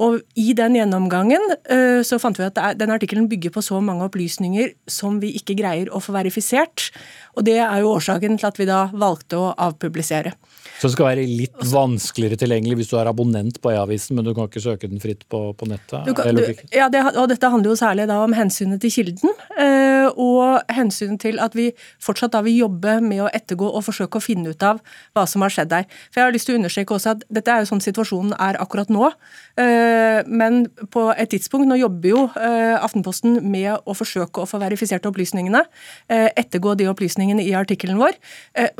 Og 0.00 0.20
i 0.38 0.52
den 0.56 0.76
gjennomgangen 0.78 1.42
uh, 1.52 2.00
så 2.06 2.18
fant 2.22 2.38
vi 2.40 2.46
at 2.46 2.58
den 2.80 2.92
artikkelen 2.94 3.28
bygger 3.30 3.52
på 3.54 3.64
så 3.64 3.80
mange 3.84 4.06
opplysninger 4.08 4.72
som 4.90 5.18
vi 5.22 5.34
ikke 5.36 5.58
greier 5.58 5.90
å 5.92 6.00
få 6.02 6.14
verifisert. 6.16 6.88
Og 7.36 7.44
det 7.48 7.58
er 7.60 7.82
jo 7.82 7.92
årsaken 7.96 8.40
til 8.40 8.48
at 8.48 8.60
vi 8.60 8.68
da 8.70 8.86
valgte 8.92 9.40
å 9.40 9.50
avpublisere. 9.68 10.34
Så 10.80 10.88
det 10.88 10.94
skal 10.94 11.10
være 11.10 11.24
litt 11.28 11.64
vanskeligere 11.68 12.38
tilgjengelig 12.40 12.78
hvis 12.78 12.88
du 12.88 12.94
er 12.96 13.08
abonnent 13.10 13.58
på 13.60 13.68
e-avisen, 13.68 14.16
men 14.16 14.24
du 14.24 14.30
kan 14.32 14.46
ikke 14.48 14.62
søke 14.64 14.88
den 14.88 15.02
fritt 15.02 15.26
på, 15.28 15.40
på 15.52 15.66
nettet? 15.68 16.08
Kan, 16.16 16.38
du, 16.38 16.62
ja, 16.72 16.86
det, 16.88 17.02
og 17.20 17.26
dette 17.28 17.50
handler 17.52 17.74
jo 17.74 17.76
særlig 17.76 18.06
da 18.08 18.16
om 18.24 18.32
hensynet 18.32 18.80
til 18.80 18.94
kilden, 18.94 19.34
uh, 19.58 20.08
og 20.16 20.72
hensynet 20.72 21.20
til 21.20 21.36
at 21.44 21.52
vi 21.58 21.66
fortsatt 22.00 22.32
da 22.32 22.40
vil 22.46 22.62
jobbe 22.62 22.94
med 23.04 23.20
å 23.26 23.28
ettergå 23.28 23.68
og 23.68 23.84
forsøke 23.90 24.16
å 24.16 24.24
finne 24.24 24.54
ut 24.54 24.64
av 24.64 24.80
hva 25.12 25.26
som 25.28 25.44
har 25.44 25.52
skjedd 25.52 25.68
der. 25.74 25.84
For 26.08 26.22
jeg 26.22 26.30
har 26.30 26.36
lyst 26.38 26.48
til 26.48 26.56
å 26.56 26.62
understreke 26.62 26.96
også 26.96 27.12
at 27.12 27.28
dette 27.28 27.52
er 27.52 27.60
jo 27.60 27.70
sånn 27.74 27.84
situasjonen 27.84 28.32
er 28.40 28.56
akkurat 28.64 28.88
nå. 28.88 29.12
Uh, 29.60 30.24
men 30.32 30.62
på 30.96 31.04
et 31.12 31.28
tidspunkt, 31.34 31.68
nå 31.68 31.76
jobber 31.82 32.14
jo 32.14 32.24
uh, 32.32 32.80
Aftenposten 32.80 33.36
med 33.44 33.84
å 33.84 33.98
forsøke 33.98 34.46
å 34.46 34.48
få 34.48 34.62
verifisert 34.62 35.04
opplysningene, 35.04 35.60
ettergå 36.08 36.72
de 36.78 36.86
opplysningene 36.88 37.42
i 37.44 37.52
artikkelen 37.58 37.98
vår, 38.00 38.16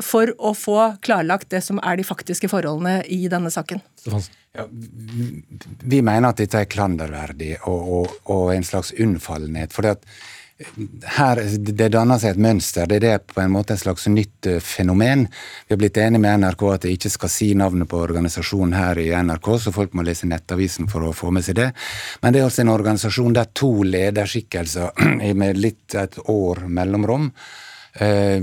for 0.03 0.31
å 0.41 0.53
få 0.57 0.77
klarlagt 1.05 1.51
det 1.53 1.61
som 1.63 1.79
er 1.85 1.90
er 1.91 1.99
de 1.99 2.07
faktiske 2.07 2.49
forholdene 2.51 3.01
i 3.11 3.25
denne 3.31 3.51
saken? 3.53 3.81
Ja, 4.55 4.67
vi 4.67 6.01
mener 6.01 6.31
at 6.31 6.41
dette 6.41 6.63
er 6.63 6.69
klanderverdig 6.71 7.55
og, 7.61 7.81
og, 7.97 8.19
og 8.33 8.53
en 8.55 8.67
slags 8.67 8.93
unnfallenhet. 8.99 9.73
for 9.73 9.87
her, 11.15 11.41
Det 11.57 11.89
danner 11.91 12.19
seg 12.19 12.35
et 12.35 12.41
mønster. 12.41 12.87
Det 12.87 13.03
er 13.07 13.21
på 13.23 13.41
en 13.41 13.53
måte 13.53 13.73
et 13.73 13.81
slags 13.81 14.07
nytt 14.07 14.47
eh, 14.47 14.59
fenomen. 14.59 15.27
Vi 15.67 15.73
har 15.73 15.79
blitt 15.81 15.97
enige 15.97 16.21
med 16.21 16.43
NRK 16.43 16.63
at 16.73 16.85
jeg 16.85 16.99
ikke 16.99 17.13
skal 17.15 17.33
si 17.33 17.49
navnet 17.57 17.89
på 17.89 18.01
organisasjonen 18.01 18.75
her 18.77 18.99
i 19.01 19.09
NRK, 19.11 19.49
så 19.59 19.73
folk 19.75 19.95
må 19.97 20.05
lese 20.05 20.29
Nettavisen 20.29 20.89
for 20.91 21.07
å 21.07 21.15
få 21.15 21.31
med 21.33 21.45
seg 21.47 21.57
det. 21.57 21.71
Men 22.21 22.33
det 22.33 22.41
er 22.41 22.49
altså 22.49 22.65
en 22.65 22.75
organisasjon 22.75 23.35
der 23.37 23.51
to 23.57 23.73
lederskikkelser 23.87 25.33
med 25.41 25.59
litt 25.59 25.97
et 25.97 26.19
år 26.29 26.65
mellomrom 26.67 27.31
eh, 27.93 28.39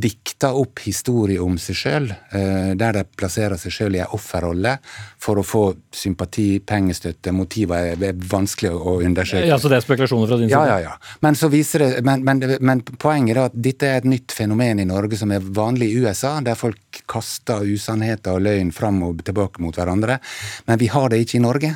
dikter 0.00 0.56
opp 0.56 0.80
historier 0.84 1.42
om 1.44 1.58
seg 1.60 1.78
sjøl, 1.78 2.08
eh, 2.10 2.72
der 2.78 2.98
de 2.98 3.04
plasserer 3.18 3.60
seg 3.60 3.74
sjøl 3.74 3.98
i 3.98 4.02
en 4.04 4.14
offerrolle 4.16 4.76
for 5.20 5.40
å 5.40 5.44
få 5.46 5.62
sympati, 5.94 6.60
pengestøtte. 6.64 7.32
Motiver 7.34 7.92
er, 7.92 8.04
er 8.10 8.18
vanskelig 8.32 8.72
å 8.72 8.98
undersøke. 9.04 9.46
Ja, 9.48 9.58
Så 9.58 9.70
det 9.70 9.80
er 9.80 9.86
spekulasjoner 9.86 10.30
fra 10.30 10.40
din 10.40 10.48
side? 10.48 10.58
Ja, 10.58 10.78
ja, 10.78 10.92
ja. 10.92 11.16
Men, 11.24 11.38
det, 11.38 11.88
men, 12.06 12.24
men, 12.24 12.44
men 12.60 12.84
poenget 12.96 13.36
er 13.36 13.44
at 13.48 13.56
dette 13.68 13.88
er 13.88 14.02
et 14.02 14.08
nytt 14.08 14.34
fenomen 14.34 14.80
i 14.82 14.88
Norge 14.88 15.18
som 15.20 15.32
er 15.34 15.44
vanlig 15.44 15.92
i 15.92 16.04
USA, 16.04 16.38
der 16.44 16.58
folk 16.58 17.02
kaster 17.10 17.66
usannheter 17.66 18.38
og 18.38 18.46
løgn 18.46 18.72
fram 18.74 19.02
og 19.06 19.24
tilbake 19.26 19.62
mot 19.64 19.76
hverandre. 19.76 20.20
Men 20.68 20.80
vi 20.80 20.90
har 20.92 21.10
det 21.12 21.24
ikke 21.24 21.38
i 21.40 21.44
Norge. 21.44 21.74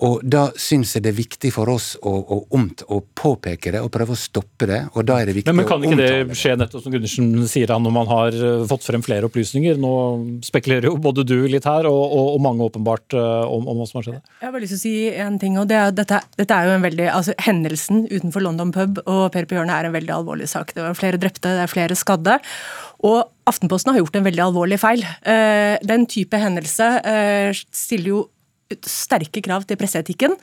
Og 0.00 0.22
da 0.24 0.46
syns 0.56 0.94
jeg 0.96 1.04
det 1.04 1.12
er 1.12 1.18
viktig 1.18 1.50
for 1.52 1.68
oss 1.68 1.92
å, 2.00 2.10
å, 2.10 2.38
omt, 2.56 2.84
å, 2.88 3.02
påpeke 3.22 3.74
det 3.74 3.82
og 3.84 3.90
prøve 3.92 4.14
å 4.14 4.18
stoppe 4.18 4.68
det. 4.70 4.80
og 4.94 5.04
da 5.06 5.18
er 5.20 5.28
det 5.28 5.34
viktig 5.36 5.52
Men, 5.52 5.60
men 5.60 5.68
kan 5.68 5.84
ikke 5.84 5.98
det 6.00 6.38
skje 6.38 6.54
nettopp 6.56 6.84
som 6.84 6.94
Gundersen 6.94 7.28
sier, 7.50 7.72
han, 7.74 7.84
når 7.84 7.94
man 7.94 8.08
har 8.10 8.38
eh, 8.38 8.64
fått 8.70 8.86
frem 8.86 9.04
flere 9.04 9.28
opplysninger? 9.28 9.76
Nå 9.82 9.92
spekulerer 10.46 10.88
jo 10.88 10.96
både 11.02 11.26
du 11.28 11.36
litt 11.50 11.68
her, 11.68 11.88
og, 11.90 12.00
og, 12.06 12.32
og 12.36 12.40
mange 12.46 12.68
åpenbart 12.70 13.18
eh, 13.18 13.44
om, 13.44 13.68
om, 13.68 13.82
hva 13.82 13.88
som 13.90 14.00
har 14.00 14.08
skjedd. 14.08 14.32
Jeg 14.40 14.48
har 14.48 14.56
bare 14.56 14.64
lyst 14.64 14.76
til 14.76 14.80
å 14.80 14.84
si 14.86 14.96
en 15.26 15.38
ting, 15.42 15.60
og 15.60 15.68
det 15.70 15.78
er, 15.78 15.94
dette, 16.00 16.22
dette 16.40 16.56
er 16.58 16.70
jo 16.70 16.76
en 16.78 16.88
veldig, 16.88 17.08
altså 17.12 17.36
Hendelsen 17.44 18.06
utenfor 18.08 18.46
London 18.46 18.72
pub 18.74 19.02
og 19.04 19.24
Per 19.32 19.48
på 19.48 19.58
hjørnet 19.58 19.76
er 19.76 19.90
en 19.90 19.96
veldig 19.96 20.16
alvorlig 20.22 20.48
sak. 20.50 20.72
Det 20.76 20.84
var 20.84 20.98
flere 20.98 21.20
drepte, 21.20 21.52
det 21.52 21.66
er 21.66 21.70
flere 21.70 21.98
skadde. 21.98 22.40
Og 23.06 23.22
Aftenposten 23.50 23.90
har 23.90 23.98
gjort 23.98 24.16
en 24.20 24.26
veldig 24.28 24.42
alvorlig 24.44 24.76
feil. 24.78 25.02
Eh, 25.26 25.74
den 25.82 26.06
type 26.10 26.38
hendelse 26.38 26.86
stiller 27.74 28.12
jo 28.12 28.20
sterke 28.88 29.42
krav 29.44 29.66
til 29.68 29.78
presseetikken. 29.80 30.36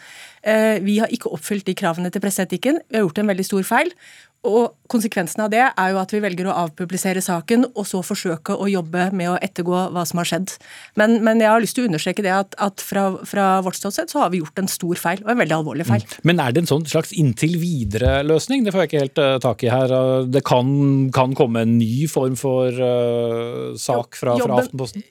Eh, 0.43 0.79
vi 0.85 0.99
har 1.01 1.11
ikke 1.11 1.31
oppfylt 1.35 1.67
de 1.67 1.75
kravene 1.77 2.11
til 2.13 2.23
presseetikken. 2.23 2.81
Vi 2.87 2.99
har 2.99 3.07
gjort 3.07 3.23
en 3.23 3.31
veldig 3.33 3.47
stor 3.47 3.63
feil. 3.67 3.93
og 4.39 4.71
konsekvensen 4.87 5.41
av 5.43 5.49
det 5.51 5.59
er 5.59 5.89
jo 5.91 5.97
at 5.99 6.13
vi 6.13 6.21
velger 6.23 6.47
å 6.47 6.53
avpublisere 6.61 7.19
saken, 7.19 7.65
og 7.73 7.83
så 7.83 7.99
forsøke 7.99 8.55
å 8.55 8.69
jobbe 8.71 9.09
med 9.11 9.33
å 9.33 9.35
ettergå 9.43 9.81
hva 9.91 10.05
som 10.07 10.21
har 10.21 10.29
skjedd. 10.29 10.53
Men, 10.95 11.17
men 11.27 11.43
jeg 11.43 11.51
har 11.51 11.59
lyst 11.59 11.75
til 11.75 11.83
å 11.83 11.89
understreke 11.89 12.23
det 12.23 12.31
at, 12.31 12.55
at 12.55 12.79
fra, 12.79 13.09
fra, 13.27 13.49
vårt 13.65 13.75
ståsted 13.75 14.07
så 14.07 14.23
har 14.23 14.31
vi 14.31 14.39
gjort 14.39 14.61
en 14.63 14.71
stor 14.71 14.95
feil, 14.95 15.19
og 15.25 15.33
en 15.33 15.41
veldig 15.43 15.57
alvorlig 15.57 15.89
feil. 15.89 16.07
Mm. 16.07 16.23
Men 16.31 16.39
er 16.45 16.55
det 16.55 16.63
en 16.63 16.71
sånn 16.71 16.87
slags 16.87 17.11
inntil 17.19 17.59
videre-løsning? 17.59 18.63
Det 18.63 18.71
får 18.71 18.85
jeg 18.85 18.91
ikke 18.93 19.03
helt 19.03 19.21
uh, 19.25 19.35
tak 19.43 19.67
i 19.67 19.73
her. 19.75 19.95
Det 20.31 20.45
kan, 20.47 20.71
kan, 21.19 21.35
komme 21.35 21.67
en 21.67 21.75
ny 21.75 22.07
form 22.07 22.39
for 22.39 22.71
uh, 22.71 23.75
sak 23.75 24.15
fra, 24.23 24.39
fra 24.39 24.63
Aftenposten? 24.63 25.03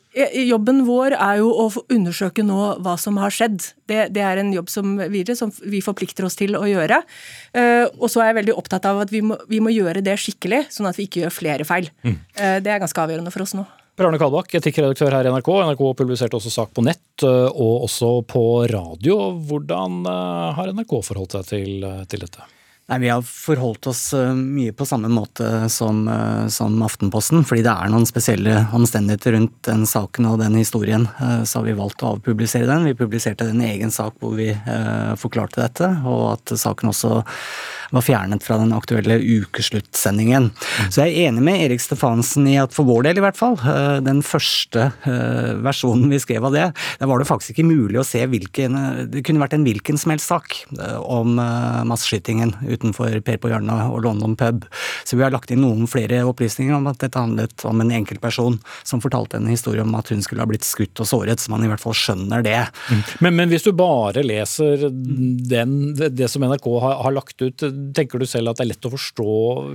Jobben 0.49 0.83
vår 0.87 1.15
er 1.17 1.41
jo 1.41 1.51
å 1.53 1.67
undersøke 1.95 2.45
nå 2.47 2.59
hva 2.85 2.97
som 3.01 3.19
har 3.21 3.35
skjedd. 3.35 3.61
Det, 3.89 4.09
det 4.15 4.25
er 4.25 4.41
en 4.41 4.53
jobb 4.55 4.71
som, 4.73 4.97
videre, 5.09 5.37
som 5.39 5.53
vi 5.63 5.81
forplikter 5.85 6.27
oss 6.27 6.39
til 6.39 6.57
å 6.59 6.65
gjøre. 6.69 7.01
Uh, 7.55 7.87
og 7.99 8.09
så 8.13 8.23
er 8.23 8.33
jeg 8.33 8.41
veldig 8.43 8.57
opptatt 8.59 8.89
av 8.89 9.03
at 9.05 9.13
vi 9.15 9.23
må, 9.25 9.39
vi 9.51 9.63
må, 9.65 9.73
gjøre 9.75 10.03
det 10.05 10.19
skikkelig, 10.21 10.67
sånn 10.75 10.91
at 10.91 10.99
vi 10.99 11.09
ikke 11.09 11.25
gjør 11.25 11.35
flere 11.35 11.69
feil. 11.69 11.91
Mm. 12.03 12.19
Uh, 12.35 12.59
det 12.65 12.75
er 12.75 12.83
ganske 12.83 13.05
avgjørende 13.05 13.35
for 13.35 13.47
oss 13.47 13.57
nå. 13.59 13.67
Per 13.99 14.07
Arne 14.07 14.21
Kalbakk, 14.21 14.53
etikkredaktør 14.61 15.17
her 15.17 15.27
i 15.27 15.33
NRK. 15.35 15.49
NRK 15.73 15.83
publiserte 15.99 16.39
også 16.39 16.53
sak 16.55 16.75
på 16.77 16.85
nett 16.87 17.27
uh, 17.27 17.49
og 17.51 17.89
også 17.89 18.13
på 18.31 18.45
radio. 18.71 19.33
Hvordan 19.49 20.05
har 20.59 20.77
NRK 20.77 21.01
forholdt 21.11 21.39
seg 21.39 21.51
til, 21.55 21.91
til 22.11 22.27
dette? 22.27 22.47
Nei, 22.89 22.99
Vi 22.99 23.09
har 23.09 23.23
forholdt 23.23 23.87
oss 23.87 24.15
eh, 24.17 24.31
mye 24.33 24.73
på 24.73 24.87
samme 24.89 25.11
måte 25.13 25.69
som, 25.69 26.07
eh, 26.09 26.47
som, 26.49 26.79
Aftenposten. 26.83 27.43
Fordi 27.45 27.61
det 27.67 27.73
er 27.75 27.91
noen 27.93 28.09
spesielle 28.09 28.63
omstendigheter 28.73 29.35
rundt 29.37 29.59
den 29.69 29.85
saken 29.89 30.31
og 30.31 30.39
den 30.41 30.57
historien. 30.57 31.05
Eh, 31.21 31.43
så 31.45 31.61
har 31.61 31.67
vi 31.67 31.77
valgt 31.77 32.01
å 32.01 32.15
avpublisere 32.15 32.65
den. 32.65 32.89
Vi 32.89 32.97
publiserte 32.97 33.51
en 33.51 33.61
egen 33.67 33.93
sak 33.93 34.17
hvor 34.23 34.39
vi 34.39 34.49
eh, 34.55 35.13
forklarte 35.21 35.61
dette, 35.61 35.91
og 36.09 36.39
at 36.39 36.55
saken 36.57 36.89
også 36.95 37.19
var 37.93 38.05
fjernet 38.05 38.45
fra 38.45 38.57
den 38.61 38.73
aktuelle 38.77 39.19
ukesluttsendingen. 39.21 40.49
Mm. 40.49 40.89
Så 40.89 41.05
jeg 41.05 41.13
er 41.13 41.29
enig 41.29 41.45
med 41.45 41.61
Erik 41.67 41.85
Stefansen 41.85 42.49
i 42.49 42.57
at 42.61 42.73
for 42.77 42.89
vår 42.89 43.07
del 43.09 43.21
i 43.21 43.25
hvert 43.25 43.39
fall, 43.39 43.57
den 44.05 44.21
første 44.25 44.91
versjonen 45.65 46.13
vi 46.13 46.21
skrev 46.21 46.45
av 46.45 46.53
det, 46.53 46.67
der 47.01 47.09
var 47.09 47.21
det 47.21 47.29
faktisk 47.31 47.55
ikke 47.55 47.65
mulig 47.71 48.03
å 48.03 48.05
se 48.05 48.21
hvilken 48.29 48.77
Det 49.09 49.23
kunne 49.25 49.41
vært 49.41 49.57
en 49.57 49.65
hvilken 49.65 49.97
som 50.01 50.13
helst 50.13 50.29
sak 50.29 50.59
om 51.01 51.41
masseskytingen 51.89 52.53
utenfor 52.79 53.19
Per 53.27 53.41
på 53.43 53.51
hjørnet 53.51 53.91
og 53.93 54.03
London 54.07 54.37
pub. 54.39 54.65
Så 55.05 55.19
vi 55.19 55.25
har 55.27 55.35
lagt 55.35 55.51
inn 55.53 55.63
noen 55.65 55.89
flere 55.91 56.23
opplysninger 56.29 56.77
om 56.77 56.89
at 56.91 57.01
dette 57.03 57.19
handlet 57.19 57.67
om 57.69 57.83
en 57.83 57.93
enkeltperson 57.99 58.59
som 58.87 59.03
fortalte 59.03 59.39
en 59.39 59.51
historie 59.51 59.83
om 59.83 59.95
at 59.99 60.13
hun 60.13 60.23
skulle 60.25 60.45
ha 60.45 60.49
blitt 60.49 60.67
skutt 60.67 61.03
og 61.03 61.09
såret, 61.09 61.41
så 61.41 61.53
man 61.53 61.65
i 61.65 61.71
hvert 61.71 61.83
fall 61.83 61.97
skjønner 61.97 62.45
det. 62.47 62.61
Mm. 62.89 63.03
Men, 63.25 63.37
men, 63.41 63.53
hvis 63.53 63.67
du 63.67 63.73
bare 63.77 64.25
leser 64.27 64.89
den, 64.89 65.75
det 65.97 66.29
som 66.31 66.45
NRK 66.45 66.69
har, 66.85 66.97
har, 67.05 67.17
lagt 67.19 67.43
ut, 67.43 67.65
tenker 67.97 68.21
du 68.21 68.27
selv 68.29 68.53
at 68.53 68.61
det 68.61 68.67
er 68.67 68.73
lett 68.75 68.89
å 68.89 68.93
forstå 68.95 69.29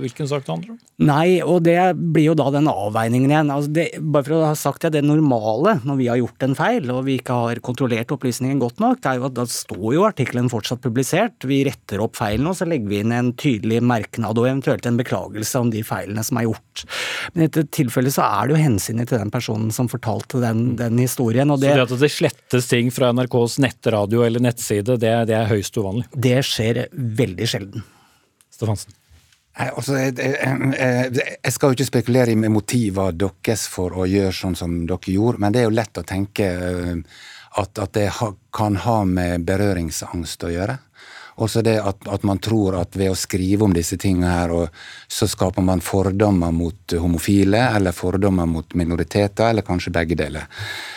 hvilken 0.04 0.30
sak 0.30 0.46
det 0.46 0.54
handler 0.54 0.74
om? 0.76 0.80
Nei, 1.04 1.28
og 1.42 1.64
det 1.66 1.78
blir 1.98 2.30
jo 2.30 2.36
da 2.38 2.48
den 2.54 2.70
avveiningen 2.70 3.32
igjen. 3.32 3.52
Altså 3.52 3.72
det, 3.74 3.88
bare 4.00 4.28
for 4.28 4.36
å 4.38 4.44
ha 4.48 4.54
sagt 4.58 4.86
det, 4.86 4.94
det 4.98 5.04
normale 5.06 5.78
når 5.84 5.98
vi 6.00 6.08
har 6.10 6.20
gjort 6.20 6.46
en 6.46 6.56
feil 6.58 6.92
og 6.94 7.04
vi 7.08 7.18
ikke 7.18 7.38
har 7.40 7.62
kontrollert 7.64 8.14
opplysningen 8.14 8.62
godt 8.62 8.82
nok, 8.82 9.02
det 9.02 9.10
er 9.10 9.20
jo 9.20 9.28
at 9.28 9.36
da 9.36 9.46
står 9.50 9.88
jo 9.96 10.06
artikkelen 10.06 10.50
fortsatt 10.52 10.82
publisert. 10.84 11.48
Vi 11.48 11.62
retter 11.66 12.02
opp 12.04 12.18
feilen 12.18 12.46
og 12.50 12.56
så 12.58 12.68
legger 12.68 12.92
vi 12.92 12.93
vi 12.94 13.02
inn 13.02 13.12
en 13.14 13.32
tydelig 13.36 13.82
merknad 13.84 14.38
og 14.38 14.48
eventuelt 14.48 14.86
en 14.88 14.98
beklagelse 15.00 15.60
om 15.60 15.72
de 15.74 15.82
feilene 15.86 16.24
som 16.24 16.40
er 16.40 16.48
gjort. 16.48 16.86
Men 17.34 17.44
i 17.44 17.48
dette 17.48 17.66
tilfellet 17.74 18.16
så 18.16 18.24
er 18.26 18.48
det 18.48 18.56
jo 18.56 18.62
hensynet 18.64 19.10
til 19.10 19.20
den 19.20 19.34
personen 19.34 19.74
som 19.74 19.90
fortalte 19.90 20.40
den, 20.42 20.66
den 20.80 21.00
historien. 21.02 21.50
Det, 21.58 21.70
så 21.70 21.78
det 21.82 21.86
at 21.88 21.96
det 22.06 22.12
slettes 22.14 22.70
ting 22.70 22.92
fra 22.94 23.12
NRKs 23.14 23.58
nettradio 23.64 24.24
eller 24.26 24.42
nettside, 24.44 24.98
det, 25.02 25.14
det 25.30 25.38
er 25.38 25.50
høyst 25.50 25.76
uvanlig? 25.80 26.06
Det 26.14 26.38
skjer 26.46 26.86
veldig 26.92 27.50
sjelden. 27.50 27.88
Stefansen? 28.54 28.94
Altså, 29.54 29.94
jeg, 30.00 30.16
jeg, 30.18 31.12
jeg, 31.14 31.52
skal 31.54 31.70
jo 31.70 31.76
ikke 31.76 31.86
spekulere 31.86 32.32
i 32.34 32.50
motivene 32.50 33.14
deres 33.14 33.68
for 33.70 33.94
å 34.02 34.06
gjøre 34.10 34.34
sånn 34.34 34.56
som 34.58 34.80
dere 34.88 35.14
gjorde, 35.14 35.38
men 35.44 35.54
det 35.54 35.62
er 35.62 35.68
jo 35.68 35.76
lett 35.76 36.00
å 36.00 36.06
tenke 36.06 36.48
eh, 36.50 37.20
at, 37.62 37.78
at 37.78 37.92
det 37.94 38.08
kan 38.54 38.80
ha 38.82 38.96
med 39.06 39.46
berøringsangst 39.46 40.48
å 40.48 40.50
gjøre. 40.50 40.78
Også 41.42 41.62
det 41.66 41.78
at, 41.82 42.06
at, 42.06 42.22
man 42.22 42.38
tror 42.38 42.76
at 42.78 42.94
ved 42.98 43.10
å 43.10 43.18
skrive 43.18 43.66
om 43.66 43.72
disse 43.74 43.98
tingene 44.00 44.30
her, 44.30 44.52
så 45.10 45.26
skaper 45.30 45.64
man 45.66 45.82
fordommer 45.82 46.54
mot 46.54 46.94
homofile, 47.00 47.64
eller 47.74 47.96
fordommer 47.96 48.46
mot 48.46 48.76
minoriteter, 48.78 49.48
eller 49.50 49.66
kanskje 49.66 49.92
begge 49.94 50.18
deler. 50.18 50.46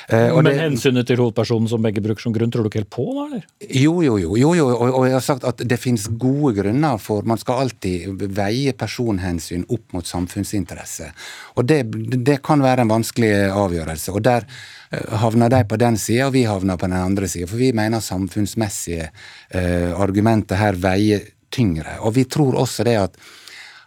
Eh, 0.09 0.29
Men 0.35 0.45
det, 0.45 0.53
hensynet 0.61 1.09
til 1.09 1.19
hovedpersonen 1.23 1.71
som 1.71 1.81
begge 1.81 2.03
bruker 2.05 2.27
som 2.27 2.35
grunn, 2.35 2.53
tror 2.53 2.67
du 2.67 2.69
ikke 2.69 2.83
helt 2.83 2.93
på 2.93 3.07
da, 3.09 3.25
eller? 3.25 3.47
Jo, 3.65 3.97
jo, 4.05 4.19
jo. 4.21 4.37
jo, 4.37 4.53
jo. 4.59 4.69
Og, 4.75 4.87
og, 4.91 5.07
jeg 5.09 5.17
har 5.17 5.25
sagt 5.25 5.47
at 5.49 5.65
det 5.65 5.81
finnes 5.81 6.05
gode 6.21 6.53
grunner 6.61 7.01
for 7.01 7.25
Man 7.27 7.41
skal 7.41 7.65
alltid 7.65 8.21
veie 8.37 8.71
personhensyn 8.77 9.65
opp 9.73 9.97
mot 9.97 10.07
samfunnsinteresse. 10.07 11.09
Og 11.57 11.65
det, 11.67 11.81
det 12.23 12.39
kan 12.45 12.61
være 12.63 12.85
en 12.85 12.93
vanskelig 12.93 13.33
avgjørelse. 13.51 14.13
og 14.13 14.23
der 14.23 14.45
havner 14.91 15.49
de 15.49 15.63
på 15.67 15.79
den 15.79 15.97
sida, 15.99 16.27
og 16.27 16.35
vi 16.35 16.45
havner 16.47 16.77
på 16.77 16.87
den 16.87 16.99
andre 16.99 17.27
sida. 17.27 17.47
For 17.49 17.59
vi 17.59 17.73
mener 17.75 18.03
samfunnsmessige 18.03 19.09
eh, 19.49 19.91
argumenter 19.95 20.59
her 20.59 20.79
veier 20.79 21.25
tyngre. 21.53 21.99
Og 22.05 22.15
vi 22.15 22.27
tror 22.29 22.59
også 22.63 22.87
det 22.87 22.97
at 23.01 23.19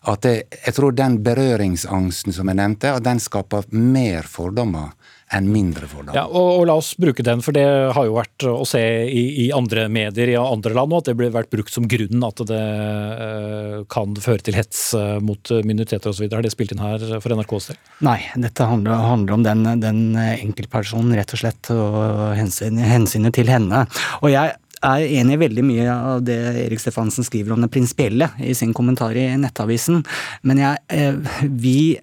at 0.09 0.23
det, 0.25 0.37
jeg 0.65 0.73
tror 0.73 0.95
den 0.97 1.19
berøringsangsten 1.21 2.33
som 2.33 2.49
jeg 2.49 2.57
nevnte, 2.57 2.95
at 2.97 3.05
den 3.05 3.19
skaper 3.21 3.67
mer 3.77 4.25
fordommer 4.25 4.95
enn 5.35 5.49
mindre 5.53 5.87
fordommer. 5.91 6.17
Ja, 6.19 6.25
og, 6.27 6.49
og, 6.59 6.65
La 6.71 6.77
oss 6.81 6.93
bruke 6.99 7.25
den, 7.27 7.43
for 7.45 7.57
det 7.57 7.65
har 7.95 8.07
jo 8.07 8.17
vært 8.17 8.47
å 8.51 8.65
se 8.69 8.81
i, 9.07 9.25
i 9.45 9.49
andre 9.55 9.87
medier 9.93 10.33
i 10.33 10.39
andre 10.39 10.75
land 10.77 10.95
at 10.97 11.11
det 11.11 11.17
blir 11.19 11.33
vært 11.35 11.53
brukt 11.53 11.75
som 11.75 11.87
grunn 11.91 12.25
at 12.27 12.43
det 12.51 12.61
uh, 12.61 13.77
kan 13.91 14.17
føre 14.21 14.45
til 14.47 14.59
hets 14.59 14.89
uh, 14.99 15.19
mot 15.25 15.53
minoriteter 15.67 16.11
osv. 16.13 16.27
Har 16.33 16.47
det 16.47 16.55
spilt 16.55 16.75
inn 16.75 16.83
her 16.83 17.05
for 17.23 17.35
NRKs 17.35 17.71
del? 17.71 17.79
Nei, 18.07 18.19
dette 18.43 18.67
handler, 18.71 19.05
handler 19.07 19.39
om 19.39 19.47
den, 19.47 19.67
den 19.83 20.03
enkeltpersonen, 20.19 21.15
rett 21.19 21.37
og 21.37 21.43
slett, 21.45 21.71
og 21.75 22.35
hensyn, 22.39 22.81
hensynet 22.83 23.39
til 23.39 23.51
henne. 23.51 23.85
Og 24.23 24.33
jeg 24.35 24.57
er 24.81 25.05
enig 25.21 25.37
i 25.37 25.43
veldig 25.43 25.65
mye 25.67 25.93
av 25.93 26.25
det 26.25 26.39
Erik 26.65 26.81
Stefansen 26.81 27.27
skriver 27.27 27.55
om 27.55 27.65
det 27.65 27.71
prinsipielle 27.73 28.31
i 28.41 28.55
sin 28.57 28.73
kommentar 28.77 29.17
i 29.19 29.27
Nettavisen, 29.41 30.03
men 30.43 30.63
jeg, 30.63 30.81
eh, 30.89 31.15
vi 31.45 32.01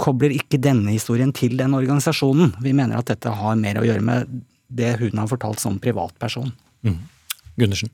kobler 0.00 0.32
ikke 0.34 0.60
denne 0.62 0.94
historien 0.94 1.32
til 1.36 1.56
den 1.60 1.76
organisasjonen. 1.76 2.54
Vi 2.64 2.72
mener 2.76 3.00
at 3.00 3.10
dette 3.12 3.32
har 3.40 3.58
mer 3.60 3.80
å 3.80 3.86
gjøre 3.86 4.04
med 4.04 4.40
det 4.70 4.94
hun 5.00 5.18
har 5.20 5.28
fortalt 5.30 5.60
som 5.62 5.80
privatperson. 5.82 6.52
Mm. 6.86 7.00
Gundersen. 7.60 7.92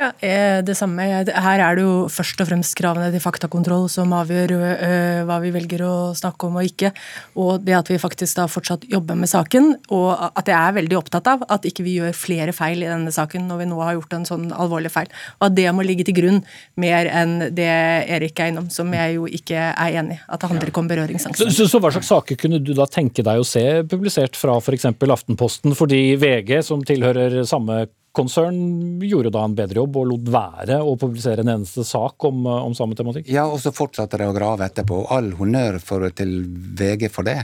Ja, 0.00 0.14
eh, 0.24 0.62
det 0.64 0.72
samme. 0.78 1.04
Her 1.04 1.60
er 1.60 1.76
det 1.76 1.82
jo 1.84 2.06
først 2.08 2.40
og 2.40 2.48
fremst 2.48 2.72
kravene 2.78 3.10
til 3.12 3.20
faktakontroll 3.20 3.84
som 3.92 4.14
avgjør 4.16 4.54
øh, 4.56 5.18
hva 5.28 5.36
vi 5.42 5.50
velger 5.52 5.82
å 5.84 5.94
snakke 6.16 6.48
om 6.48 6.56
og 6.56 6.68
ikke. 6.70 6.88
Og 7.36 7.60
det 7.66 7.74
at 7.76 7.90
vi 7.92 7.98
faktisk 8.00 8.38
da 8.38 8.46
fortsatt 8.48 8.86
jobber 8.88 9.18
med 9.20 9.28
saken, 9.28 9.74
og 9.92 10.08
at 10.30 10.48
jeg 10.48 10.56
er 10.56 10.78
veldig 10.78 10.96
opptatt 11.02 11.28
av 11.28 11.44
at 11.52 11.68
ikke 11.68 11.84
vi 11.84 11.98
gjør 11.98 12.16
flere 12.16 12.56
feil 12.56 12.80
i 12.80 12.88
denne 12.88 13.12
saken 13.12 13.44
når 13.50 13.60
vi 13.60 13.68
nå 13.74 13.82
har 13.84 13.98
gjort 13.98 14.16
en 14.16 14.26
sånn 14.30 14.48
alvorlig 14.56 14.94
feil. 14.94 15.12
Og 15.36 15.50
at 15.50 15.58
det 15.60 15.68
må 15.76 15.84
ligge 15.84 16.08
til 16.08 16.16
grunn 16.16 16.40
mer 16.80 17.12
enn 17.12 17.50
det 17.52 17.68
Erik 17.68 18.40
er 18.40 18.54
innom, 18.54 18.72
som 18.72 18.88
jeg 18.96 19.18
jo 19.18 19.28
ikke 19.28 19.68
er 19.68 20.00
enig 20.00 20.16
i. 20.16 20.24
At 20.32 20.40
det 20.40 20.52
handler 20.54 20.72
ikke 20.72 20.80
om 20.80 20.88
berøringsangst. 20.94 21.44
Så, 21.44 21.52
så, 21.52 21.68
så, 21.68 21.84
hva 21.84 21.92
slags 21.92 22.08
saker 22.08 22.40
kunne 22.40 22.64
du 22.64 22.72
da 22.72 22.88
tenke 22.88 23.20
deg 23.26 23.44
å 23.44 23.44
se 23.44 23.82
publisert 23.84 24.40
fra 24.40 24.56
f.eks. 24.64 24.94
Aftenposten, 25.10 25.76
fordi 25.76 26.14
VG, 26.16 26.62
som 26.64 26.80
tilhører 26.86 27.42
samme 27.44 27.82
konsern 28.16 29.00
gjorde 29.04 29.30
da 29.34 29.44
en 29.46 29.54
bedre 29.58 29.82
jobb 29.82 29.98
og 30.00 30.08
lot 30.10 30.30
være 30.34 30.80
å 30.82 30.96
publisere 30.98 31.44
en 31.44 31.52
eneste 31.54 31.84
sak 31.86 32.24
om, 32.26 32.42
eh, 32.46 32.66
om 32.66 32.74
samme 32.74 32.98
tematikk? 32.98 33.28
Ja, 33.30 33.46
og 33.46 33.60
så 33.62 33.72
fortsatte 33.74 34.18
de 34.18 34.26
å 34.26 34.34
grave 34.36 34.66
etterpå. 34.66 35.04
All 35.14 35.32
honnør 35.38 35.78
for, 35.84 36.08
til 36.10 36.40
VG 36.80 37.08
for 37.12 37.28
det. 37.28 37.38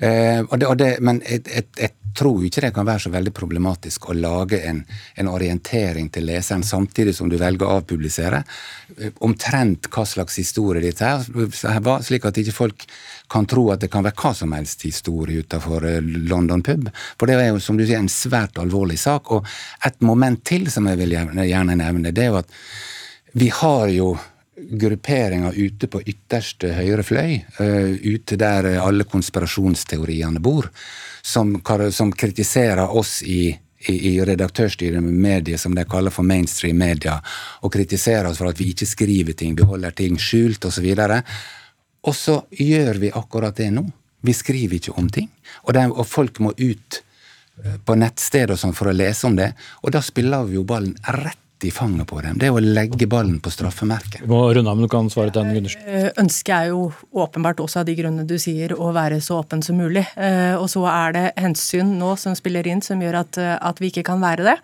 Eh, 0.00 0.40
og 0.40 0.58
det, 0.58 0.70
og 0.70 0.80
det 0.80 0.90
men 1.04 1.20
et, 1.26 1.48
et, 1.48 1.68
jeg, 1.80 1.92
tror 2.16 2.44
ikke 2.46 2.64
det 2.64 2.72
kan 2.76 2.86
være 2.88 3.04
så 3.06 3.12
veldig 3.14 3.32
problematisk 3.36 4.08
å 4.10 4.16
lage 4.16 4.60
en, 4.68 4.82
en, 5.16 5.30
orientering 5.30 6.08
til 6.12 6.26
leseren 6.28 6.64
samtidig 6.66 7.14
som 7.16 7.30
du 7.30 7.36
velger 7.40 7.66
å 7.66 7.78
avpublisere 7.80 8.42
eh, 8.96 9.12
omtrent 9.26 9.90
hva 9.92 10.06
slags 10.08 10.38
historie 10.40 10.82
dette 10.84 11.06
er, 11.06 12.00
slik 12.06 12.28
at 12.28 12.40
ikke 12.40 12.56
folk 12.56 12.86
kan 13.32 13.48
tro 13.50 13.68
at 13.74 13.82
det 13.82 13.90
kan 13.92 14.06
være 14.06 14.18
hva 14.22 14.32
som 14.36 14.54
helst 14.56 14.86
historie 14.86 15.44
utenfor 15.44 15.86
eh, 15.88 16.00
London 16.30 16.64
pub. 16.66 16.90
For 17.18 17.28
det 17.28 17.40
er 17.40 17.52
jo 17.52 17.62
som 17.62 17.78
du 17.78 17.86
sier 17.86 18.00
en 18.00 18.12
svært 18.12 18.58
alvorlig 18.62 18.98
sak. 19.02 19.32
Og 19.34 19.46
et 19.86 20.00
moment 20.06 20.40
til 20.46 20.70
som 20.72 20.86
jeg 20.90 21.00
vil 21.02 21.16
gjerne 21.16 21.78
nevne, 21.78 22.14
det 22.14 22.26
er 22.26 22.32
jo 22.32 22.40
at 22.42 22.56
vi 23.36 23.50
har 23.52 23.90
jo 23.92 24.14
grupperinger 24.56 25.52
ute 25.56 25.88
på 25.92 26.00
ytterste 26.00 26.72
høyre 26.78 27.04
fløy, 27.04 27.36
uh, 27.60 27.92
ute 28.00 28.38
der 28.40 28.72
alle 28.80 29.04
konspirasjonsteoriene 29.08 30.40
bor, 30.40 30.70
som, 31.22 31.58
som 31.92 32.12
kritiserer 32.12 32.88
oss 32.88 33.20
i 33.22 33.56
i, 33.92 34.20
redaktørstyret 34.24 35.02
med 35.02 35.12
medier 35.12 35.58
som 35.60 35.74
de 35.74 35.84
kaller 35.84 36.14
for 36.14 36.26
mainstream 36.26 36.78
media, 36.80 37.18
og 37.62 37.72
kritiserer 37.72 38.30
oss 38.30 38.40
for 38.40 38.50
at 38.50 38.60
vi 38.60 38.70
ikke 38.72 38.88
skriver 38.88 39.36
ting, 39.36 39.56
vi 39.56 39.66
holder 39.66 39.94
ting 39.96 40.18
skjult 40.20 40.64
osv. 40.68 40.88
Og 42.06 42.14
så 42.16 42.40
gjør 42.50 43.02
vi 43.02 43.12
akkurat 43.14 43.56
det 43.56 43.70
nå. 43.74 43.84
Vi 44.26 44.34
skriver 44.34 44.78
ikke 44.78 44.96
om 44.98 45.10
ting. 45.12 45.28
Og, 45.66 45.74
det, 45.74 45.86
og 45.90 46.06
folk 46.08 46.40
må 46.42 46.52
ut 46.56 47.00
eh, 47.62 47.76
på 47.84 47.96
nettsteder 47.98 48.54
og 48.54 48.60
sånn 48.60 48.74
for 48.74 48.90
å 48.90 48.96
lese 48.96 49.26
om 49.28 49.36
det. 49.38 49.52
Og 49.84 49.92
da 49.94 50.02
spiller 50.02 50.46
vi 50.48 50.58
jo 50.58 50.64
ballen 50.66 50.96
rett 51.18 51.42
i 51.64 51.70
fanget 51.70 52.06
på 52.10 52.20
dem. 52.20 52.36
Det 52.40 52.48
er 52.48 52.56
å 52.56 52.60
legge 52.60 53.08
ballen 53.08 53.38
på 53.40 53.50
straffemerket. 53.52 54.20
Vi 54.24 54.28
må 54.28 54.42
runde 54.52 54.68
av, 54.68 54.76
men 54.76 54.84
du 54.84 54.92
kan 54.92 55.08
svare 55.12 55.32
til 55.32 55.46
den, 55.46 55.54
Gundersen. 55.56 55.86
Eh, 55.88 56.08
ønsket 56.20 56.52
er 56.56 56.70
jo 56.72 56.90
åpenbart 57.16 57.62
også 57.64 57.80
av 57.80 57.88
de 57.88 57.94
grunnene 57.96 58.26
du 58.28 58.36
sier, 58.42 58.74
å 58.76 58.90
være 58.96 59.22
så 59.24 59.40
åpen 59.40 59.64
som 59.64 59.78
mulig. 59.80 60.04
Eh, 60.20 60.54
og 60.58 60.68
så 60.72 60.84
er 60.92 61.16
det 61.16 61.24
hensyn 61.40 61.94
nå 62.00 62.12
som 62.20 62.36
spiller 62.36 62.68
inn 62.68 62.84
som 62.84 63.00
gjør 63.00 63.22
at, 63.22 63.40
at 63.40 63.80
vi 63.80 63.90
ikke 63.92 64.04
kan 64.10 64.20
være 64.22 64.50
det. 64.50 64.56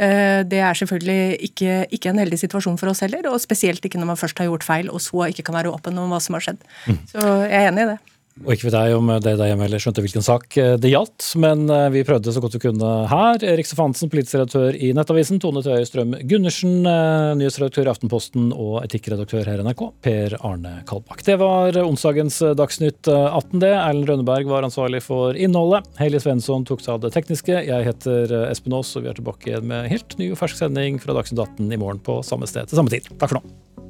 Det 0.00 0.60
er 0.64 0.78
selvfølgelig 0.78 1.50
ikke, 1.50 1.72
ikke, 1.92 2.12
en 2.14 2.22
heldig 2.22 2.38
situasjon 2.40 2.78
for 2.80 2.88
oss 2.88 3.02
heller, 3.04 3.26
og 3.28 3.42
spesielt 3.42 3.84
ikke 3.84 4.00
når 4.00 4.14
man 4.14 4.20
først 4.20 4.38
har 4.40 4.48
gjort 4.48 4.64
feil 4.64 4.88
og 4.88 5.02
så 5.04 5.26
ikke 5.28 5.44
kan 5.44 5.58
være 5.58 5.74
åpen 5.74 5.98
om 6.00 6.14
hva 6.14 6.22
som 6.24 6.38
har 6.38 6.46
skjedd. 6.46 6.62
Mm. 6.88 7.02
Så 7.10 7.26
jeg 7.50 7.58
er 7.58 7.68
enig 7.68 7.84
i 7.84 7.90
det. 7.90 7.98
Og 8.40 8.54
ikke 8.54 8.68
vet 8.70 8.76
jeg 8.78 8.96
om 8.96 9.10
det 9.20 9.34
der 9.36 9.50
hjemme 9.50 9.66
heller 9.66 9.82
skjønte 9.82 10.02
hvilken 10.04 10.24
sak 10.24 10.54
eh, 10.60 10.72
det 10.80 10.92
gjaldt, 10.92 11.26
men 11.42 11.66
eh, 11.68 11.88
vi 11.92 12.04
prøvde 12.08 12.32
så 12.32 12.40
godt 12.40 12.56
vi 12.56 12.62
kunne 12.62 12.90
her. 13.10 13.42
Erik 13.52 13.68
Stefansen, 13.68 14.08
politisk 14.12 14.38
redaktør 14.38 14.76
i 14.78 14.92
Nettavisen, 14.96 15.40
Tone 15.42 15.60
Tøye 15.64 15.84
Strøm 15.84 16.14
Gundersen, 16.30 16.78
eh, 16.88 17.34
nyhetsredaktør 17.36 17.90
i 17.90 17.92
Aftenposten 17.92 18.48
og 18.54 18.78
etikkredaktør 18.86 19.44
her 19.50 19.60
i 19.60 19.66
NRK, 19.66 19.84
Per 20.06 20.38
Arne 20.46 20.78
Kalbakk. 20.88 21.24
Det 21.26 21.36
var 21.42 21.76
onsdagens 21.82 22.40
Dagsnytt 22.56 23.10
18, 23.10 23.60
det. 23.60 23.74
Erlend 23.76 24.08
Rønneberg 24.08 24.48
var 24.48 24.64
ansvarlig 24.64 25.02
for 25.04 25.36
innholdet. 25.36 25.90
Heili 26.00 26.22
Svensson 26.22 26.64
tok 26.68 26.84
seg 26.84 26.96
av 26.96 27.04
det 27.04 27.12
tekniske. 27.16 27.60
Jeg 27.68 27.88
heter 27.90 28.38
Espen 28.48 28.78
Aas, 28.78 28.94
og 28.96 29.04
vi 29.04 29.12
er 29.12 29.20
tilbake 29.20 29.60
med 29.60 29.90
helt 29.92 30.16
ny 30.22 30.32
og 30.32 30.40
fersk 30.40 30.62
sending 30.62 31.02
fra 31.02 31.18
Dagsnytt 31.18 31.44
18 31.44 31.68
i 31.68 31.80
morgen 31.80 32.00
på 32.06 32.22
samme 32.24 32.48
sted 32.48 32.70
til 32.70 32.80
samme 32.80 32.94
tid. 32.94 33.10
Takk 33.18 33.34
for 33.34 33.42
nå. 33.42 33.89